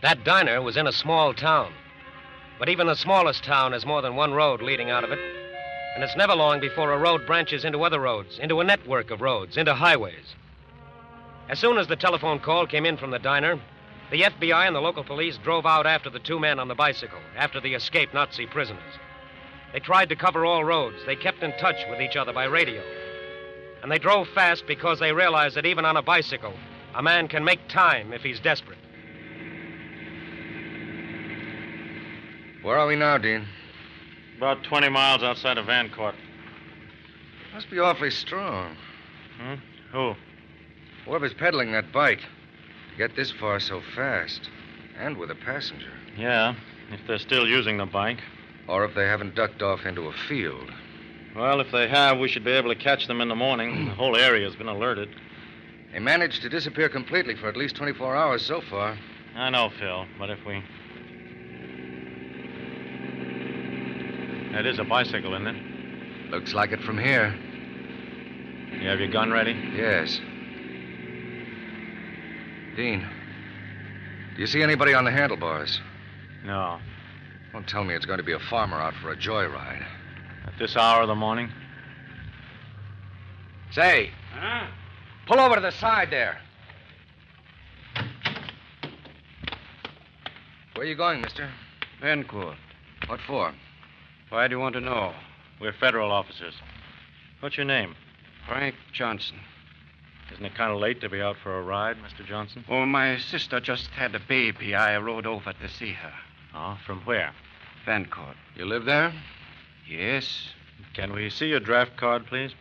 That 0.00 0.24
diner 0.24 0.62
was 0.62 0.78
in 0.78 0.86
a 0.86 0.92
small 0.92 1.34
town. 1.34 1.70
But 2.58 2.68
even 2.68 2.86
the 2.86 2.96
smallest 2.96 3.44
town 3.44 3.72
has 3.72 3.86
more 3.86 4.02
than 4.02 4.16
one 4.16 4.34
road 4.34 4.62
leading 4.62 4.90
out 4.90 5.04
of 5.04 5.12
it. 5.12 5.20
And 5.94 6.02
it's 6.02 6.16
never 6.16 6.34
long 6.34 6.60
before 6.60 6.92
a 6.92 6.98
road 6.98 7.26
branches 7.26 7.64
into 7.64 7.82
other 7.82 8.00
roads, 8.00 8.38
into 8.38 8.60
a 8.60 8.64
network 8.64 9.10
of 9.10 9.20
roads, 9.20 9.56
into 9.56 9.74
highways. 9.74 10.34
As 11.48 11.58
soon 11.58 11.78
as 11.78 11.86
the 11.86 11.96
telephone 11.96 12.40
call 12.40 12.66
came 12.66 12.84
in 12.84 12.96
from 12.96 13.10
the 13.10 13.18
diner, 13.18 13.58
the 14.10 14.22
FBI 14.22 14.66
and 14.66 14.74
the 14.74 14.80
local 14.80 15.04
police 15.04 15.38
drove 15.38 15.66
out 15.66 15.86
after 15.86 16.10
the 16.10 16.18
two 16.18 16.38
men 16.38 16.58
on 16.58 16.68
the 16.68 16.74
bicycle, 16.74 17.18
after 17.36 17.60
the 17.60 17.74
escaped 17.74 18.14
Nazi 18.14 18.46
prisoners. 18.46 18.82
They 19.72 19.80
tried 19.80 20.08
to 20.08 20.16
cover 20.16 20.46
all 20.46 20.64
roads. 20.64 20.96
They 21.04 21.16
kept 21.16 21.42
in 21.42 21.52
touch 21.58 21.76
with 21.90 22.00
each 22.00 22.16
other 22.16 22.32
by 22.32 22.44
radio. 22.44 22.82
And 23.82 23.92
they 23.92 23.98
drove 23.98 24.28
fast 24.28 24.66
because 24.66 24.98
they 24.98 25.12
realized 25.12 25.56
that 25.56 25.66
even 25.66 25.84
on 25.84 25.96
a 25.96 26.02
bicycle, 26.02 26.54
a 26.94 27.02
man 27.02 27.28
can 27.28 27.44
make 27.44 27.68
time 27.68 28.12
if 28.12 28.22
he's 28.22 28.40
desperate. 28.40 28.78
Where 32.68 32.76
are 32.76 32.86
we 32.86 32.96
now, 32.96 33.16
Dean? 33.16 33.46
About 34.36 34.62
20 34.62 34.90
miles 34.90 35.22
outside 35.22 35.56
of 35.56 35.64
Vancourt. 35.64 36.14
Must 37.54 37.70
be 37.70 37.78
awfully 37.78 38.10
strong. 38.10 38.76
Hmm? 39.40 39.54
Who? 39.90 40.14
Whoever's 41.06 41.32
peddling 41.32 41.72
that 41.72 41.90
bike. 41.92 42.20
To 42.20 42.98
get 42.98 43.16
this 43.16 43.30
far 43.30 43.58
so 43.58 43.80
fast. 43.96 44.50
And 44.98 45.16
with 45.16 45.30
a 45.30 45.34
passenger. 45.34 45.90
Yeah, 46.14 46.56
if 46.92 47.00
they're 47.06 47.18
still 47.18 47.48
using 47.48 47.78
the 47.78 47.86
bike. 47.86 48.20
Or 48.68 48.84
if 48.84 48.94
they 48.94 49.06
haven't 49.06 49.34
ducked 49.34 49.62
off 49.62 49.86
into 49.86 50.02
a 50.02 50.12
field. 50.28 50.70
Well, 51.34 51.62
if 51.62 51.72
they 51.72 51.88
have, 51.88 52.18
we 52.18 52.28
should 52.28 52.44
be 52.44 52.50
able 52.50 52.68
to 52.68 52.78
catch 52.78 53.06
them 53.06 53.22
in 53.22 53.28
the 53.28 53.34
morning. 53.34 53.86
the 53.86 53.94
whole 53.94 54.14
area's 54.14 54.56
been 54.56 54.68
alerted. 54.68 55.08
They 55.94 56.00
managed 56.00 56.42
to 56.42 56.50
disappear 56.50 56.90
completely 56.90 57.34
for 57.34 57.48
at 57.48 57.56
least 57.56 57.76
24 57.76 58.14
hours 58.14 58.44
so 58.44 58.60
far. 58.60 58.98
I 59.34 59.48
know, 59.48 59.70
Phil, 59.80 60.04
but 60.18 60.28
if 60.28 60.44
we. 60.44 60.62
That 64.58 64.66
is 64.66 64.80
a 64.80 64.84
bicycle, 64.84 65.34
isn't 65.34 65.46
it? 65.46 66.30
Looks 66.32 66.52
like 66.52 66.72
it 66.72 66.80
from 66.80 66.98
here. 66.98 67.32
You 68.72 68.88
have 68.88 68.98
your 68.98 69.06
gun 69.08 69.30
ready? 69.30 69.52
Yes. 69.52 70.20
Dean, 72.74 73.06
do 74.34 74.40
you 74.40 74.48
see 74.48 74.60
anybody 74.60 74.94
on 74.94 75.04
the 75.04 75.12
handlebars? 75.12 75.80
No. 76.44 76.80
Don't 77.52 77.68
tell 77.68 77.84
me 77.84 77.94
it's 77.94 78.04
going 78.04 78.18
to 78.18 78.24
be 78.24 78.32
a 78.32 78.40
farmer 78.50 78.78
out 78.78 78.94
for 79.00 79.12
a 79.12 79.16
joyride. 79.16 79.86
At 80.44 80.54
this 80.58 80.74
hour 80.74 81.02
of 81.02 81.08
the 81.08 81.14
morning? 81.14 81.50
Say, 83.70 84.10
Huh? 84.34 84.66
pull 85.28 85.38
over 85.38 85.54
to 85.54 85.60
the 85.60 85.70
side 85.70 86.10
there. 86.10 86.36
Where 90.74 90.84
are 90.84 90.88
you 90.88 90.96
going, 90.96 91.20
mister? 91.20 91.48
Vancourt. 92.02 92.56
What 93.06 93.20
for? 93.24 93.54
Why 94.30 94.46
do 94.46 94.56
you 94.56 94.60
want 94.60 94.74
to 94.74 94.80
know? 94.80 95.14
We're 95.60 95.72
federal 95.72 96.12
officers. 96.12 96.54
What's 97.40 97.56
your 97.56 97.66
name? 97.66 97.94
Frank 98.46 98.74
Johnson. 98.92 99.38
Isn't 100.32 100.44
it 100.44 100.54
kind 100.54 100.72
of 100.72 100.78
late 100.78 101.00
to 101.00 101.08
be 101.08 101.22
out 101.22 101.36
for 101.42 101.58
a 101.58 101.62
ride, 101.62 101.96
Mr. 101.96 102.26
Johnson? 102.26 102.64
Oh, 102.68 102.84
my 102.84 103.16
sister 103.16 103.60
just 103.60 103.86
had 103.88 104.14
a 104.14 104.20
baby. 104.20 104.74
I 104.74 104.98
rode 104.98 105.26
over 105.26 105.52
to 105.52 105.68
see 105.68 105.92
her. 105.92 106.12
Oh, 106.54 106.78
from 106.86 107.00
where? 107.00 107.32
Vancourt. 107.86 108.36
You 108.54 108.66
live 108.66 108.84
there? 108.84 109.14
Yes. 109.88 110.50
Can 110.94 111.12
we 111.12 111.30
see 111.30 111.46
your 111.46 111.60
draft 111.60 111.96
card, 111.96 112.26
please? 112.26 112.52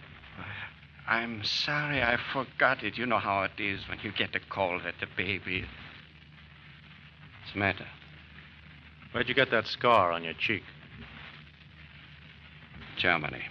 I'm 1.07 1.43
sorry 1.43 2.01
I 2.01 2.17
forgot 2.33 2.83
it. 2.83 2.97
You 2.97 3.05
know 3.05 3.19
how 3.19 3.43
it 3.43 3.59
is 3.59 3.87
when 3.87 3.99
you 4.01 4.11
get 4.11 4.35
a 4.35 4.39
call 4.39 4.79
that 4.83 4.95
the 4.99 5.07
baby. 5.15 5.61
What's 7.41 7.53
the 7.53 7.59
matter? 7.59 7.87
Where'd 9.11 9.29
you 9.29 9.35
get 9.35 9.51
that 9.51 9.67
scar 9.67 10.11
on 10.11 10.23
your 10.23 10.33
cheek? 10.33 10.63
Germany. 12.97 13.43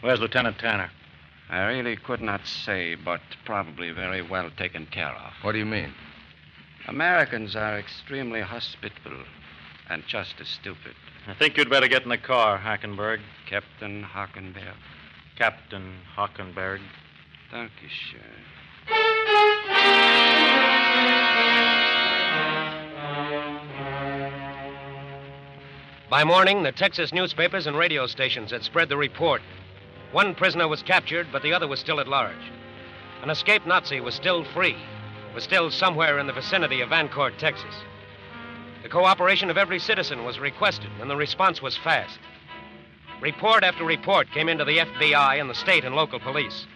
Where's 0.00 0.20
Lieutenant 0.20 0.58
Tanner? 0.58 0.90
I 1.50 1.64
really 1.64 1.96
could 1.96 2.20
not 2.20 2.46
say, 2.46 2.94
but 2.94 3.20
probably 3.44 3.90
very 3.90 4.22
well 4.22 4.50
taken 4.56 4.86
care 4.86 5.14
of. 5.14 5.32
What 5.42 5.52
do 5.52 5.58
you 5.58 5.66
mean? 5.66 5.92
Americans 6.88 7.56
are 7.56 7.78
extremely 7.78 8.40
hospitable 8.40 9.24
and 9.88 10.04
just 10.06 10.34
as 10.40 10.48
stupid. 10.48 10.94
I 11.26 11.34
think 11.34 11.56
you'd 11.56 11.68
better 11.68 11.88
get 11.88 12.04
in 12.04 12.08
the 12.08 12.18
car, 12.18 12.58
Hackenberg. 12.58 13.20
Captain 13.48 14.02
Hockenberg. 14.02 14.74
Captain 15.36 15.98
Hockenberg. 16.16 16.80
Thank 17.50 17.72
you, 17.82 17.88
By 26.10 26.24
morning, 26.24 26.64
the 26.64 26.72
Texas 26.72 27.12
newspapers 27.12 27.68
and 27.68 27.76
radio 27.78 28.08
stations 28.08 28.50
had 28.50 28.64
spread 28.64 28.88
the 28.88 28.96
report. 28.96 29.42
One 30.10 30.34
prisoner 30.34 30.66
was 30.66 30.82
captured, 30.82 31.28
but 31.30 31.40
the 31.40 31.52
other 31.52 31.68
was 31.68 31.78
still 31.78 32.00
at 32.00 32.08
large. 32.08 32.50
An 33.22 33.30
escaped 33.30 33.64
Nazi 33.64 34.00
was 34.00 34.16
still 34.16 34.42
free, 34.42 34.74
was 35.36 35.44
still 35.44 35.70
somewhere 35.70 36.18
in 36.18 36.26
the 36.26 36.32
vicinity 36.32 36.80
of 36.80 36.88
Vancourt, 36.88 37.38
Texas. 37.38 37.76
The 38.82 38.88
cooperation 38.88 39.50
of 39.50 39.56
every 39.56 39.78
citizen 39.78 40.24
was 40.24 40.40
requested, 40.40 40.90
and 41.00 41.08
the 41.08 41.14
response 41.14 41.62
was 41.62 41.76
fast. 41.76 42.18
Report 43.20 43.62
after 43.62 43.84
report 43.84 44.32
came 44.32 44.48
into 44.48 44.64
the 44.64 44.78
FBI 44.78 45.40
and 45.40 45.48
the 45.48 45.54
state 45.54 45.84
and 45.84 45.94
local 45.94 46.18
police. 46.18 46.66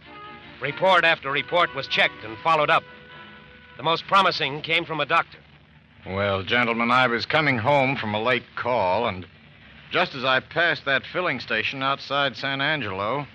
Report 0.60 1.02
after 1.04 1.32
report 1.32 1.74
was 1.74 1.88
checked 1.88 2.22
and 2.22 2.38
followed 2.38 2.70
up. 2.70 2.84
The 3.78 3.82
most 3.82 4.06
promising 4.06 4.62
came 4.62 4.84
from 4.84 5.00
a 5.00 5.06
doctor. 5.06 5.38
Well, 6.06 6.42
gentlemen, 6.42 6.90
I 6.90 7.06
was 7.06 7.24
coming 7.24 7.56
home 7.56 7.96
from 7.96 8.14
a 8.14 8.22
late 8.22 8.44
call, 8.56 9.08
and 9.08 9.26
just 9.90 10.14
as 10.14 10.22
I 10.22 10.40
passed 10.40 10.84
that 10.84 11.06
filling 11.06 11.40
station 11.40 11.82
outside 11.82 12.36
San 12.36 12.60
Angelo, 12.60 13.26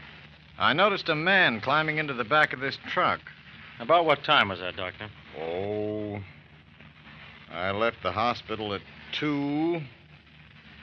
I 0.59 0.74
noticed 0.74 1.09
a 1.09 1.15
man 1.15 1.61
climbing 1.61 1.97
into 1.97 2.13
the 2.13 2.24
back 2.24 2.53
of 2.53 2.59
this 2.59 2.78
truck. 2.88 3.22
About 3.80 4.05
what 4.05 4.24
time 4.24 4.49
was 4.49 4.59
that, 4.59 4.76
Doctor? 4.76 5.09
Oh, 5.39 6.22
I 7.51 7.72
left 7.72 8.03
the 8.03 8.11
hospital 8.11 8.76
at 8.76 8.82
two. 9.13 9.82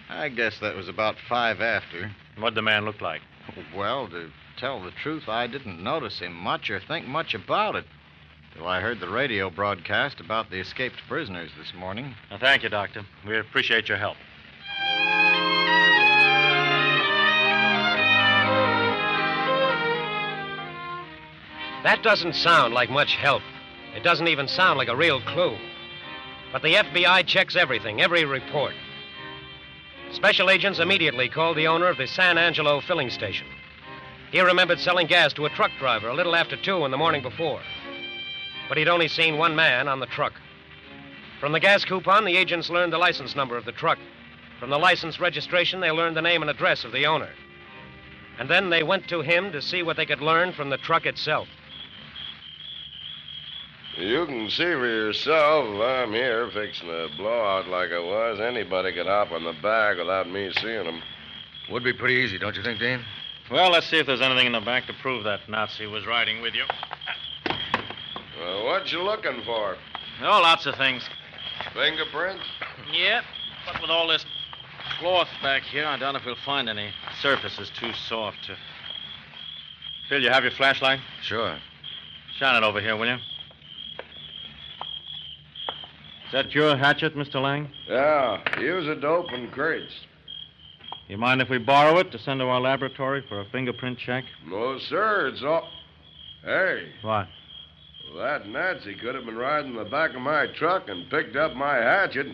I 0.08 0.28
guess 0.28 0.58
that 0.58 0.74
was 0.74 0.88
about 0.88 1.14
five 1.28 1.60
after. 1.60 2.10
What'd 2.36 2.56
the 2.56 2.62
man 2.62 2.84
look 2.84 3.00
like? 3.00 3.22
Well, 3.76 4.08
to 4.08 4.32
tell 4.56 4.82
the 4.82 4.90
truth, 4.90 5.28
I 5.28 5.46
didn't 5.46 5.80
notice 5.80 6.18
him 6.18 6.32
much 6.32 6.68
or 6.68 6.80
think 6.80 7.06
much 7.06 7.32
about 7.32 7.76
it 7.76 7.84
till 8.56 8.66
I 8.66 8.80
heard 8.80 9.00
the 9.00 9.08
radio 9.08 9.50
broadcast 9.50 10.18
about 10.18 10.50
the 10.50 10.60
escaped 10.60 10.96
prisoners 11.08 11.50
this 11.58 11.74
morning. 11.74 12.14
Now, 12.30 12.38
thank 12.38 12.62
you, 12.62 12.68
Doctor. 12.68 13.04
We 13.26 13.38
appreciate 13.38 13.88
your 13.88 13.98
help. 13.98 14.16
That 21.82 22.02
doesn't 22.02 22.34
sound 22.34 22.72
like 22.72 22.90
much 22.90 23.14
help. 23.14 23.42
It 23.94 24.02
doesn't 24.02 24.28
even 24.28 24.48
sound 24.48 24.78
like 24.78 24.88
a 24.88 24.96
real 24.96 25.20
clue. 25.20 25.56
But 26.50 26.62
the 26.62 26.74
FBI 26.74 27.26
checks 27.26 27.56
everything, 27.56 28.00
every 28.00 28.24
report. 28.24 28.74
Special 30.12 30.50
agents 30.50 30.78
immediately 30.78 31.28
called 31.28 31.56
the 31.56 31.66
owner 31.66 31.88
of 31.88 31.98
the 31.98 32.06
San 32.06 32.38
Angelo 32.38 32.80
filling 32.80 33.10
station. 33.10 33.46
He 34.32 34.40
remembered 34.40 34.80
selling 34.80 35.06
gas 35.06 35.32
to 35.34 35.44
a 35.44 35.50
truck 35.50 35.70
driver 35.78 36.08
a 36.08 36.14
little 36.14 36.34
after 36.34 36.56
two 36.56 36.84
in 36.84 36.90
the 36.90 36.96
morning 36.96 37.22
before. 37.22 37.60
But 38.68 38.78
he'd 38.78 38.88
only 38.88 39.08
seen 39.08 39.38
one 39.38 39.54
man 39.54 39.88
on 39.88 40.00
the 40.00 40.06
truck. 40.06 40.32
From 41.40 41.52
the 41.52 41.60
gas 41.60 41.84
coupon, 41.84 42.24
the 42.24 42.36
agents 42.36 42.70
learned 42.70 42.92
the 42.92 42.98
license 42.98 43.36
number 43.36 43.56
of 43.56 43.64
the 43.64 43.72
truck. 43.72 43.98
From 44.58 44.70
the 44.70 44.78
license 44.78 45.20
registration, 45.20 45.80
they 45.80 45.90
learned 45.90 46.16
the 46.16 46.22
name 46.22 46.42
and 46.42 46.50
address 46.50 46.84
of 46.84 46.92
the 46.92 47.06
owner. 47.06 47.28
And 48.38 48.48
then 48.48 48.70
they 48.70 48.82
went 48.82 49.08
to 49.08 49.20
him 49.20 49.52
to 49.52 49.62
see 49.62 49.82
what 49.82 49.96
they 49.96 50.06
could 50.06 50.20
learn 50.20 50.52
from 50.52 50.70
the 50.70 50.78
truck 50.78 51.06
itself. 51.06 51.48
You 53.96 54.26
can 54.26 54.50
see 54.50 54.64
for 54.64 54.86
yourself. 54.86 55.80
I'm 55.80 56.12
here 56.12 56.50
fixing 56.52 56.88
a 56.88 57.08
blowout 57.16 57.68
like 57.68 57.92
I 57.92 57.98
was, 57.98 58.40
anybody 58.40 58.92
could 58.92 59.06
hop 59.06 59.32
on 59.32 59.44
the 59.44 59.54
back 59.62 59.96
without 59.96 60.28
me 60.30 60.52
seeing 60.60 60.84
them. 60.84 61.02
Would 61.70 61.82
be 61.82 61.94
pretty 61.94 62.16
easy, 62.16 62.38
don't 62.38 62.54
you 62.54 62.62
think, 62.62 62.78
Dean? 62.78 63.02
Well, 63.50 63.70
let's 63.70 63.88
see 63.88 63.98
if 63.98 64.06
there's 64.06 64.20
anything 64.20 64.46
in 64.46 64.52
the 64.52 64.60
back 64.60 64.86
to 64.86 64.92
prove 65.00 65.24
that 65.24 65.48
Nazi 65.48 65.86
was 65.86 66.06
riding 66.06 66.42
with 66.42 66.54
you. 66.54 66.64
Well, 68.46 68.64
what 68.64 68.92
you 68.92 69.02
looking 69.02 69.42
for? 69.44 69.76
Oh, 70.22 70.40
lots 70.40 70.66
of 70.66 70.76
things. 70.76 71.02
Fingerprints? 71.74 72.44
Yep. 72.92 73.24
But 73.66 73.80
with 73.82 73.90
all 73.90 74.06
this 74.06 74.24
cloth 75.00 75.26
back 75.42 75.62
here, 75.62 75.84
I 75.84 75.98
doubt 75.98 76.14
if 76.14 76.24
we'll 76.24 76.36
find 76.44 76.68
any. 76.68 76.86
The 76.86 77.20
surface 77.20 77.58
is 77.58 77.70
too 77.70 77.92
soft 78.08 78.36
to. 78.46 78.56
Phil, 80.08 80.22
you 80.22 80.30
have 80.30 80.44
your 80.44 80.52
flashlight? 80.52 81.00
Sure. 81.22 81.58
Shine 82.38 82.62
it 82.62 82.64
over 82.64 82.80
here, 82.80 82.96
will 82.96 83.08
you? 83.08 83.14
Is 83.14 83.20
that 86.32 86.54
your 86.54 86.76
hatchet, 86.76 87.16
Mr. 87.16 87.42
Lang? 87.42 87.68
Yeah, 87.88 88.60
use 88.60 88.86
it 88.86 89.00
to 89.00 89.08
open 89.08 89.50
crates. 89.50 89.92
You 91.08 91.18
mind 91.18 91.42
if 91.42 91.48
we 91.48 91.58
borrow 91.58 91.98
it 91.98 92.12
to 92.12 92.18
send 92.20 92.38
to 92.40 92.46
our 92.46 92.60
laboratory 92.60 93.24
for 93.28 93.40
a 93.40 93.44
fingerprint 93.50 93.98
check? 93.98 94.22
No, 94.46 94.78
sir. 94.78 95.28
It's 95.32 95.42
all. 95.42 95.68
Hey, 96.44 96.92
What? 97.02 97.26
That 98.16 98.48
Nazi 98.48 98.94
could 98.94 99.14
have 99.14 99.24
been 99.24 99.36
riding 99.36 99.72
in 99.72 99.76
the 99.76 99.84
back 99.84 100.14
of 100.14 100.20
my 100.20 100.46
truck 100.58 100.88
and 100.88 101.08
picked 101.10 101.36
up 101.36 101.54
my 101.54 101.74
hatchet. 101.74 102.26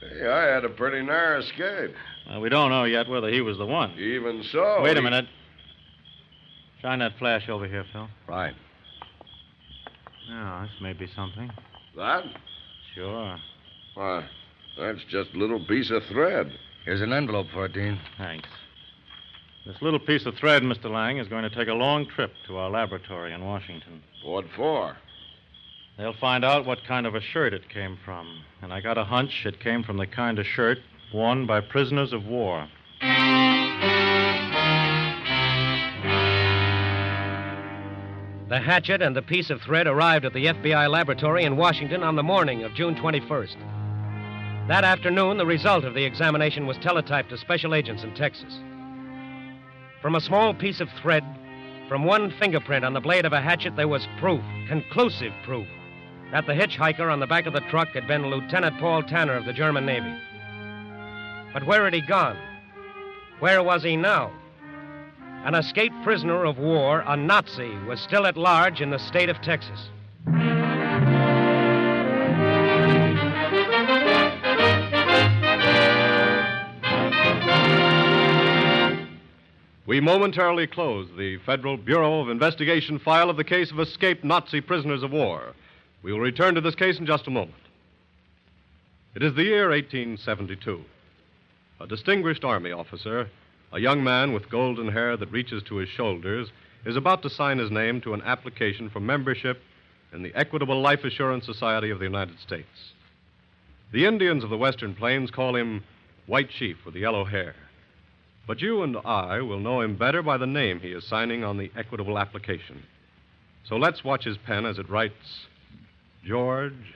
Hey, 0.00 0.26
I 0.28 0.44
had 0.54 0.64
a 0.64 0.68
pretty 0.68 1.04
narrow 1.04 1.40
escape. 1.40 1.94
Well, 2.28 2.40
we 2.40 2.48
don't 2.48 2.70
know 2.70 2.84
yet 2.84 3.08
whether 3.08 3.28
he 3.28 3.40
was 3.40 3.58
the 3.58 3.66
one. 3.66 3.92
Even 3.98 4.42
so. 4.52 4.80
Wait 4.82 4.96
a 4.96 5.00
he- 5.00 5.04
minute. 5.04 5.26
Shine 6.82 7.00
that 7.00 7.18
flash 7.18 7.48
over 7.48 7.66
here, 7.66 7.84
Phil. 7.92 8.08
Right. 8.28 8.54
Yeah, 10.28 10.66
this 10.70 10.80
may 10.80 10.92
be 10.92 11.08
something. 11.16 11.50
That? 11.96 12.22
Sure. 12.94 13.36
Why, 13.94 14.24
that's 14.78 15.02
just 15.10 15.30
a 15.34 15.38
little 15.38 15.64
piece 15.66 15.90
of 15.90 16.04
thread. 16.04 16.52
Here's 16.84 17.00
an 17.00 17.12
envelope 17.12 17.48
for 17.52 17.64
it, 17.66 17.72
Dean. 17.72 17.98
Thanks. 18.16 18.48
This 19.68 19.82
little 19.82 20.00
piece 20.00 20.24
of 20.24 20.34
thread, 20.34 20.62
Mr. 20.62 20.90
Lang, 20.90 21.18
is 21.18 21.28
going 21.28 21.42
to 21.42 21.54
take 21.54 21.68
a 21.68 21.74
long 21.74 22.06
trip 22.06 22.32
to 22.46 22.56
our 22.56 22.70
laboratory 22.70 23.34
in 23.34 23.44
Washington. 23.44 24.02
What 24.24 24.46
for? 24.56 24.96
They'll 25.98 26.14
find 26.14 26.42
out 26.42 26.64
what 26.64 26.82
kind 26.84 27.06
of 27.06 27.14
a 27.14 27.20
shirt 27.20 27.52
it 27.52 27.68
came 27.68 27.98
from. 28.02 28.44
And 28.62 28.72
I 28.72 28.80
got 28.80 28.96
a 28.96 29.04
hunch 29.04 29.44
it 29.44 29.60
came 29.60 29.82
from 29.82 29.98
the 29.98 30.06
kind 30.06 30.38
of 30.38 30.46
shirt 30.46 30.78
worn 31.12 31.44
by 31.46 31.60
prisoners 31.60 32.14
of 32.14 32.24
war. 32.24 32.66
The 38.48 38.60
hatchet 38.64 39.02
and 39.02 39.14
the 39.14 39.20
piece 39.20 39.50
of 39.50 39.60
thread 39.60 39.86
arrived 39.86 40.24
at 40.24 40.32
the 40.32 40.46
FBI 40.46 40.88
laboratory 40.88 41.44
in 41.44 41.58
Washington 41.58 42.02
on 42.02 42.16
the 42.16 42.22
morning 42.22 42.64
of 42.64 42.72
June 42.72 42.94
21st. 42.94 43.56
That 44.68 44.84
afternoon, 44.84 45.36
the 45.36 45.44
result 45.44 45.84
of 45.84 45.92
the 45.92 46.06
examination 46.06 46.66
was 46.66 46.78
teletyped 46.78 47.28
to 47.28 47.36
special 47.36 47.74
agents 47.74 48.02
in 48.02 48.14
Texas. 48.14 48.58
From 50.00 50.14
a 50.14 50.20
small 50.20 50.54
piece 50.54 50.80
of 50.80 50.88
thread, 51.02 51.24
from 51.88 52.04
one 52.04 52.30
fingerprint 52.38 52.84
on 52.84 52.92
the 52.92 53.00
blade 53.00 53.24
of 53.24 53.32
a 53.32 53.40
hatchet, 53.40 53.74
there 53.74 53.88
was 53.88 54.06
proof, 54.20 54.42
conclusive 54.68 55.32
proof, 55.44 55.66
that 56.30 56.46
the 56.46 56.52
hitchhiker 56.52 57.10
on 57.12 57.18
the 57.18 57.26
back 57.26 57.46
of 57.46 57.52
the 57.52 57.62
truck 57.62 57.88
had 57.88 58.06
been 58.06 58.26
Lieutenant 58.26 58.78
Paul 58.78 59.02
Tanner 59.02 59.34
of 59.34 59.44
the 59.44 59.52
German 59.52 59.86
Navy. 59.86 60.14
But 61.52 61.66
where 61.66 61.84
had 61.84 61.94
he 61.94 62.00
gone? 62.00 62.36
Where 63.40 63.62
was 63.62 63.82
he 63.82 63.96
now? 63.96 64.30
An 65.44 65.56
escaped 65.56 65.96
prisoner 66.04 66.44
of 66.44 66.58
war, 66.58 67.02
a 67.06 67.16
Nazi, 67.16 67.74
was 67.86 68.00
still 68.00 68.26
at 68.26 68.36
large 68.36 68.80
in 68.80 68.90
the 68.90 68.98
state 68.98 69.28
of 69.28 69.40
Texas. 69.40 69.88
We 79.88 80.00
momentarily 80.00 80.66
close 80.66 81.08
the 81.16 81.38
Federal 81.46 81.78
Bureau 81.78 82.20
of 82.20 82.28
Investigation 82.28 82.98
file 82.98 83.30
of 83.30 83.38
the 83.38 83.42
case 83.42 83.70
of 83.70 83.80
escaped 83.80 84.22
Nazi 84.22 84.60
prisoners 84.60 85.02
of 85.02 85.12
war. 85.12 85.54
We 86.02 86.12
will 86.12 86.20
return 86.20 86.54
to 86.56 86.60
this 86.60 86.74
case 86.74 86.98
in 86.98 87.06
just 87.06 87.26
a 87.26 87.30
moment. 87.30 87.56
It 89.14 89.22
is 89.22 89.34
the 89.34 89.44
year 89.44 89.70
1872. 89.70 90.84
A 91.80 91.86
distinguished 91.86 92.44
Army 92.44 92.70
officer, 92.70 93.30
a 93.72 93.80
young 93.80 94.04
man 94.04 94.34
with 94.34 94.50
golden 94.50 94.92
hair 94.92 95.16
that 95.16 95.32
reaches 95.32 95.62
to 95.62 95.76
his 95.76 95.88
shoulders, 95.88 96.50
is 96.84 96.96
about 96.96 97.22
to 97.22 97.30
sign 97.30 97.56
his 97.56 97.70
name 97.70 98.02
to 98.02 98.12
an 98.12 98.20
application 98.26 98.90
for 98.90 99.00
membership 99.00 99.58
in 100.12 100.22
the 100.22 100.34
Equitable 100.34 100.82
Life 100.82 101.04
Assurance 101.04 101.46
Society 101.46 101.88
of 101.88 101.98
the 101.98 102.04
United 102.04 102.38
States. 102.40 102.92
The 103.92 104.04
Indians 104.04 104.44
of 104.44 104.50
the 104.50 104.58
Western 104.58 104.94
Plains 104.94 105.30
call 105.30 105.56
him 105.56 105.82
White 106.26 106.50
Chief 106.50 106.76
with 106.84 106.92
the 106.92 107.00
yellow 107.00 107.24
hair. 107.24 107.54
But 108.48 108.62
you 108.62 108.82
and 108.82 108.96
I 109.04 109.42
will 109.42 109.60
know 109.60 109.82
him 109.82 109.96
better 109.96 110.22
by 110.22 110.38
the 110.38 110.46
name 110.46 110.80
he 110.80 110.92
is 110.92 111.06
signing 111.06 111.44
on 111.44 111.58
the 111.58 111.70
equitable 111.76 112.18
application. 112.18 112.82
So 113.64 113.76
let's 113.76 114.02
watch 114.02 114.24
his 114.24 114.38
pen 114.38 114.64
as 114.64 114.78
it 114.78 114.88
writes 114.88 115.46
George 116.24 116.94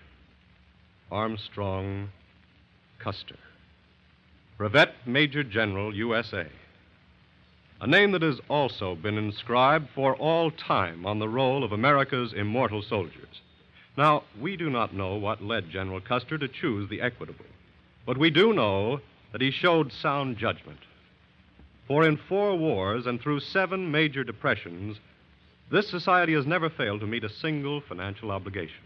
Armstrong 1.11 2.09
Custer, 2.99 3.37
Brevet 4.57 4.95
Major 5.05 5.45
General, 5.45 5.95
USA. 5.95 6.47
A 7.83 7.87
name 7.87 8.13
that 8.13 8.23
has 8.23 8.41
also 8.49 8.95
been 8.95 9.19
inscribed 9.19 9.91
for 9.95 10.17
all 10.17 10.51
time 10.51 11.05
on 11.05 11.19
the 11.19 11.29
roll 11.29 11.65
of 11.65 11.73
America's 11.73 12.33
immortal 12.33 12.81
soldiers. 12.81 13.43
Now, 13.99 14.23
we 14.41 14.57
do 14.57 14.71
not 14.71 14.95
know 14.95 15.17
what 15.17 15.45
led 15.45 15.69
General 15.69 16.01
Custer 16.01 16.39
to 16.39 16.49
choose 16.49 16.89
the 16.89 17.03
equitable, 17.03 17.45
but 18.07 18.17
we 18.17 18.31
do 18.31 18.55
know 18.55 19.01
that 19.33 19.43
he 19.43 19.51
showed 19.51 19.93
sound 19.93 20.39
judgment. 20.39 20.79
For 21.93 22.09
in 22.09 22.17
four 22.17 22.57
wars 22.57 23.05
and 23.05 23.21
through 23.21 23.41
seven 23.41 23.91
major 23.91 24.25
depressions, 24.25 24.97
this 25.71 25.91
society 25.91 26.33
has 26.33 26.47
never 26.47 26.71
failed 26.71 27.01
to 27.01 27.07
meet 27.07 27.23
a 27.23 27.29
single 27.29 27.83
financial 27.83 28.31
obligation. 28.31 28.81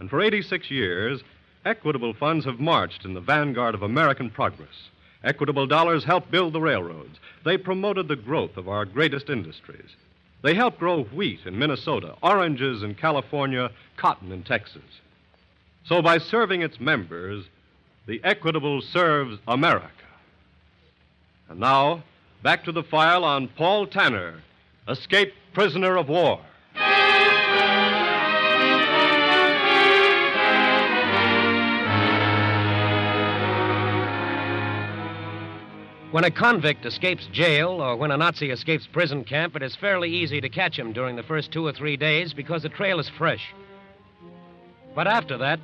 And 0.00 0.10
for 0.10 0.20
86 0.20 0.70
years, 0.70 1.22
equitable 1.64 2.12
funds 2.12 2.44
have 2.44 2.60
marched 2.60 3.06
in 3.06 3.14
the 3.14 3.22
vanguard 3.22 3.74
of 3.74 3.80
American 3.80 4.28
progress. 4.28 4.90
Equitable 5.22 5.66
dollars 5.66 6.04
helped 6.04 6.30
build 6.30 6.52
the 6.52 6.60
railroads. 6.60 7.18
They 7.42 7.56
promoted 7.56 8.08
the 8.08 8.16
growth 8.16 8.58
of 8.58 8.68
our 8.68 8.84
greatest 8.84 9.30
industries. 9.30 9.96
They 10.42 10.52
helped 10.52 10.80
grow 10.80 11.04
wheat 11.04 11.40
in 11.46 11.58
Minnesota, 11.58 12.16
oranges 12.22 12.82
in 12.82 12.96
California, 12.96 13.70
cotton 13.96 14.30
in 14.30 14.42
Texas. 14.42 15.00
So 15.86 16.02
by 16.02 16.18
serving 16.18 16.60
its 16.60 16.78
members, 16.78 17.46
the 18.04 18.20
Equitable 18.22 18.82
serves 18.82 19.38
America. 19.48 20.03
And 21.48 21.60
now, 21.60 22.02
back 22.42 22.64
to 22.64 22.72
the 22.72 22.82
file 22.82 23.24
on 23.24 23.48
Paul 23.48 23.86
Tanner, 23.86 24.42
escaped 24.88 25.34
prisoner 25.52 25.96
of 25.96 26.08
war. 26.08 26.40
When 36.14 36.22
a 36.22 36.30
convict 36.30 36.86
escapes 36.86 37.26
jail 37.32 37.82
or 37.82 37.96
when 37.96 38.12
a 38.12 38.16
Nazi 38.16 38.50
escapes 38.50 38.86
prison 38.86 39.24
camp, 39.24 39.56
it 39.56 39.64
is 39.64 39.74
fairly 39.74 40.08
easy 40.08 40.40
to 40.40 40.48
catch 40.48 40.78
him 40.78 40.92
during 40.92 41.16
the 41.16 41.24
first 41.24 41.50
two 41.50 41.66
or 41.66 41.72
three 41.72 41.96
days 41.96 42.32
because 42.32 42.62
the 42.62 42.68
trail 42.68 43.00
is 43.00 43.08
fresh. 43.08 43.52
But 44.94 45.08
after 45.08 45.36
that, 45.38 45.58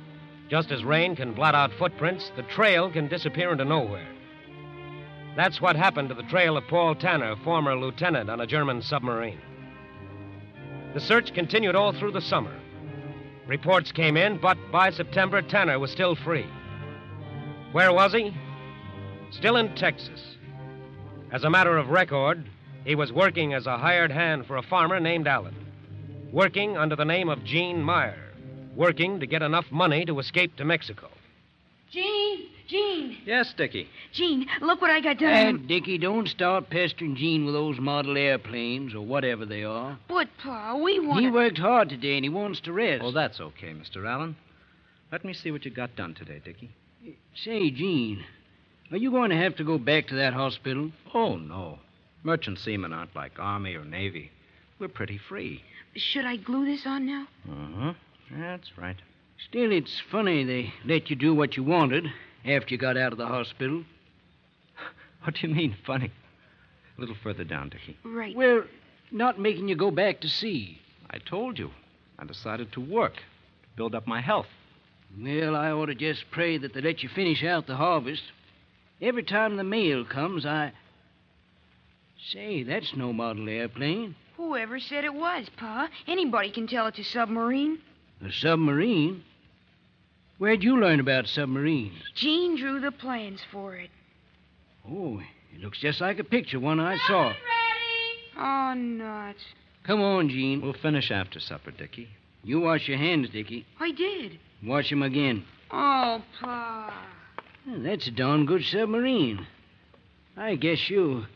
just 0.49 0.69
as 0.71 0.83
rain 0.83 1.15
can 1.15 1.31
blot 1.31 1.55
out 1.55 1.71
footprints, 1.79 2.33
the 2.35 2.43
trail 2.43 2.91
can 2.91 3.07
disappear 3.07 3.53
into 3.53 3.63
nowhere. 3.63 4.05
That's 5.35 5.61
what 5.61 5.75
happened 5.75 6.09
to 6.09 6.15
the 6.15 6.23
trail 6.23 6.57
of 6.57 6.67
Paul 6.67 6.95
Tanner, 6.95 7.35
former 7.37 7.75
lieutenant 7.75 8.29
on 8.29 8.41
a 8.41 8.47
German 8.47 8.81
submarine. 8.81 9.39
The 10.93 10.99
search 10.99 11.33
continued 11.33 11.75
all 11.75 11.93
through 11.93 12.11
the 12.11 12.21
summer. 12.21 12.53
Reports 13.47 13.91
came 13.91 14.17
in, 14.17 14.37
but 14.37 14.57
by 14.71 14.89
September, 14.91 15.41
Tanner 15.41 15.79
was 15.79 15.91
still 15.91 16.15
free. 16.15 16.45
Where 17.71 17.93
was 17.93 18.13
he? 18.13 18.35
Still 19.31 19.55
in 19.55 19.73
Texas. 19.75 20.35
As 21.31 21.45
a 21.45 21.49
matter 21.49 21.77
of 21.77 21.89
record, 21.89 22.45
he 22.83 22.95
was 22.95 23.13
working 23.13 23.53
as 23.53 23.65
a 23.65 23.77
hired 23.77 24.11
hand 24.11 24.45
for 24.45 24.57
a 24.57 24.63
farmer 24.63 24.99
named 24.99 25.27
Allen. 25.27 25.55
Working 26.33 26.75
under 26.75 26.95
the 26.97 27.05
name 27.05 27.29
of 27.29 27.43
Gene 27.45 27.81
Meyer. 27.81 28.33
Working 28.75 29.19
to 29.21 29.25
get 29.25 29.41
enough 29.41 29.71
money 29.71 30.03
to 30.05 30.19
escape 30.19 30.57
to 30.57 30.65
Mexico. 30.65 31.09
Gene, 31.89 32.47
Gene, 32.71 33.17
Yes, 33.25 33.53
Dickie. 33.57 33.89
Gene, 34.13 34.47
look 34.61 34.79
what 34.79 34.91
I 34.91 35.01
got 35.01 35.19
done. 35.19 35.29
And, 35.29 35.67
Dickie, 35.67 35.97
don't 35.97 36.29
start 36.29 36.69
pestering 36.69 37.17
Gene 37.17 37.43
with 37.43 37.53
those 37.53 37.79
model 37.79 38.17
airplanes 38.17 38.95
or 38.95 39.01
whatever 39.01 39.45
they 39.45 39.65
are. 39.65 39.99
But, 40.07 40.29
Pa, 40.41 40.75
we 40.75 40.97
want 41.01 41.19
He 41.19 41.29
worked 41.29 41.57
hard 41.57 41.89
today 41.89 42.15
and 42.15 42.23
he 42.23 42.29
wants 42.29 42.61
to 42.61 42.71
rest. 42.71 43.03
Oh, 43.03 43.11
that's 43.11 43.41
okay, 43.41 43.73
Mr. 43.73 44.07
Allen. 44.07 44.37
Let 45.11 45.25
me 45.25 45.33
see 45.33 45.51
what 45.51 45.65
you 45.65 45.71
got 45.71 45.97
done 45.97 46.13
today, 46.13 46.41
Dickie. 46.45 46.71
Say, 47.35 47.71
Gene, 47.71 48.23
are 48.89 48.97
you 48.97 49.11
going 49.11 49.31
to 49.31 49.37
have 49.37 49.57
to 49.57 49.65
go 49.65 49.77
back 49.77 50.07
to 50.07 50.15
that 50.15 50.33
hospital? 50.33 50.91
Oh, 51.13 51.35
no. 51.35 51.79
Merchant 52.23 52.57
seamen 52.57 52.93
aren't 52.93 53.17
like 53.17 53.37
Army 53.37 53.75
or 53.75 53.83
Navy. 53.83 54.31
We're 54.79 54.87
pretty 54.87 55.17
free. 55.17 55.61
Should 55.97 56.23
I 56.23 56.37
glue 56.37 56.63
this 56.63 56.85
on 56.85 57.05
now? 57.05 57.27
Uh-huh. 57.51 57.93
That's 58.31 58.77
right. 58.77 58.95
Still, 59.49 59.73
it's 59.73 60.01
funny 60.09 60.45
they 60.45 60.73
let 60.85 61.09
you 61.09 61.17
do 61.17 61.35
what 61.35 61.57
you 61.57 61.63
wanted 61.63 62.07
after 62.45 62.73
you 62.73 62.77
got 62.77 62.97
out 62.97 63.11
of 63.11 63.17
the 63.17 63.27
hospital. 63.27 63.83
What 65.23 65.35
do 65.35 65.47
you 65.47 65.53
mean, 65.53 65.75
funny? 65.85 66.11
A 66.97 67.01
little 67.01 67.15
further 67.21 67.43
down, 67.43 67.69
Dickie. 67.69 67.97
Right. 68.03 68.35
Well, 68.35 68.63
not 69.11 69.39
making 69.39 69.67
you 69.67 69.75
go 69.75 69.91
back 69.91 70.21
to 70.21 70.29
sea. 70.29 70.79
I 71.09 71.19
told 71.19 71.59
you. 71.59 71.71
I 72.17 72.25
decided 72.25 72.71
to 72.73 72.81
work, 72.81 73.15
to 73.15 73.69
build 73.75 73.95
up 73.95 74.07
my 74.07 74.21
health. 74.21 74.47
Well, 75.19 75.55
I 75.55 75.71
ought 75.71 75.87
to 75.87 75.95
just 75.95 76.31
pray 76.31 76.57
that 76.57 76.73
they 76.73 76.81
let 76.81 77.03
you 77.03 77.09
finish 77.09 77.43
out 77.43 77.67
the 77.67 77.75
harvest. 77.75 78.23
Every 79.01 79.23
time 79.23 79.57
the 79.57 79.63
mail 79.63 80.05
comes, 80.05 80.45
I. 80.45 80.71
Say, 82.31 82.63
that's 82.63 82.95
no 82.95 83.11
model 83.11 83.49
airplane. 83.49 84.15
Whoever 84.37 84.79
said 84.79 85.03
it 85.03 85.13
was, 85.13 85.47
Pa? 85.57 85.89
Anybody 86.07 86.51
can 86.51 86.67
tell 86.67 86.87
it's 86.87 86.99
a 86.99 87.03
submarine. 87.03 87.79
A 88.23 88.31
submarine? 88.31 89.23
Where'd 90.41 90.63
you 90.63 90.79
learn 90.79 90.99
about 90.99 91.27
submarines? 91.27 92.01
Gene 92.15 92.57
drew 92.57 92.79
the 92.79 92.91
plans 92.91 93.41
for 93.51 93.75
it. 93.75 93.91
Oh, 94.89 95.21
it 95.53 95.61
looks 95.61 95.77
just 95.77 96.01
like 96.01 96.17
a 96.17 96.23
picture, 96.23 96.59
one 96.59 96.79
I 96.79 96.97
saw. 97.07 97.31
Oh, 98.35 98.73
nuts. 98.73 99.43
Come 99.83 100.01
on, 100.01 100.29
Gene. 100.29 100.59
We'll 100.59 100.73
finish 100.73 101.11
after 101.11 101.39
supper, 101.39 101.69
Dickie. 101.69 102.09
You 102.43 102.59
wash 102.59 102.87
your 102.87 102.97
hands, 102.97 103.29
Dickie. 103.29 103.67
I 103.79 103.91
did. 103.91 104.39
Wash 104.63 104.91
'em 104.91 105.03
again. 105.03 105.45
Oh, 105.69 106.23
Pa. 106.39 106.91
Well, 107.67 107.79
that's 107.81 108.07
a 108.07 108.11
darn 108.11 108.47
good 108.47 108.63
submarine. 108.63 109.45
I 110.35 110.55
guess 110.55 110.89
you. 110.89 111.27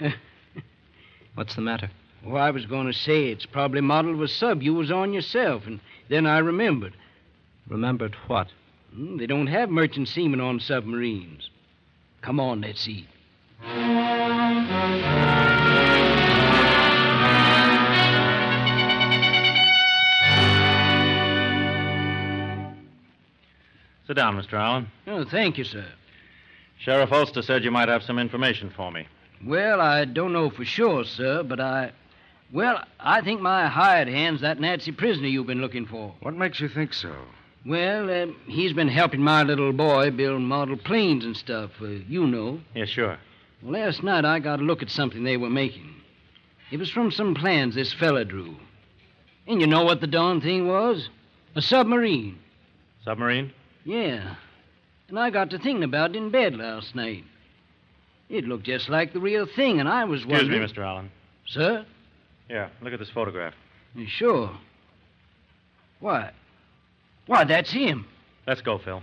What's 1.34 1.54
the 1.54 1.60
matter? 1.60 1.90
Well, 2.24 2.42
I 2.42 2.50
was 2.50 2.64
going 2.64 2.86
to 2.86 2.94
say 2.94 3.26
it's 3.28 3.44
probably 3.44 3.82
modeled 3.82 4.14
of 4.14 4.22
a 4.22 4.28
sub 4.28 4.62
you 4.62 4.72
was 4.72 4.90
on 4.90 5.12
yourself, 5.12 5.66
and 5.66 5.80
then 6.08 6.24
I 6.24 6.38
remembered. 6.38 6.94
Remembered 7.68 8.14
what? 8.26 8.48
Hmm, 8.94 9.18
they 9.18 9.26
don't 9.26 9.46
have 9.48 9.68
merchant 9.70 10.08
seamen 10.08 10.40
on 10.40 10.60
submarines. 10.60 11.50
Come 12.22 12.40
on, 12.40 12.62
let's 12.62 12.88
eat. 12.88 13.06
Sit 24.06 24.16
down, 24.16 24.40
Mr. 24.40 24.54
Allen. 24.54 24.90
Oh, 25.06 25.24
thank 25.24 25.58
you, 25.58 25.64
sir. 25.64 25.84
Sheriff 26.78 27.12
Ulster 27.12 27.42
said 27.42 27.62
you 27.62 27.70
might 27.70 27.90
have 27.90 28.02
some 28.02 28.18
information 28.18 28.70
for 28.74 28.90
me. 28.90 29.06
Well, 29.44 29.82
I 29.82 30.06
don't 30.06 30.32
know 30.32 30.48
for 30.48 30.64
sure, 30.64 31.04
sir, 31.04 31.42
but 31.42 31.60
I. 31.60 31.92
Well, 32.50 32.82
I 32.98 33.20
think 33.20 33.42
my 33.42 33.66
hired 33.66 34.08
hand's 34.08 34.40
that 34.40 34.58
Nazi 34.58 34.92
prisoner 34.92 35.28
you've 35.28 35.46
been 35.46 35.60
looking 35.60 35.84
for. 35.84 36.14
What 36.20 36.34
makes 36.34 36.60
you 36.60 36.68
think 36.68 36.94
so? 36.94 37.14
Well, 37.68 38.10
uh, 38.10 38.26
he's 38.46 38.72
been 38.72 38.88
helping 38.88 39.20
my 39.20 39.42
little 39.42 39.72
boy 39.74 40.10
build 40.10 40.40
model 40.40 40.78
planes 40.78 41.24
and 41.26 41.36
stuff, 41.36 41.70
uh, 41.82 41.86
you 42.08 42.26
know. 42.26 42.60
Yeah, 42.74 42.86
sure. 42.86 43.18
Well, 43.62 43.72
last 43.72 44.02
night 44.02 44.24
I 44.24 44.38
got 44.38 44.60
a 44.60 44.62
look 44.62 44.82
at 44.82 44.88
something 44.88 45.22
they 45.22 45.36
were 45.36 45.50
making. 45.50 45.94
It 46.70 46.78
was 46.78 46.90
from 46.90 47.10
some 47.10 47.34
plans 47.34 47.74
this 47.74 47.92
fella 47.92 48.24
drew. 48.24 48.56
And 49.46 49.60
you 49.60 49.66
know 49.66 49.84
what 49.84 50.00
the 50.00 50.06
darn 50.06 50.40
thing 50.40 50.66
was? 50.66 51.10
A 51.56 51.60
submarine. 51.62 52.38
Submarine? 53.04 53.52
Yeah. 53.84 54.36
And 55.08 55.18
I 55.18 55.28
got 55.28 55.50
to 55.50 55.58
thinking 55.58 55.84
about 55.84 56.10
it 56.10 56.16
in 56.16 56.30
bed 56.30 56.56
last 56.56 56.94
night. 56.94 57.24
It 58.30 58.44
looked 58.44 58.64
just 58.64 58.88
like 58.88 59.12
the 59.12 59.20
real 59.20 59.46
thing, 59.46 59.78
and 59.80 59.88
I 59.88 60.04
was 60.04 60.20
Excuse 60.22 60.40
wondering. 60.42 60.62
me, 60.62 60.66
Mr. 60.68 60.78
Allen. 60.86 61.10
Sir? 61.46 61.84
Yeah, 62.48 62.68
look 62.80 62.92
at 62.94 62.98
this 62.98 63.10
photograph. 63.10 63.54
Sure. 64.06 64.50
Why? 66.00 66.30
Why, 67.28 67.44
that's 67.44 67.70
him. 67.70 68.06
Let's 68.46 68.62
go, 68.62 68.78
Phil. 68.78 69.02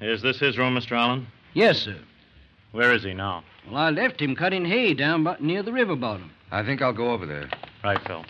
Is 0.00 0.22
this 0.22 0.38
his 0.38 0.56
room, 0.56 0.76
Mr. 0.76 0.92
Allen? 0.92 1.26
Yes, 1.54 1.78
sir. 1.78 1.96
Where 2.70 2.94
is 2.94 3.02
he 3.02 3.12
now? 3.14 3.42
Well, 3.66 3.76
I 3.78 3.90
left 3.90 4.22
him 4.22 4.36
cutting 4.36 4.64
hay 4.64 4.94
down 4.94 5.24
by, 5.24 5.36
near 5.40 5.64
the 5.64 5.72
river 5.72 5.96
bottom. 5.96 6.30
I 6.52 6.62
think 6.62 6.80
I'll 6.80 6.92
go 6.92 7.10
over 7.10 7.26
there. 7.26 7.50
Right, 7.82 7.98
Phil. 8.06 8.24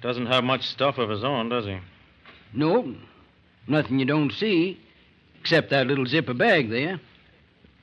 Doesn't 0.00 0.26
have 0.26 0.42
much 0.42 0.62
stuff 0.62 0.96
of 0.96 1.10
his 1.10 1.22
own, 1.22 1.50
does 1.50 1.66
he? 1.66 1.78
No, 2.54 2.94
nothing 3.68 3.98
you 3.98 4.06
don't 4.06 4.32
see, 4.32 4.80
except 5.40 5.70
that 5.70 5.86
little 5.86 6.06
zipper 6.06 6.34
bag 6.34 6.70
there. 6.70 7.00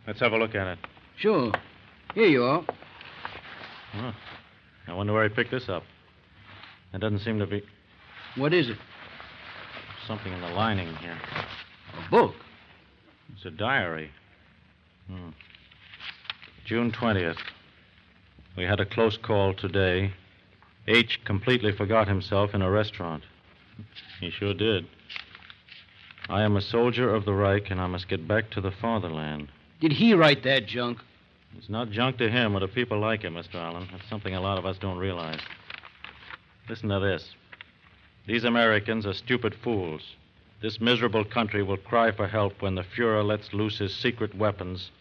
Let's 0.05 0.19
have 0.19 0.31
a 0.33 0.37
look 0.37 0.55
at 0.55 0.67
it. 0.67 0.79
Sure. 1.17 1.51
Here 2.13 2.27
you 2.27 2.43
are. 2.43 2.63
Huh. 3.91 4.11
I 4.87 4.93
wonder 4.93 5.13
where 5.13 5.27
he 5.27 5.33
picked 5.33 5.51
this 5.51 5.67
up. 5.69 5.83
It 6.93 6.99
doesn't 6.99 7.19
seem 7.19 7.39
to 7.39 7.47
be 7.47 7.63
What 8.35 8.53
is 8.53 8.69
it? 8.69 8.77
something 10.07 10.31
in 10.31 10.39
the 10.39 10.47
lining 10.49 10.95
here. 10.97 11.17
A 11.97 12.09
book. 12.09 12.33
It's 13.35 13.43
a 13.45 13.51
diary. 13.51 14.09
Hmm. 15.09 15.29
June 16.65 16.91
20th. 16.93 17.37
We 18.55 18.63
had 18.63 18.79
a 18.79 18.85
close 18.85 19.17
call 19.17 19.53
today. 19.53 20.13
H 20.87 21.19
completely 21.25 21.73
forgot 21.73 22.07
himself 22.07 22.53
in 22.53 22.61
a 22.61 22.71
restaurant. 22.71 23.23
He 24.21 24.29
sure 24.31 24.53
did. 24.53 24.87
I 26.29 26.43
am 26.43 26.57
a 26.57 26.61
soldier 26.61 27.13
of 27.13 27.25
the 27.25 27.33
Reich, 27.33 27.71
and 27.71 27.79
I 27.79 27.87
must 27.87 28.09
get 28.09 28.27
back 28.27 28.49
to 28.51 28.61
the 28.61 28.71
fatherland. 28.71 29.47
Did 29.79 29.93
he 29.93 30.13
write 30.13 30.43
that 30.43 30.65
junk? 30.65 30.99
It's 31.57 31.69
not 31.69 31.89
junk 31.89 32.17
to 32.17 32.29
him 32.29 32.55
or 32.55 32.59
to 32.59 32.67
people 32.67 32.99
like 32.99 33.21
him, 33.21 33.35
Mr. 33.35 33.55
Allen. 33.55 33.87
That's 33.91 34.07
something 34.09 34.35
a 34.35 34.41
lot 34.41 34.57
of 34.57 34.65
us 34.65 34.77
don't 34.77 34.97
realize. 34.97 35.39
Listen 36.67 36.89
to 36.89 36.99
this. 36.99 37.33
These 38.27 38.43
Americans 38.43 39.05
are 39.05 39.13
stupid 39.13 39.55
fools. 39.63 40.01
This 40.61 40.81
miserable 40.81 41.23
country 41.23 41.63
will 41.63 41.77
cry 41.77 42.11
for 42.11 42.27
help 42.27 42.61
when 42.61 42.75
the 42.75 42.83
Fuhrer 42.83 43.25
lets 43.25 43.53
loose 43.53 43.77
his 43.77 43.95
secret 43.95 44.35
weapons, 44.35 44.91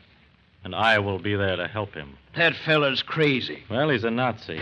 and 0.62 0.74
I 0.74 0.98
will 0.98 1.18
be 1.18 1.34
there 1.34 1.56
to 1.56 1.66
help 1.66 1.94
him. 1.94 2.16
That 2.36 2.54
fella's 2.54 3.02
crazy. 3.02 3.64
Well, 3.68 3.88
he's 3.88 4.04
a 4.04 4.10
Nazi. 4.10 4.60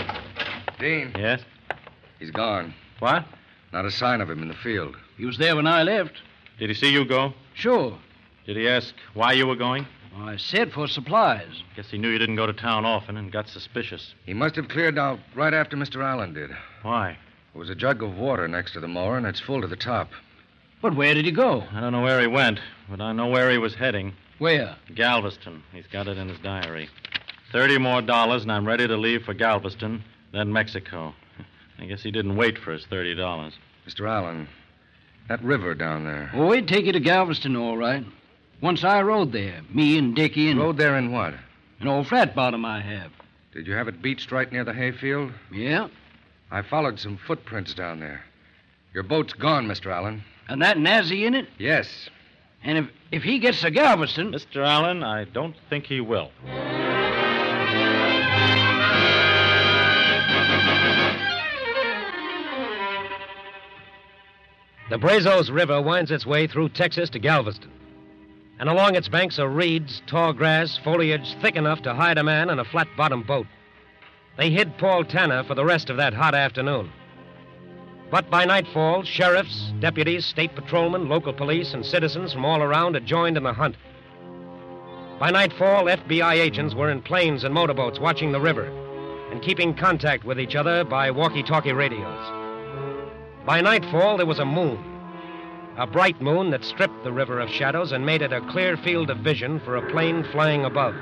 Dean. 0.78 1.12
Yes? 1.18 1.42
He's 2.18 2.30
gone. 2.30 2.72
What? 3.00 3.26
Not 3.72 3.84
a 3.84 3.90
sign 3.90 4.20
of 4.20 4.30
him 4.30 4.40
in 4.40 4.48
the 4.48 4.54
field. 4.54 4.96
He 5.18 5.26
was 5.26 5.36
there 5.36 5.56
when 5.56 5.66
I 5.66 5.82
left. 5.82 6.22
Did 6.58 6.70
he 6.70 6.74
see 6.74 6.92
you 6.92 7.04
go? 7.04 7.34
Sure. 7.54 7.98
Did 8.46 8.56
he 8.56 8.68
ask 8.68 8.94
why 9.14 9.32
you 9.32 9.46
were 9.46 9.56
going? 9.56 9.86
I 10.16 10.36
said 10.36 10.72
for 10.72 10.86
supplies. 10.86 11.62
Guess 11.74 11.90
he 11.90 11.98
knew 11.98 12.08
you 12.08 12.18
didn't 12.18 12.36
go 12.36 12.46
to 12.46 12.52
town 12.52 12.84
often 12.84 13.16
and 13.16 13.32
got 13.32 13.48
suspicious. 13.48 14.14
He 14.24 14.34
must 14.34 14.54
have 14.56 14.68
cleared 14.68 14.98
out 14.98 15.18
right 15.34 15.52
after 15.52 15.76
Mr. 15.76 16.04
Allen 16.04 16.34
did. 16.34 16.50
Why? 16.82 17.18
There 17.52 17.60
was 17.60 17.70
a 17.70 17.74
jug 17.74 18.02
of 18.02 18.16
water 18.16 18.46
next 18.46 18.72
to 18.72 18.80
the 18.80 18.88
mower, 18.88 19.16
and 19.16 19.26
it's 19.26 19.40
full 19.40 19.60
to 19.60 19.66
the 19.66 19.76
top. 19.76 20.10
But 20.80 20.94
where 20.94 21.14
did 21.14 21.24
he 21.24 21.32
go? 21.32 21.64
I 21.72 21.80
don't 21.80 21.92
know 21.92 22.02
where 22.02 22.20
he 22.20 22.26
went, 22.26 22.60
but 22.88 23.00
I 23.00 23.12
know 23.12 23.26
where 23.26 23.50
he 23.50 23.58
was 23.58 23.74
heading. 23.74 24.12
Where? 24.38 24.76
Galveston. 24.94 25.62
He's 25.72 25.86
got 25.86 26.08
it 26.08 26.18
in 26.18 26.28
his 26.28 26.38
diary. 26.40 26.88
Thirty 27.52 27.78
more 27.78 28.02
dollars, 28.02 28.42
and 28.42 28.52
I'm 28.52 28.66
ready 28.66 28.86
to 28.86 28.96
leave 28.96 29.22
for 29.22 29.34
Galveston, 29.34 30.04
then 30.32 30.52
Mexico. 30.52 31.14
I 31.78 31.86
guess 31.86 32.02
he 32.02 32.10
didn't 32.10 32.36
wait 32.36 32.58
for 32.58 32.72
his 32.72 32.84
thirty 32.86 33.14
dollars. 33.14 33.54
Mr. 33.88 34.08
Allen, 34.08 34.48
that 35.28 35.42
river 35.42 35.74
down 35.74 36.04
there. 36.04 36.30
Oh, 36.34 36.48
we'd 36.48 36.68
take 36.68 36.86
you 36.86 36.92
to 36.92 37.00
Galveston, 37.00 37.56
all 37.56 37.76
right. 37.76 38.04
Once 38.60 38.84
I 38.84 39.02
rode 39.02 39.32
there, 39.32 39.60
me 39.72 39.98
and 39.98 40.14
Dickie 40.14 40.50
and. 40.50 40.60
Rode 40.60 40.76
there 40.76 40.96
in 40.96 41.12
what? 41.12 41.34
An 41.80 41.88
old 41.88 42.06
flat 42.06 42.34
bottom 42.34 42.64
I 42.64 42.80
have. 42.80 43.10
Did 43.52 43.66
you 43.66 43.74
have 43.74 43.88
it 43.88 44.02
beached 44.02 44.32
right 44.32 44.50
near 44.50 44.64
the 44.64 44.72
hayfield? 44.72 45.32
Yeah. 45.52 45.88
I 46.50 46.62
followed 46.62 46.98
some 46.98 47.16
footprints 47.16 47.74
down 47.74 48.00
there. 48.00 48.24
Your 48.92 49.02
boat's 49.02 49.32
gone, 49.32 49.66
Mr. 49.66 49.92
Allen. 49.92 50.24
And 50.48 50.62
that 50.62 50.78
Nazi 50.78 51.24
in 51.24 51.34
it? 51.34 51.48
Yes. 51.58 52.08
And 52.62 52.78
if, 52.78 52.86
if 53.12 53.22
he 53.22 53.38
gets 53.38 53.60
to 53.60 53.70
Galveston. 53.70 54.32
Mr. 54.32 54.64
Allen, 54.66 55.02
I 55.02 55.24
don't 55.24 55.56
think 55.68 55.86
he 55.86 56.00
will. 56.00 56.30
The 64.90 64.98
Brazos 64.98 65.50
River 65.50 65.80
winds 65.80 66.10
its 66.10 66.26
way 66.26 66.46
through 66.46 66.68
Texas 66.68 67.08
to 67.10 67.18
Galveston. 67.18 67.70
And 68.58 68.68
along 68.68 68.96
its 68.96 69.08
banks 69.08 69.38
are 69.38 69.48
reeds, 69.48 70.02
tall 70.06 70.34
grass, 70.34 70.76
foliage 70.76 71.34
thick 71.40 71.56
enough 71.56 71.80
to 71.82 71.94
hide 71.94 72.18
a 72.18 72.22
man 72.22 72.50
in 72.50 72.58
a 72.58 72.64
flat 72.64 72.88
bottomed 72.94 73.26
boat. 73.26 73.46
They 74.36 74.50
hid 74.50 74.76
Paul 74.76 75.04
Tanner 75.04 75.42
for 75.42 75.54
the 75.54 75.64
rest 75.64 75.88
of 75.88 75.96
that 75.96 76.12
hot 76.12 76.34
afternoon. 76.34 76.92
But 78.10 78.30
by 78.30 78.44
nightfall, 78.44 79.04
sheriffs, 79.04 79.72
deputies, 79.80 80.26
state 80.26 80.54
patrolmen, 80.54 81.08
local 81.08 81.32
police, 81.32 81.72
and 81.72 81.84
citizens 81.84 82.34
from 82.34 82.44
all 82.44 82.62
around 82.62 82.94
had 82.94 83.06
joined 83.06 83.38
in 83.38 83.42
the 83.42 83.54
hunt. 83.54 83.76
By 85.18 85.30
nightfall, 85.30 85.86
FBI 85.86 86.34
agents 86.34 86.74
were 86.74 86.90
in 86.90 87.00
planes 87.00 87.44
and 87.44 87.54
motorboats 87.54 87.98
watching 87.98 88.32
the 88.32 88.40
river, 88.40 88.66
and 89.30 89.40
keeping 89.40 89.74
contact 89.74 90.24
with 90.24 90.38
each 90.38 90.54
other 90.54 90.84
by 90.84 91.10
walkie 91.10 91.42
talkie 91.42 91.72
radios. 91.72 92.43
By 93.44 93.60
nightfall, 93.60 94.16
there 94.16 94.26
was 94.26 94.38
a 94.38 94.44
moon. 94.44 94.82
A 95.76 95.86
bright 95.86 96.20
moon 96.22 96.50
that 96.50 96.64
stripped 96.64 97.04
the 97.04 97.12
river 97.12 97.40
of 97.40 97.50
shadows 97.50 97.92
and 97.92 98.06
made 98.06 98.22
it 98.22 98.32
a 98.32 98.40
clear 98.50 98.76
field 98.78 99.10
of 99.10 99.18
vision 99.18 99.60
for 99.60 99.76
a 99.76 99.90
plane 99.90 100.24
flying 100.32 100.64
above. 100.64 100.94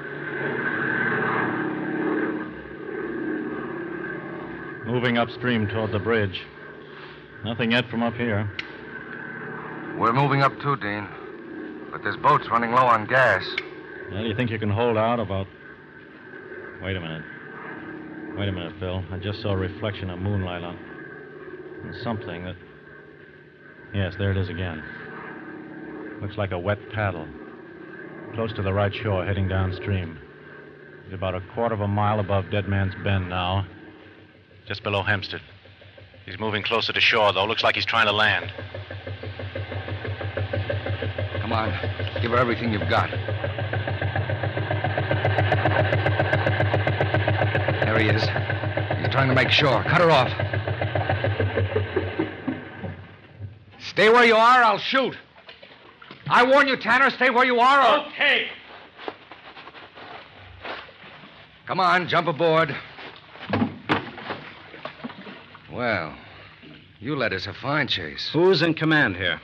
Moving 4.87 5.19
upstream 5.19 5.69
toward 5.69 5.93
the 5.93 6.01
bridge. 6.01 6.43
Nothing 7.45 7.71
yet 7.71 7.89
from 7.89 8.03
up 8.03 8.15
here. 8.15 8.51
We're 9.97 10.13
moving 10.13 10.43
up 10.43 10.59
too, 10.61 10.77
Dean. 10.77 11.07
But 11.93 12.03
this 12.03 12.17
boat's 12.17 12.49
running 12.49 12.73
low 12.73 12.87
on 12.87 13.07
gas. 13.07 13.45
Well, 14.11 14.23
do 14.23 14.29
you 14.29 14.35
think 14.35 14.51
you 14.51 14.59
can 14.59 14.71
hold 14.71 14.97
out 14.97 15.21
about. 15.21 15.47
Wait 16.83 16.97
a 16.97 17.01
minute. 17.01 17.23
Wait 18.37 18.49
a 18.49 18.53
minute, 18.53 18.73
Phil. 18.81 19.05
I 19.13 19.19
just 19.19 19.43
saw 19.43 19.53
a 19.53 19.57
reflection 19.57 20.11
of 20.11 20.19
moonlight 20.19 20.65
on 20.65 20.77
on 21.85 21.95
something 22.03 22.45
that. 22.45 22.57
Yes, 23.95 24.15
there 24.19 24.31
it 24.31 24.37
is 24.37 24.49
again. 24.49 24.83
Looks 26.21 26.37
like 26.37 26.53
a 26.53 26.59
wet 26.59 26.79
paddle. 26.93 27.27
Close 28.35 28.53
to 28.55 28.63
the 28.63 28.73
right 28.73 28.95
shore, 28.95 29.25
heading 29.25 29.49
downstream. 29.49 30.19
He's 31.05 31.13
about 31.13 31.35
a 31.35 31.41
quarter 31.55 31.75
of 31.75 31.81
a 31.81 31.89
mile 31.89 32.21
above 32.21 32.51
Dead 32.51 32.69
Man's 32.69 32.95
Bend 33.05 33.29
now. 33.29 33.67
Just 34.67 34.83
below 34.83 35.03
Hempstead. 35.03 35.41
He's 36.25 36.39
moving 36.39 36.63
closer 36.63 36.93
to 36.93 37.01
shore, 37.01 37.33
though. 37.33 37.45
Looks 37.45 37.65
like 37.65 37.75
he's 37.75 37.85
trying 37.85 38.07
to 38.07 38.13
land. 38.13 38.53
Come 41.41 41.53
on. 41.53 41.71
Give 42.23 42.31
her 42.31 42.39
everything 42.39 42.73
you've 42.73 42.89
got. 42.89 43.11
There 47.85 47.99
he 47.99 48.09
is. 48.09 48.23
He's 48.23 49.11
trying 49.11 49.29
to 49.29 49.35
make 49.35 49.51
shore. 49.51 49.83
Cut 49.83 50.01
her 50.01 50.11
off. 50.11 50.31
Stay 53.93 54.09
where 54.09 54.25
you 54.25 54.37
are, 54.37 54.63
I'll 54.63 54.79
shoot. 54.79 55.15
I 56.27 56.45
warn 56.45 56.67
you, 56.67 56.79
Tanner, 56.79 57.11
stay 57.11 57.29
where 57.29 57.45
you 57.45 57.61
are. 57.61 57.99
Or... 57.99 58.07
Okay. 58.07 58.47
Come 61.67 61.79
on, 61.79 62.09
jump 62.09 62.27
aboard. 62.27 62.75
Well, 65.71 66.15
you 67.01 67.17
led 67.17 67.35
us 67.35 67.47
a 67.47 67.53
fine 67.53 67.87
chase. 67.87 68.31
Who's 68.33 68.63
in 68.63 68.73
command 68.73 69.17
here? 69.17 69.41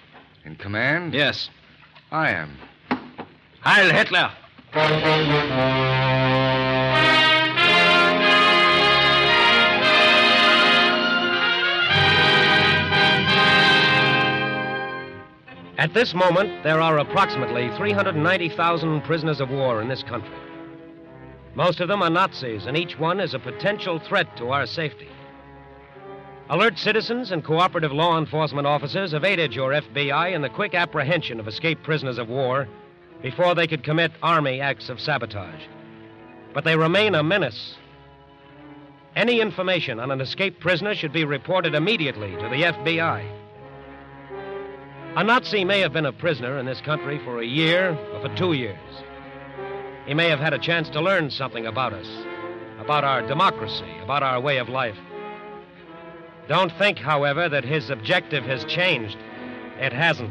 In 0.46 0.56
command? 0.56 1.12
Yes. 1.12 1.50
I 2.10 2.30
am. 2.30 2.56
Heil 3.60 3.92
Hitler! 3.92 4.32
At 15.78 15.94
this 15.94 16.12
moment, 16.12 16.64
there 16.64 16.80
are 16.80 16.98
approximately 16.98 17.70
390,000 17.76 19.00
prisoners 19.02 19.40
of 19.40 19.50
war 19.50 19.80
in 19.80 19.88
this 19.88 20.02
country. 20.02 20.34
Most 21.54 21.78
of 21.78 21.86
them 21.86 22.02
are 22.02 22.10
Nazis, 22.10 22.66
and 22.66 22.76
each 22.76 22.98
one 22.98 23.20
is 23.20 23.32
a 23.32 23.38
potential 23.38 24.00
threat 24.00 24.36
to 24.38 24.50
our 24.50 24.66
safety. 24.66 25.08
Alert 26.50 26.78
citizens 26.78 27.30
and 27.30 27.44
cooperative 27.44 27.92
law 27.92 28.18
enforcement 28.18 28.66
officers 28.66 29.12
have 29.12 29.22
aided 29.22 29.54
your 29.54 29.70
FBI 29.70 30.34
in 30.34 30.42
the 30.42 30.48
quick 30.48 30.74
apprehension 30.74 31.38
of 31.38 31.46
escaped 31.46 31.84
prisoners 31.84 32.18
of 32.18 32.28
war 32.28 32.66
before 33.22 33.54
they 33.54 33.68
could 33.68 33.84
commit 33.84 34.10
Army 34.20 34.60
acts 34.60 34.88
of 34.88 34.98
sabotage. 35.00 35.62
But 36.54 36.64
they 36.64 36.76
remain 36.76 37.14
a 37.14 37.22
menace. 37.22 37.76
Any 39.14 39.40
information 39.40 40.00
on 40.00 40.10
an 40.10 40.20
escaped 40.20 40.58
prisoner 40.58 40.96
should 40.96 41.12
be 41.12 41.24
reported 41.24 41.76
immediately 41.76 42.32
to 42.32 42.48
the 42.48 42.64
FBI. 42.64 43.47
A 45.18 45.24
Nazi 45.24 45.64
may 45.64 45.80
have 45.80 45.92
been 45.92 46.06
a 46.06 46.12
prisoner 46.12 46.58
in 46.58 46.66
this 46.66 46.80
country 46.80 47.18
for 47.24 47.40
a 47.40 47.44
year 47.44 47.98
or 48.12 48.20
for 48.20 48.36
two 48.36 48.52
years. 48.52 48.78
He 50.06 50.14
may 50.14 50.28
have 50.28 50.38
had 50.38 50.54
a 50.54 50.60
chance 50.60 50.88
to 50.90 51.00
learn 51.00 51.28
something 51.28 51.66
about 51.66 51.92
us, 51.92 52.06
about 52.78 53.02
our 53.02 53.26
democracy, 53.26 53.90
about 54.00 54.22
our 54.22 54.40
way 54.40 54.58
of 54.58 54.68
life. 54.68 54.96
Don't 56.46 56.70
think, 56.78 56.98
however, 56.98 57.48
that 57.48 57.64
his 57.64 57.90
objective 57.90 58.44
has 58.44 58.64
changed. 58.66 59.16
It 59.80 59.92
hasn't. 59.92 60.30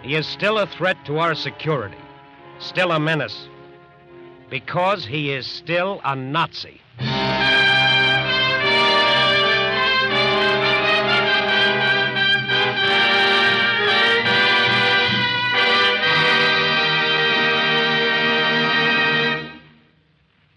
He 0.00 0.14
is 0.14 0.26
still 0.26 0.60
a 0.60 0.66
threat 0.66 0.96
to 1.04 1.18
our 1.18 1.34
security, 1.34 1.98
still 2.60 2.90
a 2.90 2.98
menace, 2.98 3.50
because 4.48 5.04
he 5.04 5.30
is 5.30 5.46
still 5.46 6.00
a 6.04 6.16
Nazi. 6.16 6.80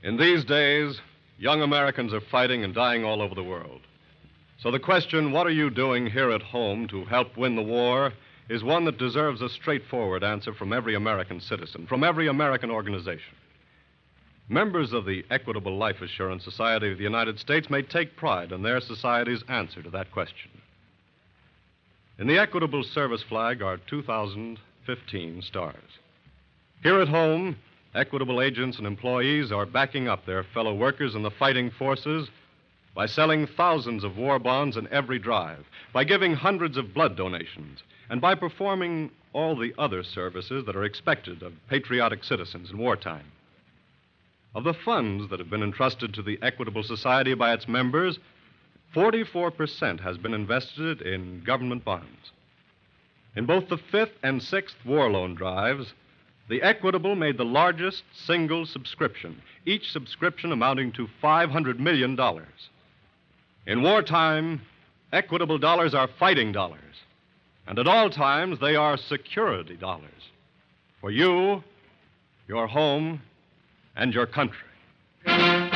In 0.07 0.15
these 0.15 0.45
days, 0.45 1.01
young 1.37 1.61
Americans 1.61 2.13
are 2.13 2.21
fighting 2.21 2.63
and 2.63 2.73
dying 2.73 3.03
all 3.03 3.21
over 3.21 3.35
the 3.35 3.43
world. 3.43 3.81
So 4.57 4.71
the 4.71 4.79
question, 4.79 5.33
what 5.33 5.45
are 5.45 5.51
you 5.51 5.69
doing 5.69 6.09
here 6.09 6.31
at 6.31 6.41
home 6.41 6.87
to 6.87 7.03
help 7.03 7.35
win 7.35 7.57
the 7.57 7.61
war, 7.61 8.13
is 8.47 8.63
one 8.63 8.85
that 8.85 8.97
deserves 8.97 9.41
a 9.41 9.49
straightforward 9.49 10.23
answer 10.23 10.53
from 10.53 10.71
every 10.71 10.95
American 10.95 11.41
citizen, 11.41 11.85
from 11.87 12.05
every 12.05 12.29
American 12.29 12.71
organization. 12.71 13.35
Members 14.47 14.93
of 14.93 15.03
the 15.03 15.25
Equitable 15.29 15.75
Life 15.75 16.01
Assurance 16.01 16.45
Society 16.45 16.89
of 16.93 16.97
the 16.97 17.03
United 17.03 17.37
States 17.37 17.69
may 17.69 17.81
take 17.81 18.15
pride 18.15 18.53
in 18.53 18.63
their 18.63 18.79
society's 18.79 19.43
answer 19.49 19.83
to 19.83 19.89
that 19.89 20.13
question. 20.13 20.51
In 22.17 22.27
the 22.27 22.39
Equitable 22.39 22.85
Service 22.85 23.23
flag 23.23 23.61
are 23.61 23.75
2,015 23.75 25.41
stars. 25.41 25.75
Here 26.81 27.01
at 27.01 27.09
home, 27.09 27.57
Equitable 27.97 28.43
agents 28.43 28.77
and 28.77 28.85
employees 28.85 29.51
are 29.51 29.65
backing 29.65 30.07
up 30.07 30.23
their 30.23 30.43
fellow 30.43 30.75
workers 30.75 31.15
in 31.15 31.23
the 31.23 31.31
fighting 31.31 31.71
forces 31.71 32.29
by 32.93 33.07
selling 33.07 33.47
thousands 33.47 34.03
of 34.03 34.17
war 34.17 34.37
bonds 34.37 34.77
in 34.77 34.87
every 34.89 35.17
drive, 35.17 35.65
by 35.93 36.03
giving 36.03 36.35
hundreds 36.35 36.77
of 36.77 36.93
blood 36.93 37.17
donations, 37.17 37.81
and 38.11 38.21
by 38.21 38.35
performing 38.35 39.09
all 39.33 39.55
the 39.55 39.73
other 39.79 40.03
services 40.03 40.63
that 40.65 40.75
are 40.75 40.83
expected 40.83 41.41
of 41.41 41.53
patriotic 41.69 42.23
citizens 42.23 42.69
in 42.69 42.77
wartime. 42.77 43.31
Of 44.53 44.63
the 44.63 44.75
funds 44.75 45.29
that 45.31 45.39
have 45.39 45.49
been 45.49 45.63
entrusted 45.63 46.13
to 46.13 46.21
the 46.21 46.37
Equitable 46.43 46.83
Society 46.83 47.33
by 47.33 47.51
its 47.51 47.67
members, 47.67 48.19
44% 48.93 49.99
has 50.01 50.19
been 50.19 50.35
invested 50.35 51.01
in 51.01 51.41
government 51.43 51.83
bonds. 51.83 52.31
In 53.35 53.47
both 53.47 53.69
the 53.69 53.77
fifth 53.77 54.17
and 54.21 54.41
sixth 54.41 54.85
war 54.85 55.09
loan 55.09 55.33
drives, 55.33 55.93
the 56.49 56.61
Equitable 56.61 57.15
made 57.15 57.37
the 57.37 57.45
largest 57.45 58.03
single 58.25 58.65
subscription, 58.65 59.41
each 59.65 59.91
subscription 59.91 60.51
amounting 60.51 60.91
to 60.93 61.07
$500 61.21 61.79
million. 61.79 62.17
In 63.65 63.81
wartime, 63.81 64.61
Equitable 65.11 65.57
dollars 65.57 65.93
are 65.93 66.09
fighting 66.19 66.51
dollars, 66.51 66.81
and 67.65 67.79
at 67.79 67.87
all 67.87 68.09
times 68.09 68.59
they 68.59 68.75
are 68.75 68.97
security 68.97 69.75
dollars 69.75 70.03
for 70.99 71.11
you, 71.11 71.63
your 72.47 72.67
home, 72.67 73.21
and 73.95 74.13
your 74.13 74.25
country. 74.25 75.66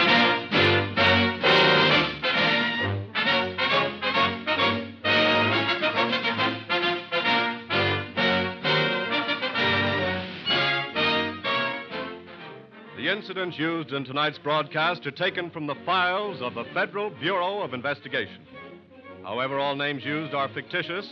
Incidents 13.22 13.60
used 13.60 13.92
in 13.94 14.04
tonight's 14.04 14.40
broadcast 14.40 15.06
are 15.06 15.12
taken 15.12 15.52
from 15.52 15.68
the 15.68 15.76
files 15.86 16.42
of 16.42 16.56
the 16.56 16.64
Federal 16.74 17.12
Bureau 17.12 17.62
of 17.62 17.76
Investigation. 17.76 18.48
However, 19.22 19.60
all 19.60 19.76
names 19.76 20.04
used 20.04 20.34
are 20.34 20.50
fictitious, 20.50 21.08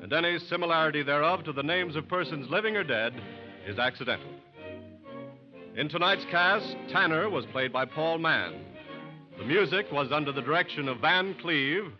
and 0.00 0.10
any 0.10 0.38
similarity 0.38 1.02
thereof 1.02 1.44
to 1.44 1.52
the 1.52 1.62
names 1.62 1.96
of 1.96 2.08
persons 2.08 2.48
living 2.48 2.78
or 2.78 2.82
dead 2.82 3.12
is 3.66 3.78
accidental. 3.78 4.30
In 5.76 5.90
tonight's 5.90 6.24
cast, 6.30 6.74
Tanner 6.88 7.28
was 7.28 7.44
played 7.52 7.74
by 7.74 7.84
Paul 7.84 8.16
Mann. 8.16 8.64
The 9.36 9.44
music 9.44 9.84
was 9.92 10.10
under 10.12 10.32
the 10.32 10.40
direction 10.40 10.88
of 10.88 11.00
Van 11.00 11.34
Cleave. 11.42 11.92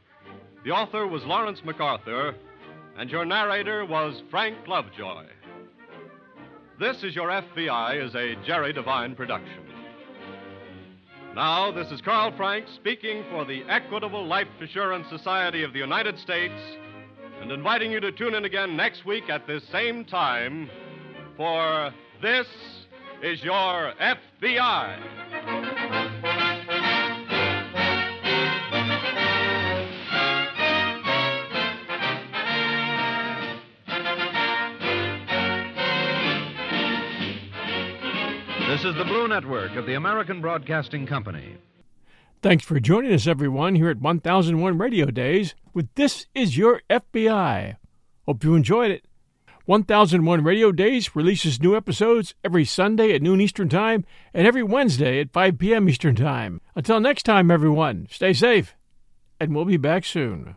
The 0.65 0.71
author 0.71 1.07
was 1.07 1.23
Lawrence 1.25 1.61
MacArthur, 1.67 2.35
and 2.97 3.11
your 3.11 3.27
narrator 3.27 3.85
was 3.85 4.23
Frank 4.31 4.57
Lovejoy. 4.67 5.27
This 6.81 7.05
is 7.05 7.15
Your 7.15 7.29
FBI 7.29 8.03
is 8.03 8.15
a 8.15 8.37
Jerry 8.47 8.73
Devine 8.73 9.15
production. 9.15 9.65
Now, 11.35 11.71
this 11.71 11.93
is 11.93 12.01
Carl 12.01 12.33
Frank 12.39 12.65
speaking 12.75 13.23
for 13.31 13.45
the 13.45 13.65
Equitable 13.69 14.27
Life 14.27 14.49
Assurance 14.63 15.07
Society 15.11 15.63
of 15.63 15.75
the 15.75 15.79
United 15.79 16.19
States 16.19 16.55
and 17.43 17.53
inviting 17.53 17.93
you 17.93 18.01
to 18.01 18.11
tune 18.11 18.33
in 18.35 18.47
again 18.47 18.79
next 18.79 19.05
week 19.05 19.29
at 19.29 19.47
this 19.47 19.63
same 19.71 20.07
time 20.07 20.71
for 21.37 21.93
This 22.23 22.47
is 23.23 23.45
Your 23.45 23.93
FBI. 24.01 25.60
This 38.81 38.93
is 38.93 38.97
the 38.97 39.05
Blue 39.05 39.29
Network 39.29 39.77
of 39.77 39.85
the 39.85 39.93
American 39.93 40.41
Broadcasting 40.41 41.07
Company. 41.07 41.59
Thanks 42.41 42.65
for 42.65 42.81
joining 42.81 43.13
us, 43.13 43.27
everyone, 43.27 43.75
here 43.75 43.91
at 43.91 44.01
1001 44.01 44.79
Radio 44.79 45.05
Days 45.11 45.55
with 45.75 45.95
This 45.97 46.29
Is 46.35 46.57
Your 46.57 46.81
FBI. 46.89 47.77
Hope 48.25 48.43
you 48.43 48.55
enjoyed 48.55 48.91
it. 48.91 49.05
1001 49.67 50.43
Radio 50.43 50.73
Days 50.73 51.15
releases 51.15 51.61
new 51.61 51.77
episodes 51.77 52.35
every 52.43 52.65
Sunday 52.65 53.15
at 53.15 53.21
noon 53.21 53.43
Eastern 53.43 53.69
Time 53.69 54.07
and 54.33 54.47
every 54.47 54.63
Wednesday 54.63 55.21
at 55.21 55.31
5 55.31 55.59
p.m. 55.59 55.87
Eastern 55.87 56.15
Time. 56.15 56.63
Until 56.75 57.01
next 57.01 57.25
time, 57.25 57.51
everyone, 57.51 58.09
stay 58.11 58.33
safe, 58.33 58.75
and 59.39 59.55
we'll 59.55 59.67
be 59.67 59.77
back 59.77 60.07
soon. 60.07 60.47